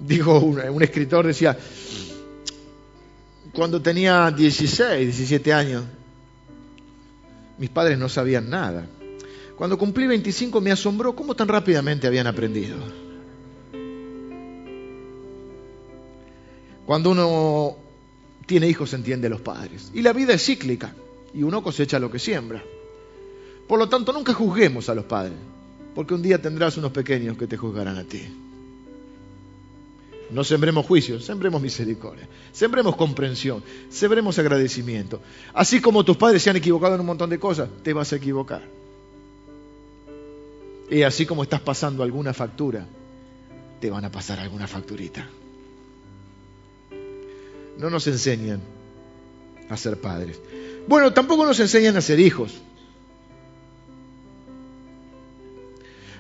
Dijo 0.01 0.39
un, 0.39 0.61
un 0.61 0.83
escritor, 0.83 1.27
decía, 1.27 1.59
cuando 3.53 3.83
tenía 3.83 4.31
16, 4.31 5.17
17 5.17 5.53
años, 5.53 5.85
mis 7.59 7.69
padres 7.69 7.99
no 7.99 8.09
sabían 8.09 8.49
nada. 8.49 8.87
Cuando 9.59 9.77
cumplí 9.77 10.07
25 10.07 10.61
me 10.61 10.71
asombró 10.71 11.17
cómo 11.17 11.35
tan 11.35 11.49
rápidamente 11.49 12.07
habían 12.07 12.29
aprendido. 12.29 12.77
Cuando 16.87 17.11
uno 17.11 17.77
tiene 18.47 18.69
hijos 18.69 18.95
entiende 18.95 19.27
a 19.27 19.31
los 19.31 19.41
padres. 19.41 19.91
Y 19.93 20.03
la 20.03 20.13
vida 20.13 20.33
es 20.33 20.45
cíclica 20.45 20.95
y 21.35 21.43
uno 21.43 21.61
cosecha 21.61 21.99
lo 21.99 22.09
que 22.09 22.21
siembra. 22.21 22.63
Por 23.67 23.81
lo 23.81 23.89
tanto, 23.89 24.13
nunca 24.13 24.33
juzguemos 24.33 24.89
a 24.89 24.95
los 24.95 25.05
padres, 25.05 25.37
porque 25.95 26.15
un 26.15 26.23
día 26.23 26.41
tendrás 26.41 26.77
unos 26.77 26.93
pequeños 26.93 27.37
que 27.37 27.49
te 27.49 27.57
juzgarán 27.57 27.99
a 27.99 28.05
ti. 28.05 28.23
No 30.31 30.45
sembremos 30.45 30.87
juicios, 30.87 31.25
sembremos 31.25 31.61
misericordia, 31.61 32.29
sembremos 32.53 32.95
comprensión, 32.95 33.63
sembremos 33.91 34.39
agradecimiento. 34.39 35.21
Así 35.53 35.81
como 35.81 36.05
tus 36.05 36.17
padres 36.17 36.43
se 36.43 36.49
han 36.49 36.57
equivocado 36.57 36.95
en 36.95 37.01
un 37.01 37.07
montón 37.07 37.29
de 37.29 37.41
cosas, 37.41 37.69
te 37.83 37.93
vas 37.93 38.13
a 38.13 38.17
equivocar. 38.17 38.63
Y 40.91 41.03
así 41.03 41.27
como 41.27 41.43
estás 41.43 41.61
pasando 41.61 42.03
alguna 42.03 42.33
factura, 42.33 42.87
te 43.81 43.91
van 43.91 44.05
a 44.05 44.11
pasar 44.11 44.41
alguna 44.41 44.67
facturita. 44.67 45.27
No 47.79 47.91
nos 47.91 48.07
enseñan 48.07 48.61
a 49.69 49.77
ser 49.77 50.01
padres. 50.01 50.41
Bueno, 50.87 51.13
tampoco 51.13 51.45
nos 51.45 51.61
enseñan 51.61 51.97
a 51.97 52.01
ser 52.01 52.19
hijos. 52.19 52.55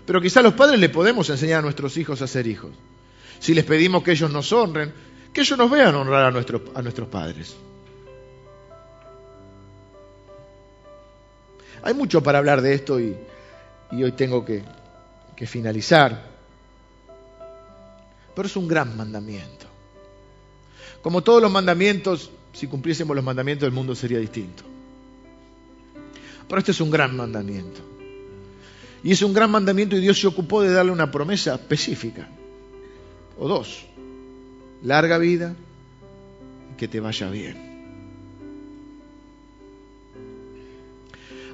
Pero 0.04 0.20
quizá 0.20 0.42
los 0.42 0.54
padres 0.54 0.78
le 0.78 0.88
podemos 0.88 1.28
enseñar 1.30 1.60
a 1.60 1.62
nuestros 1.62 1.96
hijos 1.96 2.22
a 2.22 2.26
ser 2.26 2.46
hijos. 2.46 2.70
Si 3.40 3.54
les 3.54 3.64
pedimos 3.64 4.02
que 4.02 4.12
ellos 4.12 4.30
nos 4.30 4.52
honren, 4.52 4.92
que 5.32 5.40
ellos 5.40 5.58
nos 5.58 5.70
vean 5.70 5.94
honrar 5.94 6.24
a, 6.24 6.28
a 6.28 6.82
nuestros 6.82 7.08
padres. 7.08 7.56
Hay 11.82 11.94
mucho 11.94 12.22
para 12.22 12.38
hablar 12.38 12.60
de 12.60 12.74
esto 12.74 13.00
y 13.00 13.16
y 13.90 14.02
hoy 14.02 14.12
tengo 14.12 14.44
que, 14.44 14.62
finalizar. 15.46 16.26
Pero 18.34 18.48
es 18.48 18.56
un 18.56 18.68
gran 18.68 18.96
mandamiento. 18.96 19.66
Como 21.02 21.22
todos 21.22 21.40
los 21.40 21.50
mandamientos, 21.50 22.30
si 22.52 22.66
cumpliésemos 22.66 23.14
los 23.14 23.24
mandamientos, 23.24 23.66
el 23.66 23.72
mundo 23.72 23.94
sería 23.94 24.18
distinto. 24.18 24.64
Pero 26.48 26.58
este 26.58 26.72
es 26.72 26.80
un 26.80 26.90
gran 26.90 27.16
mandamiento. 27.16 27.80
Y 29.04 29.12
es 29.12 29.22
un 29.22 29.32
gran 29.32 29.50
mandamiento 29.50 29.96
y 29.96 30.00
Dios 30.00 30.20
se 30.20 30.26
ocupó 30.26 30.60
de 30.60 30.72
darle 30.72 30.90
una 30.90 31.10
promesa 31.10 31.54
específica. 31.54 32.28
O 33.38 33.46
dos. 33.46 33.86
Larga 34.82 35.18
vida 35.18 35.54
y 36.72 36.76
que 36.76 36.88
te 36.88 36.98
vaya 36.98 37.30
bien. 37.30 37.68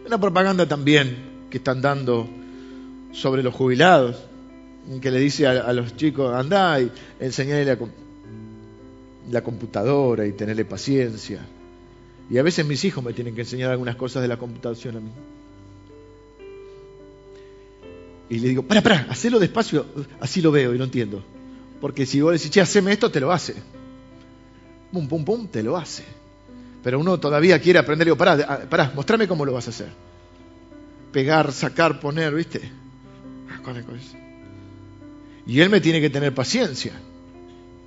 Una 0.07 0.19
propaganda 0.19 0.67
también 0.67 1.34
que 1.55 1.59
están 1.59 1.81
dando 1.81 2.29
sobre 3.13 3.45
los 3.45 3.55
jubilados, 3.55 4.17
que 5.01 5.09
le 5.13 5.21
dice 5.21 5.47
a, 5.47 5.73
los 5.73 5.95
chicos, 5.95 6.35
andá 6.35 6.81
y 6.81 6.91
enseñale 7.21 7.79
la 9.31 9.41
computadora 9.41 10.27
y 10.27 10.33
tenerle 10.33 10.65
paciencia. 10.65 11.47
Y 12.29 12.39
a 12.39 12.43
veces 12.43 12.67
mis 12.67 12.85
hijos 12.85 13.05
me 13.05 13.13
tienen 13.13 13.37
que 13.37 13.43
enseñar 13.43 13.71
algunas 13.71 13.95
cosas 13.95 14.21
de 14.23 14.27
la 14.27 14.37
computación 14.37 14.97
a 14.97 15.01
mí. 15.01 15.11
Y 18.31 18.41
le 18.41 18.49
digo, 18.49 18.65
para, 18.65 18.83
para, 18.83 19.07
hacelo 19.09 19.39
despacio, 19.39 19.87
así 20.19 20.43
lo 20.43 20.51
veo 20.51 20.75
y 20.75 20.79
lo 20.79 20.83
entiendo. 20.83 21.23
Porque 21.81 22.05
si 22.05 22.21
vos 22.21 22.33
decís, 22.33 22.51
che, 22.51 22.61
haceme 22.61 22.91
esto, 22.91 23.13
te 23.13 23.21
lo 23.21 23.31
hace. 23.31 23.55
Pum, 24.91 25.07
pum, 25.07 25.25
pum, 25.25 25.47
te 25.47 25.63
lo 25.63 25.77
hace. 25.77 26.03
Pero 26.83 26.99
uno 26.99 27.21
todavía 27.21 27.61
quiere 27.61 27.79
aprender. 27.79 28.07
Digo, 28.07 28.17
pará, 28.17 28.69
pará, 28.69 28.91
mostrame 28.93 29.29
cómo 29.29 29.45
lo 29.45 29.53
vas 29.53 29.69
a 29.69 29.71
hacer. 29.71 30.14
Pegar, 31.15 31.53
sacar, 31.53 32.01
poner, 32.01 32.35
¿viste? 32.35 32.61
Ah, 33.49 33.61
y 35.47 35.61
él 35.61 35.71
me 35.71 35.81
tiene 35.81 36.01
que 36.01 36.11
tener 36.11 36.35
paciencia. 36.35 36.93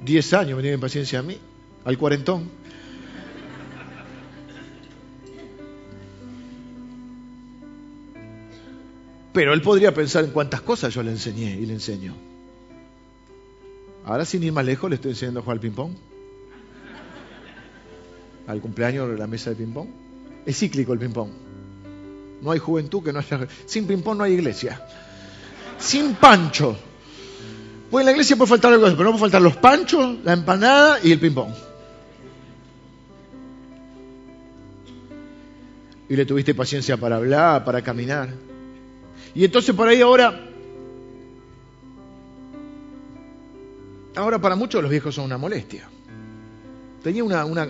Diez 0.02 0.34
años 0.34 0.56
me 0.56 0.62
tiene 0.62 0.78
paciencia 0.78 1.20
a 1.20 1.24
mí, 1.24 1.38
al 1.84 1.98
cuarentón. 1.98 2.50
Pero 9.34 9.54
él 9.54 9.62
podría 9.62 9.94
pensar 9.94 10.24
en 10.24 10.32
cuántas 10.32 10.62
cosas 10.62 10.94
yo 10.94 11.04
le 11.04 11.12
enseñé 11.12 11.60
y 11.60 11.66
le 11.66 11.74
enseño. 11.74 12.16
Ahora 14.06 14.24
sin 14.24 14.42
ir 14.42 14.54
más 14.54 14.64
lejos 14.64 14.90
le 14.90 14.96
estoy 14.96 15.12
enseñando 15.12 15.42
a 15.42 15.44
jugar 15.44 15.58
al 15.58 15.62
ping-pong. 15.62 15.92
Al 18.48 18.62
cumpleaños 18.62 19.10
de 19.10 19.18
la 19.18 19.28
mesa 19.28 19.50
de 19.50 19.58
ping-pong. 19.58 19.90
Es 20.46 20.58
cíclico 20.58 20.94
el 20.94 21.00
ping-pong. 21.00 21.47
No 22.42 22.52
hay 22.52 22.60
juventud 22.60 23.04
que 23.04 23.14
no 23.14 23.20
haya... 23.20 23.48
Sin 23.66 23.88
ping-pong 23.88 24.18
no 24.18 24.24
hay 24.24 24.34
iglesia. 24.34 24.82
Sin 25.80 26.16
pancho. 26.16 26.78
Pues 27.90 28.02
en 28.02 28.06
la 28.06 28.12
iglesia 28.12 28.36
puede 28.36 28.50
faltar 28.50 28.74
algo, 28.74 28.86
pero 28.86 29.04
no 29.04 29.12
puede 29.12 29.22
faltar 29.22 29.42
los 29.42 29.58
panchos, 29.58 30.18
la 30.24 30.34
empanada 30.34 31.00
y 31.04 31.12
el 31.12 31.20
ping-pong. 31.20 31.54
Y 36.10 36.16
le 36.16 36.26
tuviste 36.26 36.54
paciencia 36.54 36.98
para 36.98 37.18
hablar, 37.18 37.66
para 37.66 37.82
caminar. 37.82 38.30
Y 39.34 39.46
entonces 39.46 39.76
por 39.76 39.88
ahí 39.88 40.02
ahora, 40.02 40.40
ahora 44.16 44.40
para 44.40 44.56
muchos 44.56 44.82
los 44.82 44.92
viejos 44.92 45.16
son 45.16 45.26
una 45.26 45.38
molestia. 45.38 45.90
Tenía 47.04 47.24
una, 47.24 47.46
una, 47.46 47.68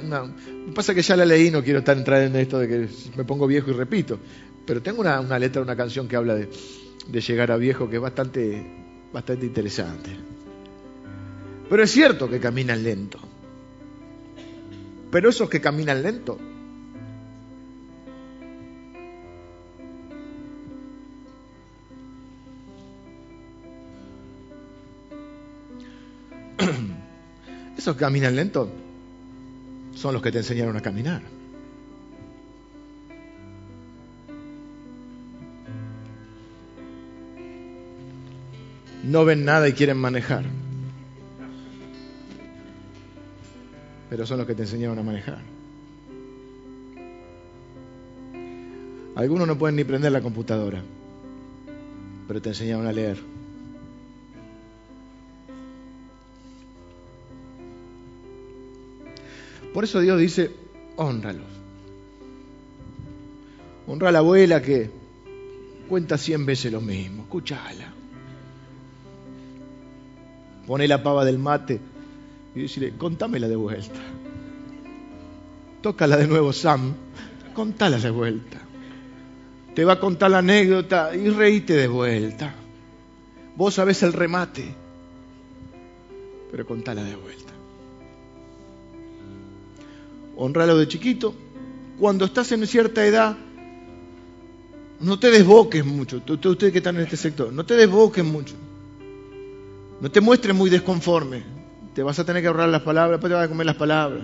pasa 0.74 0.96
que 0.96 1.02
ya 1.02 1.16
la 1.16 1.26
leí, 1.26 1.52
no 1.52 1.64
quiero 1.64 1.80
estar 1.80 1.98
entrar 1.98 2.22
en 2.24 2.36
esto 2.36 2.60
de 2.60 2.68
que 2.68 2.90
me 3.16 3.24
pongo 3.24 3.46
viejo 3.46 3.70
y 3.70 3.74
repito, 3.74 4.18
pero 4.68 4.82
tengo 4.82 5.00
una, 5.00 5.20
una 5.22 5.40
letra, 5.40 5.62
una 5.62 5.78
canción 5.78 6.08
que 6.10 6.18
habla 6.18 6.36
de, 6.36 6.50
de 7.08 7.22
llegar 7.22 7.52
a 7.52 7.58
viejo 7.58 7.90
que 7.90 7.96
es 7.96 8.02
bastante, 8.02 8.62
bastante 9.14 9.46
interesante. 9.46 10.12
Pero 11.70 11.84
es 11.84 11.90
cierto 11.90 12.30
que 12.30 12.40
caminan 12.42 12.84
lento. 12.84 13.18
Pero 15.10 15.30
esos 15.30 15.50
que 15.50 15.62
caminan 15.62 16.04
lento 16.04 16.38
Esos 27.78 27.96
que 27.96 28.00
caminan 28.02 28.36
lento 28.36 28.70
son 29.96 30.14
los 30.14 30.22
que 30.22 30.32
te 30.32 30.40
enseñaron 30.40 30.76
a 30.76 30.82
caminar. 30.82 31.37
No 39.08 39.24
ven 39.24 39.46
nada 39.46 39.70
y 39.70 39.74
quieren 39.74 39.96
manejar. 39.96 40.44
Pero 44.10 44.26
son 44.26 44.38
los 44.38 44.46
que 44.46 44.54
te 44.54 44.64
enseñaron 44.64 45.00
a 45.00 45.04
manejar. 45.04 45.40
Algunos 49.16 49.48
no 49.48 49.58
pueden 49.58 49.78
ni 49.78 49.86
prender 49.86 50.12
la 50.12 50.22
computadora, 50.22 50.82
pero 52.28 52.42
te 52.42 52.50
enseñaron 52.50 52.86
a 52.86 52.92
leer. 52.92 53.18
Por 59.74 59.86
eso 59.86 60.02
Dios 60.02 60.20
dice, 60.20 60.52
honralos. 60.98 61.48
Honra 63.88 64.10
a 64.10 64.12
la 64.12 64.20
abuela 64.20 64.62
que 64.62 64.90
cuenta 65.88 66.18
cien 66.18 66.46
veces 66.46 66.74
lo 66.74 66.82
mismo, 66.82 67.24
escúchala. 67.24 67.97
Pone 70.68 70.88
la 70.88 71.02
pava 71.02 71.26
del 71.26 71.40
mate 71.40 71.80
y 72.54 72.60
dice, 72.60 72.94
contámela 72.98 73.48
de 73.48 73.56
vuelta. 73.56 74.00
Tócala 75.82 76.18
de 76.18 76.28
nuevo, 76.28 76.54
Sam, 76.54 76.94
contala 77.54 77.98
de 77.98 78.12
vuelta. 78.12 78.60
Te 79.74 79.86
va 79.86 79.94
a 79.94 80.00
contar 80.00 80.30
la 80.32 80.40
anécdota 80.40 81.16
y 81.16 81.30
reíte 81.30 81.74
de 81.74 81.88
vuelta. 81.88 82.54
Vos 83.56 83.76
sabés 83.76 84.04
el 84.04 84.14
remate, 84.14 84.76
pero 86.52 86.66
contala 86.66 87.04
de 87.04 87.16
vuelta 87.16 87.38
honralo 90.38 90.78
de 90.78 90.88
chiquito. 90.88 91.34
Cuando 92.00 92.26
estás 92.26 92.52
en 92.52 92.66
cierta 92.68 93.06
edad, 93.06 93.36
no 95.00 95.20
te 95.20 95.32
desboques 95.32 95.84
mucho. 95.84 96.22
Ustedes 96.28 96.72
que 96.72 96.78
están 96.78 96.96
en 96.98 97.04
este 97.04 97.18
sector, 97.18 97.52
no 97.52 97.66
te 97.66 97.76
desboques 97.76 98.24
mucho. 98.24 98.56
No 100.00 100.12
te 100.12 100.22
muestres 100.22 100.56
muy 100.56 100.70
desconforme. 100.70 101.44
Te 101.94 102.04
vas 102.04 102.20
a 102.20 102.26
tener 102.26 102.42
que 102.42 102.48
ahorrar 102.48 102.70
las 102.70 102.84
palabras, 102.84 103.18
después 103.18 103.32
te 103.32 103.36
vas 103.36 103.46
a 103.46 103.50
comer 103.50 103.66
las 103.66 103.76
palabras. 103.76 104.24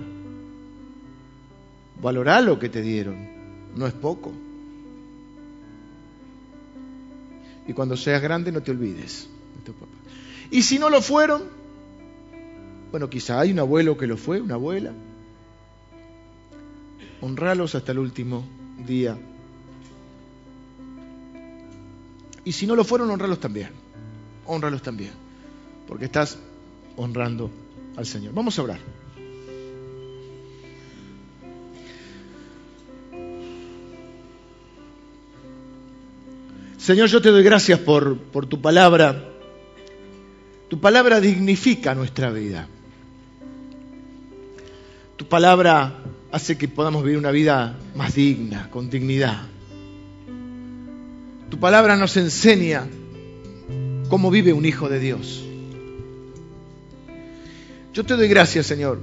Valorá 2.02 2.42
lo 2.42 2.60
que 2.60 2.70
te 2.70 2.82
dieron. 2.82 3.16
No 3.76 3.88
es 3.88 3.94
poco. 3.94 4.32
Y 7.68 7.74
cuando 7.74 7.96
seas 7.96 8.22
grande 8.22 8.52
no 8.52 8.62
te 8.62 8.72
olvides 8.72 9.30
Y 10.52 10.64
si 10.64 10.78
no 10.78 10.90
lo 10.90 11.02
fueron, 11.02 11.44
bueno, 12.92 13.10
quizá 13.10 13.40
hay 13.40 13.52
un 13.52 13.60
abuelo 13.60 13.98
que 13.98 14.06
lo 14.06 14.18
fue, 14.18 14.42
una 14.42 14.56
abuela, 14.56 14.92
honralos 17.22 17.74
hasta 17.74 17.94
el 17.94 18.00
último 18.00 18.44
día. 18.86 19.18
Y 22.46 22.52
si 22.52 22.68
no 22.68 22.76
lo 22.76 22.84
fueron, 22.84 23.10
honralos 23.10 23.40
también. 23.40 23.70
Honralos 24.46 24.82
también. 24.82 25.23
Porque 25.94 26.06
estás 26.06 26.40
honrando 26.98 27.52
al 27.96 28.08
Señor. 28.08 28.34
Vamos 28.34 28.58
a 28.58 28.64
orar. 28.64 28.80
Señor, 36.80 37.10
yo 37.10 37.22
te 37.22 37.30
doy 37.30 37.44
gracias 37.44 37.78
por, 37.78 38.18
por 38.18 38.48
tu 38.48 38.60
palabra. 38.60 39.24
Tu 40.68 40.80
palabra 40.80 41.22
dignifica 41.22 41.94
nuestra 41.94 42.32
vida. 42.32 42.68
Tu 45.16 45.28
palabra 45.28 46.00
hace 46.32 46.58
que 46.58 46.68
podamos 46.68 47.04
vivir 47.04 47.20
una 47.20 47.30
vida 47.30 47.78
más 47.94 48.16
digna, 48.16 48.68
con 48.72 48.90
dignidad. 48.90 49.44
Tu 51.52 51.60
palabra 51.60 51.96
nos 51.98 52.18
enseña 52.18 52.88
cómo 54.10 54.32
vive 54.32 54.54
un 54.54 54.66
hijo 54.66 54.90
de 54.90 55.00
Dios. 55.00 55.44
Yo 57.94 58.04
te 58.04 58.16
doy 58.16 58.28
gracias, 58.28 58.66
Señor, 58.66 59.00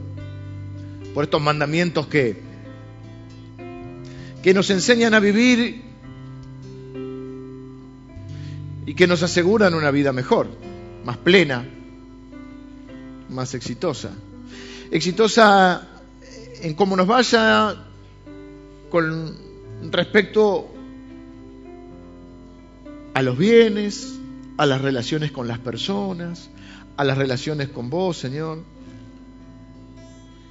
por 1.15 1.23
estos 1.23 1.41
mandamientos 1.41 2.09
que, 2.09 2.43
que 4.43 4.53
nos 4.53 4.69
enseñan 4.71 5.15
a 5.15 5.21
vivir 5.21 5.83
y 8.87 8.95
que 8.95 9.07
nos 9.07 9.23
aseguran 9.23 9.75
una 9.75 9.93
vida 9.93 10.13
mejor, 10.13 10.49
más 11.05 11.19
plena, 11.19 11.65
más 13.29 13.55
exitosa. 13.55 14.11
Exitosa 14.91 15.87
en 16.61 16.75
cómo 16.75 16.97
nos 16.97 17.07
vaya 17.07 17.77
con 18.91 19.37
respecto 19.93 20.69
a 23.15 23.23
los 23.23 23.39
bienes, 23.39 24.19
a 24.57 24.67
las 24.67 24.81
relaciones 24.81 25.31
con 25.31 25.47
las 25.47 25.61
personas, 25.61 26.51
a 26.97 27.05
las 27.05 27.17
relaciones 27.17 27.69
con 27.69 27.89
vos, 27.89 28.17
Señor, 28.17 28.65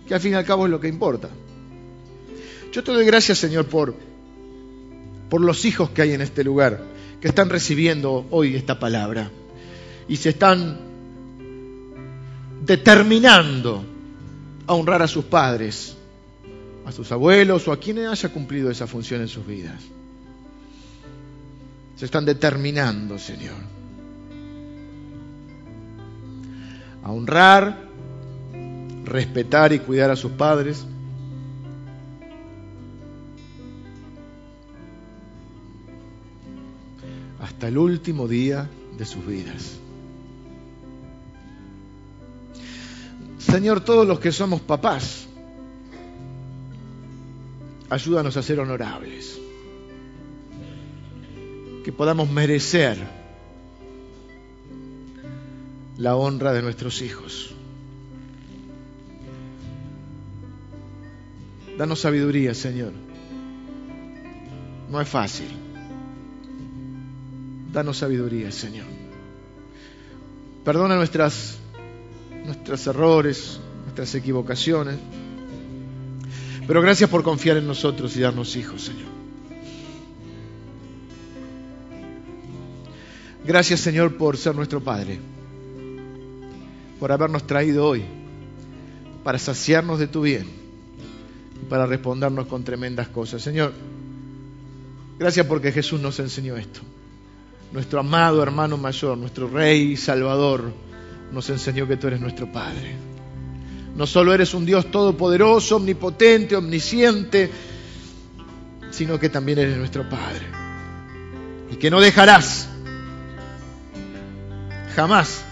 que 0.10 0.16
al 0.16 0.20
fin 0.20 0.34
y 0.34 0.36
al 0.36 0.44
cabo 0.44 0.66
es 0.66 0.72
lo 0.72 0.80
que 0.80 0.88
importa. 0.90 1.30
Yo 2.74 2.84
te 2.84 2.92
doy 2.92 3.06
gracias, 3.06 3.38
Señor, 3.38 3.68
por, 3.68 3.96
por 5.30 5.40
los 5.40 5.64
hijos 5.64 5.92
que 5.92 6.02
hay 6.02 6.14
en 6.14 6.22
este 6.22 6.44
lugar, 6.44 6.84
que 7.22 7.28
están 7.30 7.50
recibiendo 7.50 8.26
hoy 8.32 8.56
esta 8.56 8.80
palabra 8.80 9.30
y 10.08 10.18
se 10.18 10.30
están 10.30 10.80
determinando 12.66 13.86
a 14.68 14.74
honrar 14.74 15.02
a 15.02 15.08
sus 15.08 15.26
padres 15.26 15.96
a 16.90 16.92
sus 16.92 17.12
abuelos 17.12 17.68
o 17.68 17.72
a 17.72 17.80
quien 17.80 18.00
haya 18.00 18.30
cumplido 18.30 18.72
esa 18.72 18.88
función 18.88 19.22
en 19.22 19.28
sus 19.28 19.46
vidas. 19.46 19.80
Se 21.96 22.06
están 22.06 22.26
determinando, 22.26 23.20
Señor, 23.20 23.58
a 27.04 27.12
honrar, 27.12 27.89
respetar 29.10 29.74
y 29.74 29.80
cuidar 29.80 30.12
a 30.12 30.16
sus 30.16 30.32
padres. 30.32 30.86
hasta 37.60 37.68
el 37.68 37.78
último 37.78 38.28
día 38.28 38.70
de 38.98 39.06
sus 39.06 39.26
vidas. 39.26 39.80
Señor, 43.38 43.82
todos 43.82 44.08
los 44.08 44.20
que 44.22 44.32
somos 44.32 44.62
papás, 44.62 45.28
ayúdanos 47.90 48.38
a 48.38 48.44
ser 48.44 48.62
honorables, 48.62 49.40
que 51.84 51.92
podamos 51.92 52.30
merecer 52.30 52.98
la 55.98 56.16
honra 56.16 56.54
de 56.54 56.62
nuestros 56.62 57.02
hijos. 57.02 57.56
Danos 61.80 62.02
sabiduría, 62.02 62.54
Señor. 62.54 62.92
No 64.92 65.00
es 65.00 65.08
fácil. 65.08 65.48
Danos 67.72 68.00
sabiduría, 68.00 68.52
Señor. 68.52 68.86
Perdona 70.66 70.98
nuestras, 70.98 71.58
nuestros 72.44 72.86
errores, 72.86 73.62
nuestras 73.86 74.14
equivocaciones. 74.14 74.98
Pero 76.68 76.82
gracias 76.82 77.10
por 77.10 77.24
confiar 77.24 77.56
en 77.56 77.68
nosotros 77.68 78.14
y 78.18 78.20
darnos 78.20 78.58
hijos, 78.58 78.82
Señor. 78.82 79.08
Gracias, 83.46 83.80
Señor, 83.80 84.18
por 84.18 84.36
ser 84.36 84.54
nuestro 84.54 84.84
Padre, 84.84 85.18
por 87.00 87.14
habernos 87.14 87.48
traído 87.48 87.88
hoy 87.88 88.04
para 89.24 89.40
saciarnos 89.40 89.98
de 89.98 90.08
tu 90.08 90.24
bien 90.24 90.60
para 91.68 91.86
respondernos 91.86 92.48
con 92.48 92.64
tremendas 92.64 93.10
cosas. 93.10 93.42
Señor, 93.42 93.74
gracias 95.18 95.46
porque 95.46 95.72
Jesús 95.72 96.00
nos 96.00 96.20
enseñó 96.20 96.56
esto. 96.58 96.82
Nuestro 97.72 98.00
amado 98.00 98.42
hermano 98.42 98.78
mayor, 98.78 99.18
nuestro 99.18 99.48
Rey 99.48 99.92
y 99.92 99.98
Salvador, 99.98 100.72
nos 101.32 101.50
enseñó 101.50 101.88
que 101.88 101.98
tú 101.98 102.08
eres 102.08 102.20
nuestro 102.20 102.52
Padre. 102.52 102.96
No 103.96 104.08
solo 104.08 104.34
eres 104.34 104.54
un 104.54 104.66
Dios 104.66 104.90
todopoderoso, 104.90 105.76
omnipotente, 105.76 106.56
omnisciente, 106.56 107.50
sino 108.92 109.20
que 109.20 109.30
también 109.30 109.60
eres 109.60 109.78
nuestro 109.78 110.08
Padre. 110.08 110.48
Y 111.72 111.76
que 111.76 111.92
no 111.92 112.00
dejarás 112.00 112.70
jamás 114.96 115.44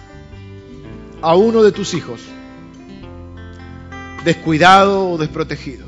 a 1.22 1.36
uno 1.36 1.64
de 1.64 1.72
tus 1.72 1.94
hijos 1.94 2.22
descuidado 4.24 5.12
o 5.12 5.18
desprotegido. 5.18 5.87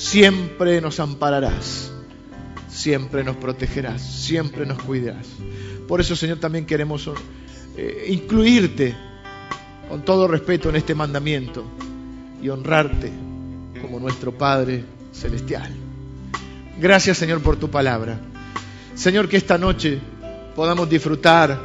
Siempre 0.00 0.80
nos 0.80 0.98
ampararás, 0.98 1.92
siempre 2.70 3.22
nos 3.22 3.36
protegerás, 3.36 4.00
siempre 4.00 4.64
nos 4.64 4.82
cuidarás. 4.82 5.26
Por 5.86 6.00
eso, 6.00 6.16
Señor, 6.16 6.38
también 6.38 6.64
queremos 6.64 7.10
eh, 7.76 8.06
incluirte 8.08 8.96
con 9.90 10.02
todo 10.02 10.26
respeto 10.26 10.70
en 10.70 10.76
este 10.76 10.94
mandamiento 10.94 11.66
y 12.42 12.48
honrarte 12.48 13.12
como 13.82 14.00
nuestro 14.00 14.32
Padre 14.32 14.86
Celestial. 15.12 15.70
Gracias, 16.80 17.18
Señor, 17.18 17.42
por 17.42 17.58
tu 17.58 17.68
palabra. 17.68 18.18
Señor, 18.94 19.28
que 19.28 19.36
esta 19.36 19.58
noche 19.58 19.98
podamos 20.56 20.88
disfrutar 20.88 21.60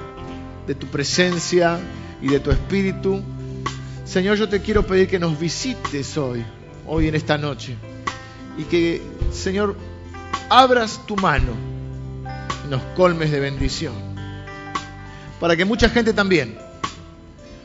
de 0.68 0.76
tu 0.76 0.88
presencia 0.88 1.80
y 2.22 2.28
de 2.28 2.42
tu 2.42 2.52
espíritu. 2.52 3.24
Señor, 4.04 4.36
yo 4.36 4.50
te 4.50 4.62
quiero 4.62 4.86
pedir 4.86 5.08
que 5.08 5.20
nos 5.20 5.40
visites 5.40 6.18
hoy, 6.18 6.44
hoy 6.86 7.08
en 7.08 7.16
esta 7.16 7.38
noche, 7.38 7.78
y 8.58 8.64
que, 8.64 9.01
Señor, 9.32 9.76
abras 10.49 11.01
tu 11.06 11.16
mano 11.16 11.53
y 12.66 12.70
nos 12.70 12.82
colmes 12.95 13.32
de 13.32 13.39
bendición, 13.39 13.93
para 15.39 15.56
que 15.56 15.66
mucha 15.66 15.89
gente 15.89 16.14
también 16.14 16.58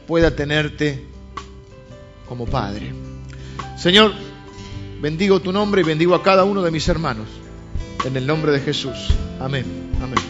pueda 0.07 0.34
tenerte 0.34 1.05
como 2.28 2.47
Padre. 2.47 2.93
Señor, 3.76 4.12
bendigo 5.01 5.41
tu 5.41 5.53
nombre 5.53 5.80
y 5.80 5.84
bendigo 5.84 6.14
a 6.14 6.22
cada 6.22 6.45
uno 6.45 6.62
de 6.62 6.70
mis 6.70 6.86
hermanos. 6.88 7.28
En 8.05 8.16
el 8.16 8.26
nombre 8.26 8.53
de 8.53 8.61
Jesús. 8.61 9.09
Amén. 9.41 9.91
Amén. 10.03 10.20